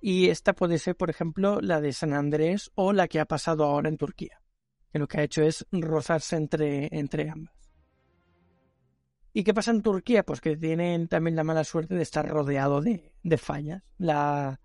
Y 0.00 0.28
esta 0.28 0.52
puede 0.52 0.78
ser, 0.78 0.96
por 0.96 1.10
ejemplo, 1.10 1.60
la 1.60 1.80
de 1.80 1.92
San 1.92 2.12
Andrés 2.12 2.70
o 2.74 2.92
la 2.92 3.08
que 3.08 3.20
ha 3.20 3.24
pasado 3.24 3.64
ahora 3.64 3.88
en 3.88 3.96
Turquía, 3.96 4.40
que 4.92 4.98
lo 4.98 5.06
que 5.06 5.20
ha 5.20 5.22
hecho 5.22 5.42
es 5.42 5.66
rozarse 5.70 6.36
entre, 6.36 6.88
entre 6.90 7.30
ambas. 7.30 7.54
¿Y 9.32 9.44
qué 9.44 9.54
pasa 9.54 9.70
en 9.70 9.82
Turquía? 9.82 10.24
Pues 10.24 10.40
que 10.40 10.56
tienen 10.56 11.08
también 11.08 11.36
la 11.36 11.44
mala 11.44 11.64
suerte 11.64 11.94
de 11.94 12.02
estar 12.02 12.28
rodeado 12.28 12.82
de, 12.82 13.14
de 13.22 13.38
fallas. 13.38 13.82
La, 13.96 14.60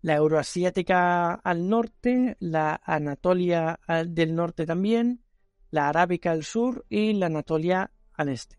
la 0.00 0.14
euroasiática 0.14 1.34
al 1.34 1.68
norte, 1.68 2.36
la 2.40 2.80
Anatolia 2.84 3.80
del 4.06 4.34
norte 4.34 4.64
también, 4.64 5.22
la 5.70 5.88
arábica 5.88 6.30
al 6.30 6.44
sur 6.44 6.86
y 6.88 7.12
la 7.14 7.26
Anatolia 7.26 7.90
al 8.14 8.28
este. 8.28 8.58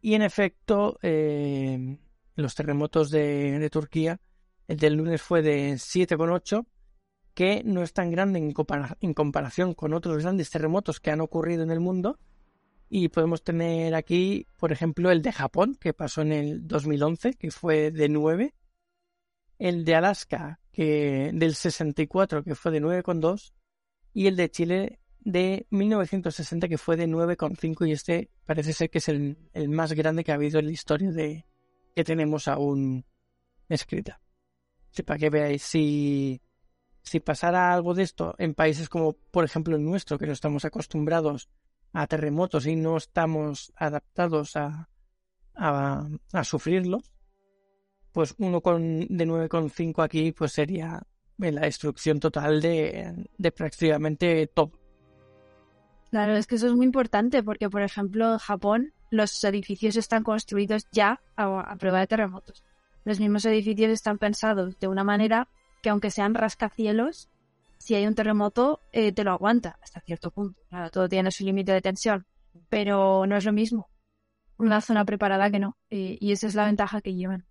Y 0.00 0.14
en 0.14 0.22
efecto, 0.22 0.98
eh, 1.02 1.98
los 2.36 2.54
terremotos 2.54 3.10
de, 3.10 3.68
Turquía, 3.70 4.20
el 4.68 4.78
del 4.78 4.94
lunes 4.94 5.20
fue 5.22 5.42
de 5.42 5.72
7,8, 5.74 6.64
que 7.34 7.62
no 7.64 7.82
es 7.82 7.92
tan 7.92 8.10
grande 8.10 8.38
en, 8.38 9.14
comparación 9.14 9.74
con 9.74 9.92
otros 9.92 10.22
grandes 10.22 10.50
terremotos 10.50 11.00
que 11.00 11.10
han 11.10 11.20
ocurrido 11.20 11.62
en 11.62 11.70
el 11.70 11.80
mundo. 11.80 12.18
Y 12.88 13.08
podemos 13.08 13.42
tener 13.42 13.94
aquí, 13.94 14.46
por 14.58 14.70
ejemplo, 14.70 15.10
el 15.10 15.20
de 15.20 15.32
Japón, 15.32 15.76
que 15.80 15.92
pasó 15.92 16.22
en 16.22 16.32
el 16.32 16.68
2011, 16.68 17.34
que 17.34 17.50
fue 17.50 17.90
de 17.90 18.08
9, 18.08 18.54
el 19.58 19.84
de 19.84 19.94
Alaska 19.94 20.60
que 20.72 21.30
del 21.32 21.54
64 21.54 22.44
que 22.44 22.54
fue 22.54 22.70
de 22.72 22.82
9,2 22.82 23.52
y 24.12 24.26
el 24.26 24.36
de 24.36 24.50
Chile 24.50 25.00
de 25.20 25.66
1960 25.70 26.68
que 26.68 26.78
fue 26.78 26.96
de 26.96 27.08
9,5 27.08 27.88
y 27.88 27.92
este 27.92 28.30
parece 28.44 28.72
ser 28.72 28.90
que 28.90 28.98
es 28.98 29.08
el, 29.08 29.36
más 29.68 29.92
grande 29.94 30.22
que 30.22 30.32
ha 30.32 30.34
habido 30.36 30.58
en 30.58 30.66
la 30.66 30.72
historia 30.72 31.10
de 31.10 31.46
que 31.96 32.04
tenemos 32.04 32.46
aún 32.46 33.06
escrita. 33.70 34.20
Para 35.04 35.18
que 35.18 35.30
veáis 35.30 35.62
si 35.62 36.42
si 37.02 37.20
pasara 37.20 37.72
algo 37.72 37.94
de 37.94 38.02
esto 38.02 38.34
en 38.38 38.54
países 38.54 38.88
como 38.88 39.14
por 39.30 39.44
ejemplo 39.44 39.76
el 39.76 39.84
nuestro 39.84 40.18
que 40.18 40.26
no 40.26 40.32
estamos 40.32 40.64
acostumbrados 40.64 41.48
a 41.92 42.06
terremotos 42.06 42.66
y 42.66 42.76
no 42.76 42.96
estamos 42.96 43.72
adaptados 43.76 44.56
a, 44.56 44.90
a, 45.54 46.08
a 46.32 46.44
sufrirlos, 46.44 47.12
pues 48.12 48.34
uno 48.38 48.60
con, 48.60 49.06
de 49.08 49.26
9,5 49.26 50.02
aquí 50.02 50.32
pues 50.32 50.52
sería 50.52 51.02
la 51.38 51.62
destrucción 51.62 52.20
total 52.20 52.60
de, 52.60 53.28
de 53.38 53.52
prácticamente 53.52 54.46
todo. 54.48 54.72
Claro, 56.10 56.36
es 56.36 56.46
que 56.46 56.56
eso 56.56 56.66
es 56.66 56.74
muy 56.74 56.86
importante 56.86 57.42
porque, 57.42 57.70
por 57.70 57.82
ejemplo, 57.82 58.38
Japón 58.38 58.92
los 59.10 59.42
edificios 59.44 59.96
están 59.96 60.22
construidos 60.22 60.86
ya 60.92 61.20
a, 61.36 61.60
a, 61.60 61.76
prueba 61.76 62.00
de 62.00 62.06
terremotos. 62.06 62.64
Los 63.04 63.20
mismos 63.20 63.44
edificios 63.44 63.90
están 63.90 64.18
pensados 64.18 64.78
de 64.78 64.88
una 64.88 65.04
manera 65.04 65.48
que 65.82 65.90
aunque 65.90 66.10
sean 66.10 66.34
rascacielos, 66.34 67.28
si 67.78 67.94
hay 67.94 68.06
un 68.06 68.14
terremoto 68.14 68.80
eh, 68.92 69.12
te 69.12 69.24
lo 69.24 69.32
aguanta 69.32 69.78
hasta 69.82 70.00
cierto 70.00 70.30
punto. 70.30 70.60
Claro, 70.68 70.90
todo 70.90 71.08
tiene 71.08 71.30
su 71.30 71.44
límite 71.44 71.72
de 71.72 71.82
tensión, 71.82 72.26
pero 72.68 73.26
no 73.26 73.36
es 73.36 73.44
lo 73.44 73.52
mismo 73.52 73.88
una 74.58 74.80
zona 74.80 75.04
preparada 75.04 75.50
que 75.50 75.58
no. 75.58 75.76
Y, 75.90 76.18
y 76.20 76.32
esa 76.32 76.46
es 76.46 76.54
la 76.54 76.66
ventaja 76.66 77.00
que 77.00 77.14
llevan. 77.14 77.46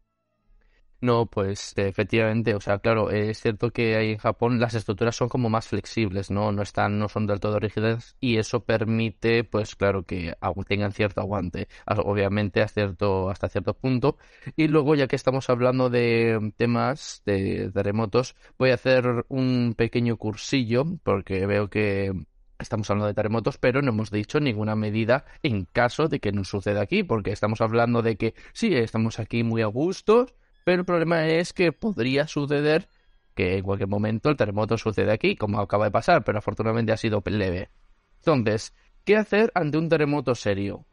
No, 1.06 1.28
pues 1.28 1.74
efectivamente, 1.78 2.56
o 2.56 2.60
sea, 2.62 2.80
claro, 2.80 3.12
es 3.12 3.39
cierto 3.39 3.70
que 3.72 3.95
ahí 3.95 4.12
en 4.14 4.18
Japón 4.18 4.60
las 4.60 4.74
estructuras 4.74 5.16
son 5.16 5.30
como 5.30 5.49
más 5.51 5.68
flexibles, 5.68 6.32
¿no? 6.32 6.51
No 6.51 6.64
están, 6.64 6.97
no 6.97 7.10
son 7.10 7.28
del 7.28 7.39
todo 7.39 7.60
rígidas 7.60 8.16
y 8.20 8.38
eso 8.38 8.64
permite, 8.66 9.43
pues 9.43 9.76
claro, 9.76 10.03
que 10.03 10.36
tengan 10.68 10.93
cierto 10.93 11.22
aguante, 11.22 11.68
obviamente 11.86 12.62
a 12.64 12.68
cierto, 12.68 13.30
hasta 13.30 13.49
cierto 13.49 13.76
punto. 13.76 14.18
Y 14.56 14.68
luego, 14.68 14.95
ya 14.95 15.08
que 15.08 15.16
estamos 15.16 15.47
hablando 15.51 15.91
de 15.91 16.53
temas 16.58 17.22
de 17.26 17.70
terremotos, 17.72 18.36
voy 18.58 18.72
a 18.72 18.76
hacer 18.76 19.26
un 19.28 19.76
pequeño 19.78 20.18
cursillo 20.18 20.86
porque 21.03 21.45
veo 21.45 21.70
que 21.70 22.14
Estamos 22.58 22.89
hablando 22.89 23.08
de 23.08 23.14
terremotos, 23.14 23.58
pero 23.58 23.82
no 23.82 23.89
hemos 23.89 24.12
dicho 24.12 24.39
ninguna 24.39 24.76
medida 24.76 25.26
en 25.43 25.66
caso 25.66 26.08
de 26.08 26.20
que 26.22 26.32
nos 26.32 26.47
suceda 26.47 26.82
aquí, 26.82 27.03
porque 27.03 27.32
estamos 27.32 27.60
hablando 27.62 28.01
de 28.01 28.16
que 28.16 28.34
sí, 28.53 28.74
estamos 28.74 29.20
aquí 29.20 29.43
muy 29.43 29.62
a 29.62 29.66
gusto, 29.68 30.28
pero 30.66 30.80
el 30.82 30.86
problema 30.86 31.28
es 31.28 31.53
que 31.53 31.72
podría 31.72 32.28
suceder 32.28 32.89
que 33.36 33.57
en 33.57 33.63
cualquier 33.63 33.88
momento 33.88 34.30
el 34.30 34.36
terremoto 34.36 34.78
sucede 34.78 35.11
aquí, 35.11 35.36
como 35.36 35.59
acaba 35.59 35.86
de 35.86 35.91
pasar, 35.91 36.24
pero 36.24 36.39
afortunadamente 36.39 36.91
ha 36.91 36.97
sido 36.97 37.24
leve. 37.26 37.70
Entonces, 38.18 38.74
¿qué 39.03 39.16
hacer 39.16 39.51
ante 39.53 39.78
un 39.78 39.89
terremoto 39.89 40.34
serio? 40.34 40.88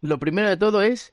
Lo 0.00 0.18
primero 0.18 0.48
de 0.48 0.56
todo 0.56 0.80
es 0.80 1.12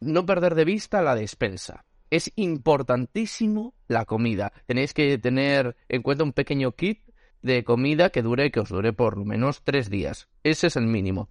no 0.00 0.24
perder 0.24 0.54
de 0.54 0.64
vista 0.64 1.02
la 1.02 1.14
despensa. 1.14 1.84
Es 2.10 2.32
importantísimo 2.36 3.74
la 3.88 4.06
comida. 4.06 4.52
Tenéis 4.66 4.94
que 4.94 5.18
tener 5.18 5.76
en 5.90 6.02
cuenta 6.02 6.24
un 6.24 6.32
pequeño 6.32 6.72
kit 6.72 7.02
de 7.42 7.62
comida 7.62 8.08
que 8.08 8.22
dure, 8.22 8.50
que 8.50 8.60
os 8.60 8.70
dure 8.70 8.94
por 8.94 9.18
lo 9.18 9.26
menos 9.26 9.62
tres 9.64 9.90
días. 9.90 10.28
Ese 10.44 10.68
es 10.68 10.76
el 10.76 10.86
mínimo. 10.86 11.28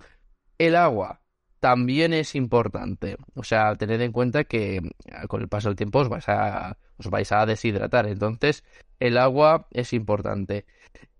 El 0.59 0.75
agua 0.75 1.21
también 1.59 2.13
es 2.13 2.35
importante. 2.35 3.17
O 3.35 3.43
sea, 3.43 3.75
tened 3.75 4.01
en 4.01 4.11
cuenta 4.11 4.43
que 4.43 4.81
ah, 5.11 5.27
con 5.27 5.41
el 5.41 5.47
paso 5.47 5.69
del 5.69 5.75
tiempo 5.75 5.99
os 5.99 6.09
vais 6.09 6.27
a, 6.29 6.77
os 6.97 7.09
vais 7.09 7.31
a 7.31 7.45
deshidratar. 7.45 8.07
Entonces, 8.07 8.63
el 8.99 9.17
agua 9.17 9.67
es 9.71 9.93
importante. 9.93 10.65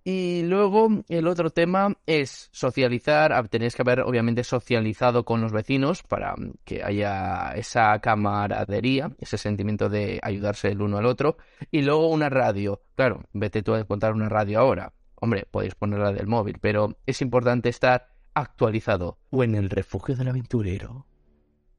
Y 0.04 0.44
luego 0.44 1.04
el 1.10 1.28
otro 1.28 1.50
tema 1.50 1.98
es 2.06 2.50
socializar. 2.54 3.34
Ah, 3.34 3.44
tenéis 3.44 3.76
que 3.76 3.82
haber 3.82 4.02
obviamente 4.02 4.44
socializado 4.44 5.26
con 5.26 5.42
los 5.42 5.52
vecinos 5.52 6.02
para 6.04 6.34
que 6.64 6.82
haya 6.82 7.52
esa 7.56 8.00
camaradería, 8.00 9.12
ese 9.20 9.38
sentimiento 9.38 9.90
de 9.90 10.20
ayudarse 10.24 10.70
el 10.70 10.82
uno 10.82 10.98
al 10.98 11.06
otro. 11.06 11.38
Y 11.72 11.82
luego 11.82 12.08
una 12.10 12.30
radio. 12.30 12.82
Claro, 12.96 13.24
vete 13.34 13.64
tú 13.64 13.74
a 13.74 13.84
contar 13.84 14.14
una 14.14 14.30
radio 14.30 14.60
ahora. 14.60 14.94
Hombre, 15.16 15.46
podéis 15.50 15.76
ponerla 15.76 16.14
del 16.14 16.28
móvil, 16.28 16.60
pero 16.62 16.96
es 17.06 17.22
importante 17.22 17.70
estar 17.70 18.17
actualizado 18.40 19.18
o 19.30 19.44
en 19.44 19.56
el 19.56 19.70
refugio 19.70 20.16
del 20.16 20.30
aventurero. 20.30 21.06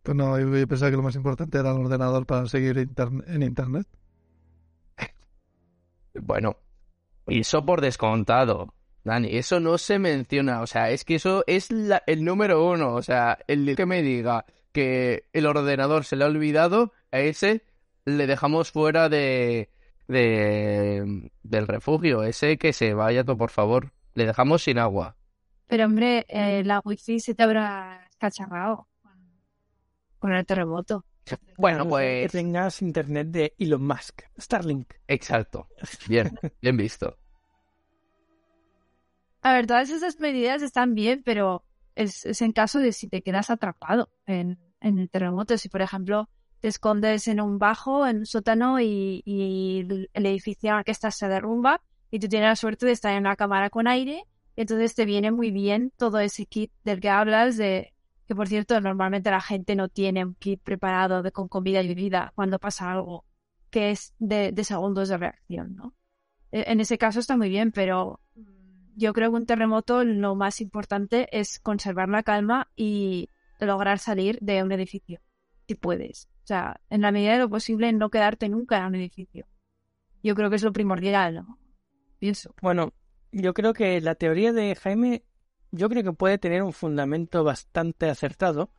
Pues 0.02 0.16
no, 0.16 0.38
yo 0.38 0.68
pensaba 0.68 0.90
que 0.90 0.96
lo 0.96 1.02
más 1.02 1.16
importante 1.16 1.58
era 1.58 1.70
el 1.70 1.78
ordenador 1.78 2.26
para 2.26 2.46
seguir 2.46 2.78
en 2.78 3.42
internet. 3.42 3.86
Bueno, 6.14 6.56
eso 7.26 7.64
por 7.64 7.80
descontado. 7.80 8.74
Dani, 9.04 9.36
eso 9.36 9.60
no 9.60 9.78
se 9.78 9.98
menciona, 9.98 10.60
o 10.60 10.66
sea, 10.66 10.90
es 10.90 11.04
que 11.04 11.14
eso 11.14 11.44
es 11.46 11.68
el 11.70 12.24
número 12.24 12.66
uno, 12.66 12.94
o 12.94 13.02
sea, 13.02 13.38
el 13.46 13.74
que 13.76 13.86
me 13.86 14.02
diga 14.02 14.44
que 14.72 15.28
el 15.32 15.46
ordenador 15.46 16.04
se 16.04 16.16
le 16.16 16.24
ha 16.24 16.26
olvidado, 16.26 16.92
a 17.10 17.20
ese 17.20 17.62
le 18.04 18.26
dejamos 18.26 18.70
fuera 18.70 19.08
de, 19.08 19.70
de 20.08 21.30
del 21.42 21.66
refugio, 21.66 22.22
ese 22.22 22.58
que 22.58 22.72
se 22.72 22.92
vaya, 22.92 23.24
por 23.24 23.50
favor, 23.50 23.92
le 24.14 24.26
dejamos 24.26 24.64
sin 24.64 24.78
agua. 24.78 25.17
Pero 25.68 25.84
hombre, 25.84 26.24
eh, 26.28 26.64
la 26.64 26.80
wifi 26.84 27.20
se 27.20 27.34
te 27.34 27.42
habrá 27.42 28.08
cacharrado 28.18 28.88
con 30.18 30.32
el 30.32 30.44
terremoto. 30.44 31.04
Bueno, 31.58 31.86
pues... 31.86 32.32
Que 32.32 32.38
tengas 32.38 32.80
internet 32.80 33.28
de 33.28 33.54
Elon 33.58 33.86
Musk, 33.86 34.22
Starlink. 34.38 34.94
Exacto. 35.06 35.68
Bien, 36.08 36.38
bien 36.62 36.76
visto. 36.76 37.18
A 39.42 39.52
ver, 39.52 39.66
todas 39.66 39.90
esas 39.90 40.18
medidas 40.18 40.62
están 40.62 40.94
bien, 40.94 41.22
pero 41.24 41.64
es, 41.94 42.24
es 42.24 42.42
en 42.42 42.52
caso 42.52 42.80
de 42.80 42.92
si 42.92 43.08
te 43.08 43.22
quedas 43.22 43.50
atrapado 43.50 44.10
en, 44.26 44.58
en, 44.80 44.98
el 44.98 45.10
terremoto. 45.10 45.56
Si, 45.58 45.68
por 45.68 45.82
ejemplo, 45.82 46.28
te 46.60 46.68
escondes 46.68 47.28
en 47.28 47.40
un 47.40 47.58
bajo, 47.58 48.06
en 48.06 48.18
un 48.18 48.26
sótano 48.26 48.80
y, 48.80 49.22
y 49.24 50.08
el 50.12 50.26
edificio 50.26 50.70
en 50.70 50.78
el 50.78 50.84
que 50.84 50.90
estás 50.90 51.16
se 51.16 51.28
derrumba 51.28 51.82
y 52.10 52.18
tú 52.18 52.28
tienes 52.28 52.48
la 52.48 52.56
suerte 52.56 52.86
de 52.86 52.92
estar 52.92 53.12
en 53.12 53.20
una 53.20 53.36
cámara 53.36 53.70
con 53.70 53.86
aire 53.86 54.24
entonces 54.62 54.94
te 54.94 55.04
viene 55.04 55.30
muy 55.30 55.50
bien 55.50 55.92
todo 55.96 56.18
ese 56.18 56.46
kit 56.46 56.72
del 56.82 57.00
que 57.00 57.08
hablas, 57.08 57.56
de 57.56 57.94
que 58.26 58.34
por 58.34 58.48
cierto 58.48 58.80
normalmente 58.80 59.30
la 59.30 59.40
gente 59.40 59.76
no 59.76 59.88
tiene 59.88 60.24
un 60.24 60.34
kit 60.34 60.60
preparado 60.62 61.22
de, 61.22 61.30
con 61.30 61.46
comida 61.46 61.80
y 61.80 61.88
bebida 61.88 62.32
cuando 62.34 62.58
pasa 62.58 62.90
algo 62.90 63.24
que 63.70 63.90
es 63.90 64.14
de, 64.18 64.52
segundos 64.64 65.08
de 65.08 65.16
reacción, 65.16 65.76
¿no? 65.76 65.94
E, 66.50 66.72
en 66.72 66.80
ese 66.80 66.98
caso 66.98 67.20
está 67.20 67.36
muy 67.36 67.48
bien, 67.48 67.70
pero 67.70 68.20
yo 68.96 69.12
creo 69.12 69.30
que 69.30 69.36
un 69.36 69.46
terremoto 69.46 70.02
lo 70.02 70.34
más 70.34 70.60
importante 70.60 71.28
es 71.30 71.60
conservar 71.60 72.08
la 72.08 72.24
calma 72.24 72.68
y 72.74 73.30
lograr 73.60 74.00
salir 74.00 74.38
de 74.40 74.62
un 74.64 74.72
edificio, 74.72 75.20
si 75.68 75.76
puedes. 75.76 76.28
O 76.42 76.46
sea, 76.48 76.80
en 76.90 77.02
la 77.02 77.12
medida 77.12 77.34
de 77.34 77.38
lo 77.38 77.48
posible, 77.48 77.92
no 77.92 78.10
quedarte 78.10 78.48
nunca 78.48 78.78
en 78.78 78.86
un 78.86 78.94
edificio. 78.96 79.46
Yo 80.22 80.34
creo 80.34 80.50
que 80.50 80.56
es 80.56 80.64
lo 80.64 80.72
primordial, 80.72 81.34
¿no? 81.36 81.58
Pienso. 82.18 82.54
Bueno, 82.60 82.92
yo 83.32 83.54
creo 83.54 83.72
que 83.72 84.00
la 84.00 84.14
teoría 84.14 84.52
de 84.52 84.74
Jaime, 84.74 85.22
yo 85.70 85.88
creo 85.88 86.02
que 86.02 86.12
puede 86.12 86.38
tener 86.38 86.62
un 86.62 86.72
fundamento 86.72 87.44
bastante 87.44 88.08
acertado, 88.08 88.70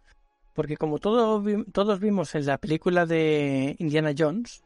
porque 0.54 0.78
como 0.78 1.00
todos, 1.00 1.44
todos 1.72 2.00
vimos 2.00 2.36
en 2.36 2.46
la 2.46 2.58
película 2.58 3.06
de 3.06 3.76
Indiana 3.80 4.14
Jones, 4.18 4.64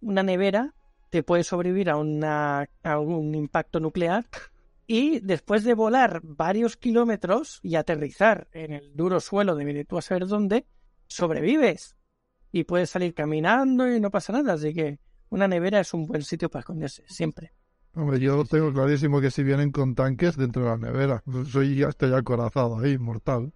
una 0.00 0.22
nevera 0.22 0.74
te 1.10 1.22
puede 1.22 1.44
sobrevivir 1.44 1.90
a, 1.90 1.96
una, 1.96 2.68
un 2.84 3.34
impacto 3.34 3.80
nuclear 3.80 4.26
y 4.86 5.20
después 5.20 5.62
de 5.62 5.74
volar 5.74 6.20
varios 6.22 6.76
kilómetros 6.76 7.60
y 7.62 7.76
aterrizar 7.76 8.48
en 8.52 8.72
el 8.72 8.96
duro 8.96 9.20
suelo 9.20 9.54
de 9.54 9.84
tú 9.84 9.98
a 9.98 10.02
saber 10.02 10.26
dónde, 10.26 10.66
sobrevives 11.06 11.96
y 12.50 12.64
puedes 12.64 12.90
salir 12.90 13.14
caminando 13.14 13.90
y 13.90 14.00
no 14.00 14.10
pasa 14.10 14.32
nada. 14.32 14.54
Así 14.54 14.74
que 14.74 14.98
una 15.28 15.48
nevera 15.48 15.80
es 15.80 15.94
un 15.94 16.06
buen 16.06 16.22
sitio 16.22 16.50
para 16.50 16.60
esconderse, 16.60 17.04
siempre. 17.08 17.52
Hombre, 17.94 18.20
yo 18.20 18.44
tengo 18.44 18.72
clarísimo 18.72 19.20
que 19.20 19.30
si 19.30 19.42
vienen 19.42 19.70
con 19.70 19.94
tanques 19.94 20.36
dentro 20.36 20.62
de 20.62 20.68
la 20.70 20.76
nevera, 20.78 21.22
soy 21.50 21.76
ya 21.76 21.88
estoy 21.88 22.14
acorazado 22.14 22.78
ahí, 22.78 22.96
mortal. 22.96 23.52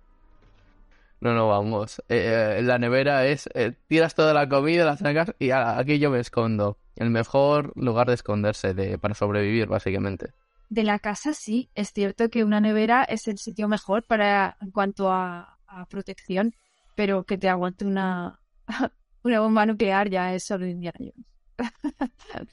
No, 1.21 1.33
no, 1.33 1.49
vamos. 1.49 2.01
Eh, 2.11 2.59
eh, 2.59 2.63
la 2.63 2.79
nevera 2.79 3.27
es, 3.27 3.49
eh, 3.55 3.73
tiras 3.89 4.15
toda 4.15 4.35
la 4.35 4.49
comida, 4.49 4.85
la 4.85 4.99
sacas 4.99 5.35
y 5.39 5.51
aquí 5.51 5.99
yo 5.99 6.11
me 6.11 6.21
escondo. 6.21 6.77
El 6.97 7.11
mejor 7.11 7.73
lugar 7.77 8.09
de 8.09 8.15
esconderse 8.15 8.75
de, 8.75 8.99
para 8.99 9.15
sobrevivir, 9.15 9.69
básicamente. 9.69 10.33
De 10.69 10.83
la 10.83 10.99
casa 10.99 11.33
sí, 11.33 11.71
es 11.75 11.93
cierto 11.93 12.29
que 12.29 12.45
una 12.45 12.61
nevera 12.61 13.05
es 13.05 13.29
el 13.29 13.39
sitio 13.39 13.69
mejor 13.69 14.03
para 14.03 14.59
en 14.61 14.71
cuanto 14.71 15.11
a, 15.11 15.59
a 15.67 15.87
protección, 15.87 16.55
pero 16.95 17.25
que 17.25 17.39
te 17.39 17.49
aguante 17.49 17.87
una, 17.87 18.41
una 19.23 19.41
bomba 19.41 19.65
nuclear 19.65 20.11
ya 20.11 20.35
es 20.35 20.45
solo 20.45 20.67
Indiana 20.67 20.99
Jones. 20.99 21.27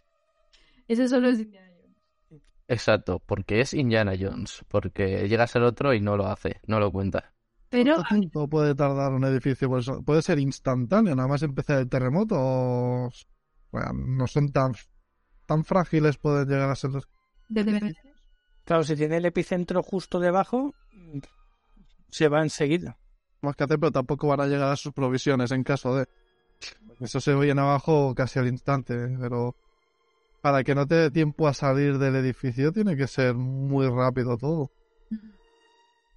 Eso 0.88 1.08
solo 1.08 1.30
es 1.30 1.40
Indiana 1.40 1.73
Exacto, 2.74 3.22
porque 3.24 3.62
es 3.62 3.76
Indiana 3.76 4.14
Jones, 4.20 4.66
porque 4.68 5.28
llega 5.30 5.44
a 5.44 5.48
ser 5.48 5.62
otro 5.62 5.94
y 5.94 6.02
no 6.02 6.18
lo 6.18 6.26
hace, 6.28 6.60
no 6.66 6.80
lo 6.80 6.92
cuenta. 6.92 7.32
Pero 7.70 7.96
¿Cuánto 7.96 8.16
tiempo 8.16 8.48
puede 8.48 8.74
tardar 8.74 9.14
un 9.14 9.24
edificio? 9.26 9.70
¿Puede 10.04 10.22
ser 10.24 10.40
instantáneo, 10.40 11.16
nada 11.16 11.28
más 11.28 11.44
empezar 11.44 11.80
el 11.80 11.90
terremoto? 11.90 13.12
Bueno, 13.72 13.94
no 13.94 14.28
son 14.28 14.52
tan, 14.52 14.74
tan 15.46 15.64
frágiles, 15.64 16.18
pueden 16.18 16.48
llegar 16.48 16.72
a 16.72 16.76
ser 16.76 16.92
los... 16.92 17.08
Claro, 18.66 18.84
si 18.84 18.96
tiene 18.96 19.18
el 19.18 19.26
epicentro 19.26 19.84
justo 19.84 20.20
debajo, 20.20 20.74
se 22.10 22.28
va 22.28 22.42
enseguida. 22.42 22.98
Más 23.42 23.56
que 23.56 23.66
hacer, 23.66 23.80
pero 23.80 23.92
tampoco 23.92 24.28
van 24.28 24.42
a 24.42 24.48
llegar 24.48 24.72
a 24.72 24.76
sus 24.76 24.94
provisiones 24.94 25.52
en 25.52 25.64
caso 25.64 25.96
de... 25.96 26.08
Eso 27.02 27.20
se 27.20 27.36
viene 27.36 27.62
abajo 27.62 28.16
casi 28.16 28.40
al 28.40 28.48
instante, 28.48 29.16
pero 29.20 29.56
para 30.44 30.66
que 30.66 30.76
no 30.76 30.86
te 30.86 30.96
dé 30.96 31.10
tiempo 31.10 31.48
a 31.48 31.54
salir 31.54 31.98
del 32.00 32.18
edificio 32.18 32.74
tiene 32.74 32.98
que 32.98 33.08
ser 33.08 33.34
muy 33.34 33.88
rápido 33.88 34.38
todo. 34.38 34.72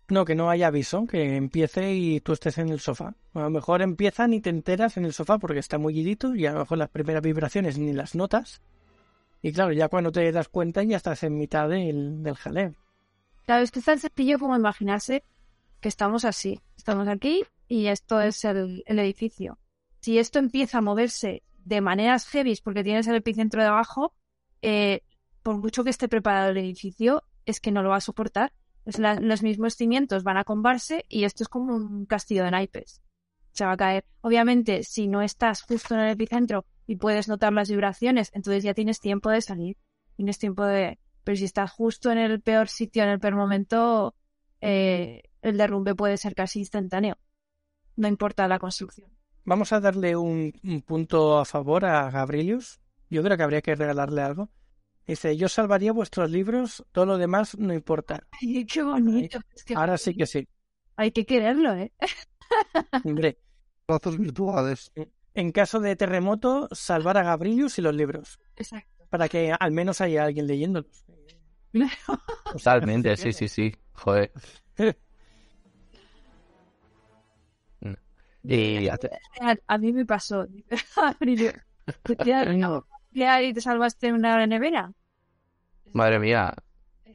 No, 0.09 0.25
que 0.25 0.35
no 0.35 0.51
haya 0.51 0.67
aviso, 0.67 1.07
que 1.07 1.37
empiece 1.37 1.95
y 1.95 2.21
tú 2.21 2.33
estés 2.33 2.59
en 2.59 2.71
el 2.71 2.81
sofá. 2.81 3.15
A 3.35 3.41
lo 3.43 3.51
mejor 3.51 3.83
empiezan 3.83 4.35
y 4.35 4.41
te 4.41 4.51
enteras 4.51 4.97
en 4.97 5.05
el 5.05 5.13
sofá 5.13 5.39
porque 5.39 5.61
está 5.61 5.79
muy 5.79 5.95
guidito 5.95 6.35
y 6.35 6.45
a 6.45 6.53
lo 6.53 6.59
mejor 6.59 6.79
las 6.79 6.91
primeras 6.91 7.23
vibraciones 7.23 7.79
ni 7.79 7.93
las 7.93 8.17
notas. 8.17 8.63
Y 9.43 9.53
claro, 9.53 9.73
ya 9.73 9.89
cuando 9.89 10.11
te 10.11 10.33
das 10.33 10.49
cuenta 10.49 10.83
ya 10.83 10.97
estás 10.97 11.23
en 11.23 11.39
mitad 11.39 11.69
del, 11.69 12.25
del 12.25 12.35
jaleo. 12.35 12.75
Claro, 13.45 13.63
es 13.63 13.71
que 13.71 13.79
es 13.79 13.85
tan 13.85 14.01
sencillo 14.01 14.41
como 14.41 14.57
imaginarse 14.57 15.23
que 15.81 15.89
estamos 15.89 16.25
así. 16.25 16.61
Estamos 16.77 17.07
aquí 17.07 17.45
y 17.69 17.87
esto 17.87 18.21
es 18.21 18.45
el, 18.45 18.83
el 18.87 18.99
edificio. 18.99 19.61
Si 20.01 20.19
esto 20.19 20.41
empieza 20.41 20.79
a 20.79 20.83
moverse 20.83 21.45
de 21.67 21.81
maneras 21.81 22.27
heavy 22.29 22.55
porque 22.63 22.85
tienes 22.85 23.07
el 23.09 23.17
epicentro 23.17 23.61
de 23.61 23.69
abajo, 23.69 24.15
eh, 24.63 25.03
por 25.43 25.59
mucho 25.59 25.83
que 25.85 25.91
esté 25.91 26.09
preparado 26.09 26.51
el 26.51 26.59
edificio, 26.59 27.25
es 27.45 27.61
que 27.61 27.73
no 27.73 27.83
lo 27.83 27.91
va 27.91 27.97
a 27.97 28.01
soportar. 28.01 28.53
Es 28.85 28.99
la- 29.01 29.19
los 29.21 29.43
mismos 29.43 29.75
cimientos 29.75 30.23
van 30.23 30.37
a 30.37 30.45
combarse 30.45 31.05
y 31.09 31.25
esto 31.25 31.43
es 31.43 31.49
como 31.49 31.75
un 31.75 32.07
castillo 32.07 32.45
de 32.45 32.53
naipes. 32.53 33.03
Se 33.53 33.65
va 33.65 33.73
a 33.73 33.77
caer. 33.77 34.05
Obviamente, 34.21 34.85
si 34.85 35.09
no 35.09 35.23
estás 35.23 35.63
justo 35.63 35.95
en 35.95 36.01
el 36.03 36.11
epicentro 36.11 36.67
y 36.87 36.97
puedes 36.97 37.27
notar 37.27 37.53
las 37.53 37.69
vibraciones, 37.69 38.31
entonces 38.33 38.63
ya 38.63 38.75
tienes 38.75 39.01
tiempo 39.01 39.31
de 39.31 39.41
salir. 39.41 39.77
Tienes 40.17 40.39
tiempo 40.39 40.65
de... 40.65 40.99
Pero 41.25 41.37
si 41.37 41.45
estás 41.45 41.73
justo 41.73 42.13
en 42.13 42.19
el 42.19 42.41
peor 42.41 42.69
sitio, 42.69 43.03
en 43.03 43.09
el 43.09 43.19
peor 43.19 43.35
momento, 43.35 44.15
eh, 44.61 45.23
el 45.43 45.57
derrumbe 45.57 45.97
puede 45.97 46.17
ser 46.17 46.37
casi 46.37 46.61
instantáneo. 46.61 47.17
No 47.97 48.07
importa 48.07 48.47
la 48.47 48.61
construcción. 48.61 49.16
Vamos 49.47 49.73
a 49.73 49.81
darle 49.81 50.17
un, 50.17 50.53
un 50.65 50.83
punto 50.83 51.39
a 51.39 51.45
favor 51.45 51.85
a 51.85 52.11
Gabrielius. 52.11 52.81
Yo 53.09 53.23
creo 53.23 53.37
que 53.37 53.43
habría 53.43 53.63
que 53.63 53.75
regalarle 53.75 54.21
algo. 54.23 54.51
Dice, 55.07 55.37
yo 55.37 55.49
salvaría 55.49 55.93
vuestros 55.93 56.31
libros, 56.31 56.85
todo 56.91 57.07
lo 57.07 57.17
demás 57.17 57.57
no 57.57 57.73
importa. 57.73 58.27
Ay, 58.43 58.67
qué 58.67 58.83
bonito. 58.83 59.39
Es 59.55 59.63
que 59.63 59.75
Ahora 59.75 59.97
sí 59.99 60.15
que 60.17 60.27
sí. 60.27 60.49
hay 60.97 61.13
que 61.13 61.25
quererlo, 61.25 61.75
¿eh? 61.75 61.93
Hombre, 63.05 63.39
Brazos 63.87 64.19
virtuales. 64.19 64.91
en 65.35 65.53
caso 65.53 65.79
de 65.79 65.95
terremoto, 65.95 66.69
salvar 66.73 67.19
a 67.19 67.23
Gabrielius 67.23 67.79
y 67.79 67.83
los 67.83 67.95
libros. 67.95 68.41
Exacto. 68.57 69.07
Para 69.09 69.29
que 69.29 69.55
al 69.57 69.71
menos 69.71 70.01
haya 70.01 70.25
alguien 70.25 70.49
leyéndolos. 70.49 71.05
Totalmente, 72.53 73.17
sí, 73.17 73.33
sí, 73.33 73.47
sí. 73.47 73.73
Joder. 73.93 74.33
Y 78.49 78.89
ate- 78.89 79.11
A, 79.41 79.57
a 79.67 79.79
mí 79.79 79.93
me 79.93 80.05
pasó. 80.07 80.47
Abril, 80.97 81.53
¿te 82.03 82.17
tiras 82.17 82.47
nuclear 82.49 83.43
y 83.45 83.53
te 83.53 83.61
salvaste 83.61 84.13
una 84.13 84.47
nevera? 84.47 84.93
madre 85.93 86.19
mía, 86.19 86.55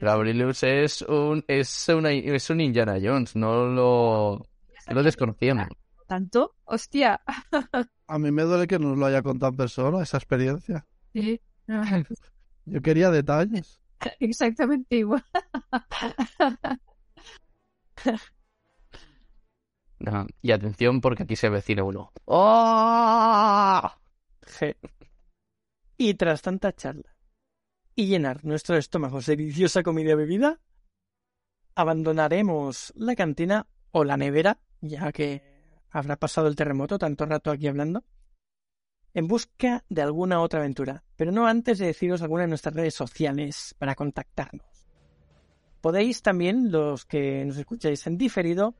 Gabrielus 0.00 0.62
es 0.64 1.02
un 1.02 1.44
es 1.46 1.88
una 1.88 2.10
es 2.12 2.50
un 2.50 2.60
Indiana 2.60 2.98
Jones, 3.02 3.36
no 3.36 3.66
lo 3.66 4.46
lo 4.88 5.02
desconocíamos. 5.02 5.68
¿Tanto? 6.06 6.56
Hostia. 6.64 7.20
A 8.08 8.18
mí 8.18 8.30
me 8.30 8.42
duele 8.42 8.66
que 8.66 8.78
no 8.78 8.94
lo 8.94 9.06
haya 9.06 9.22
contado 9.22 9.50
en 9.52 9.56
persona, 9.56 10.02
esa 10.02 10.18
experiencia. 10.18 10.84
Sí. 11.14 11.40
Yo 12.66 12.82
quería 12.82 13.10
detalles. 13.10 13.80
Exactamente 14.20 14.96
igual. 14.96 15.24
Y 20.40 20.52
atención 20.52 21.00
porque 21.00 21.22
aquí 21.24 21.36
se 21.36 21.48
vecina 21.48 21.84
uno. 21.84 22.12
¡Oh! 22.24 23.90
Y 25.98 26.14
tras 26.14 26.42
tanta 26.42 26.72
charla 26.72 27.14
y 27.94 28.06
llenar 28.06 28.44
nuestros 28.44 28.78
estómagos 28.78 29.26
de 29.26 29.36
deliciosa 29.36 29.84
comida 29.84 30.12
y 30.12 30.14
bebida, 30.16 30.60
abandonaremos 31.76 32.92
la 32.96 33.14
cantina 33.14 33.66
o 33.92 34.02
la 34.02 34.16
nevera, 34.16 34.58
ya 34.80 35.12
que 35.12 35.42
habrá 35.90 36.16
pasado 36.16 36.48
el 36.48 36.56
terremoto 36.56 36.98
tanto 36.98 37.26
rato 37.26 37.50
aquí 37.50 37.68
hablando, 37.68 38.04
en 39.14 39.28
busca 39.28 39.84
de 39.88 40.02
alguna 40.02 40.40
otra 40.40 40.60
aventura, 40.60 41.04
pero 41.16 41.30
no 41.32 41.46
antes 41.46 41.78
de 41.78 41.86
deciros 41.86 42.22
alguna 42.22 42.42
de 42.42 42.48
nuestras 42.48 42.74
redes 42.74 42.94
sociales 42.94 43.74
para 43.78 43.94
contactarnos. 43.94 44.66
Podéis 45.80 46.22
también, 46.22 46.72
los 46.72 47.04
que 47.04 47.44
nos 47.44 47.58
escucháis 47.58 48.06
en 48.06 48.16
diferido, 48.16 48.74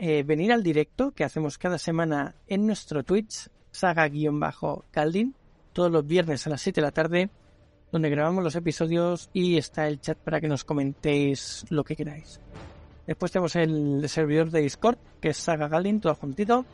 eh, 0.00 0.22
venir 0.22 0.52
al 0.52 0.62
directo 0.62 1.10
que 1.10 1.24
hacemos 1.24 1.58
cada 1.58 1.76
semana 1.76 2.36
en 2.46 2.66
nuestro 2.66 3.02
Twitch, 3.02 3.48
saga-caldin, 3.72 5.34
todos 5.72 5.90
los 5.90 6.06
viernes 6.06 6.46
a 6.46 6.50
las 6.50 6.60
7 6.62 6.80
de 6.80 6.86
la 6.86 6.92
tarde, 6.92 7.30
donde 7.90 8.08
grabamos 8.08 8.44
los 8.44 8.54
episodios 8.54 9.28
y 9.32 9.56
está 9.56 9.88
el 9.88 10.00
chat 10.00 10.16
para 10.16 10.40
que 10.40 10.46
nos 10.46 10.62
comentéis 10.62 11.66
lo 11.70 11.82
que 11.82 11.96
queráis. 11.96 12.40
Después 13.08 13.32
tenemos 13.32 13.56
el 13.56 14.08
servidor 14.08 14.52
de 14.52 14.60
Discord, 14.60 14.98
que 15.20 15.30
es 15.30 15.36
Saga 15.36 15.66
Galdin, 15.66 16.00
todo 16.00 16.14
juntito. 16.14 16.64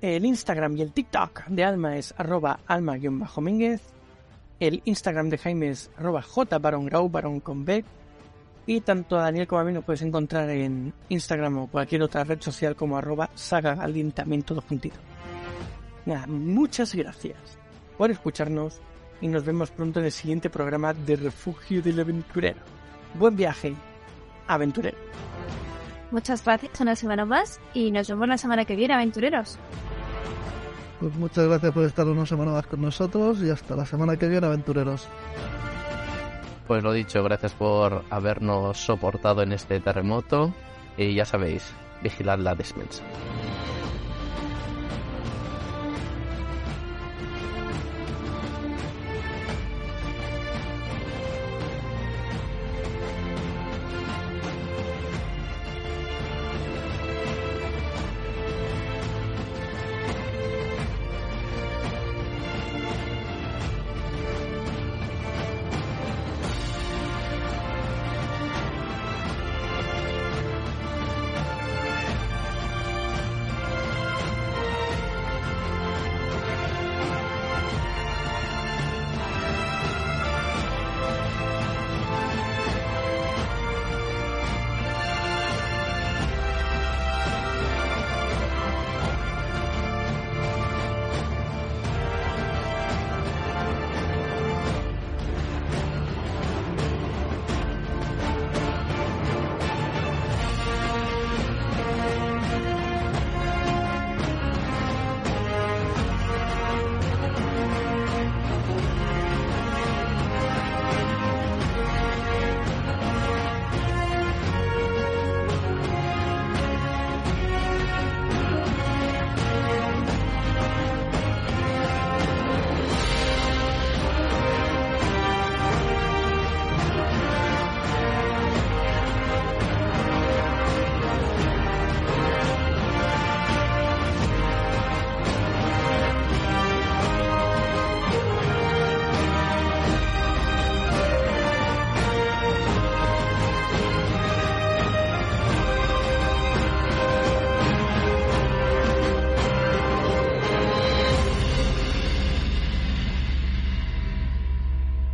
El 0.00 0.24
Instagram 0.24 0.76
y 0.76 0.82
el 0.82 0.92
TikTok 0.92 1.46
de 1.48 1.64
Alma 1.64 1.96
es 1.96 2.14
arroba 2.16 2.60
alma-mínguez. 2.66 3.82
El 4.60 4.82
Instagram 4.84 5.30
de 5.30 5.38
Jaime 5.38 5.70
es 5.70 5.90
arroba. 5.96 6.22
Y 8.66 8.80
tanto 8.82 9.18
a 9.18 9.22
Daniel 9.22 9.46
como 9.46 9.60
a 9.60 9.64
mí 9.64 9.72
nos 9.72 9.84
puedes 9.84 10.02
encontrar 10.02 10.48
en 10.50 10.92
Instagram 11.08 11.58
o 11.58 11.66
cualquier 11.66 12.02
otra 12.02 12.24
red 12.24 12.40
social 12.40 12.76
como 12.76 12.96
arroba 12.96 13.30
saga 13.34 13.76
juntito. 14.68 14.96
Nada, 16.06 16.26
muchas 16.26 16.94
gracias 16.94 17.58
por 17.98 18.10
escucharnos 18.10 18.80
y 19.20 19.28
nos 19.28 19.44
vemos 19.44 19.70
pronto 19.70 20.00
en 20.00 20.06
el 20.06 20.12
siguiente 20.12 20.50
programa 20.50 20.94
de 20.94 21.16
Refugio 21.16 21.82
del 21.82 22.00
Aventurero. 22.00 22.60
Buen 23.14 23.36
viaje, 23.36 23.74
aventurero. 24.46 24.96
Muchas 26.10 26.44
gracias 26.44 26.80
una 26.80 26.96
semana 26.96 27.24
más 27.24 27.60
y 27.74 27.90
nos 27.90 28.08
vemos 28.08 28.28
la 28.28 28.38
semana 28.38 28.64
que 28.64 28.76
viene, 28.76 28.94
aventureros. 28.94 29.58
Pues 30.98 31.14
muchas 31.14 31.46
gracias 31.46 31.72
por 31.72 31.84
estar 31.84 32.06
una 32.06 32.26
semana 32.26 32.52
más 32.52 32.66
con 32.66 32.82
nosotros 32.82 33.42
y 33.42 33.50
hasta 33.50 33.76
la 33.76 33.86
semana 33.86 34.16
que 34.16 34.28
viene, 34.28 34.46
aventureros. 34.46 35.08
Pues 36.70 36.84
lo 36.84 36.92
dicho, 36.92 37.24
gracias 37.24 37.52
por 37.52 38.04
habernos 38.10 38.78
soportado 38.78 39.42
en 39.42 39.50
este 39.50 39.80
terremoto 39.80 40.54
y 40.96 41.16
ya 41.16 41.24
sabéis, 41.24 41.74
vigilad 42.00 42.38
la 42.38 42.54
despensa. 42.54 43.02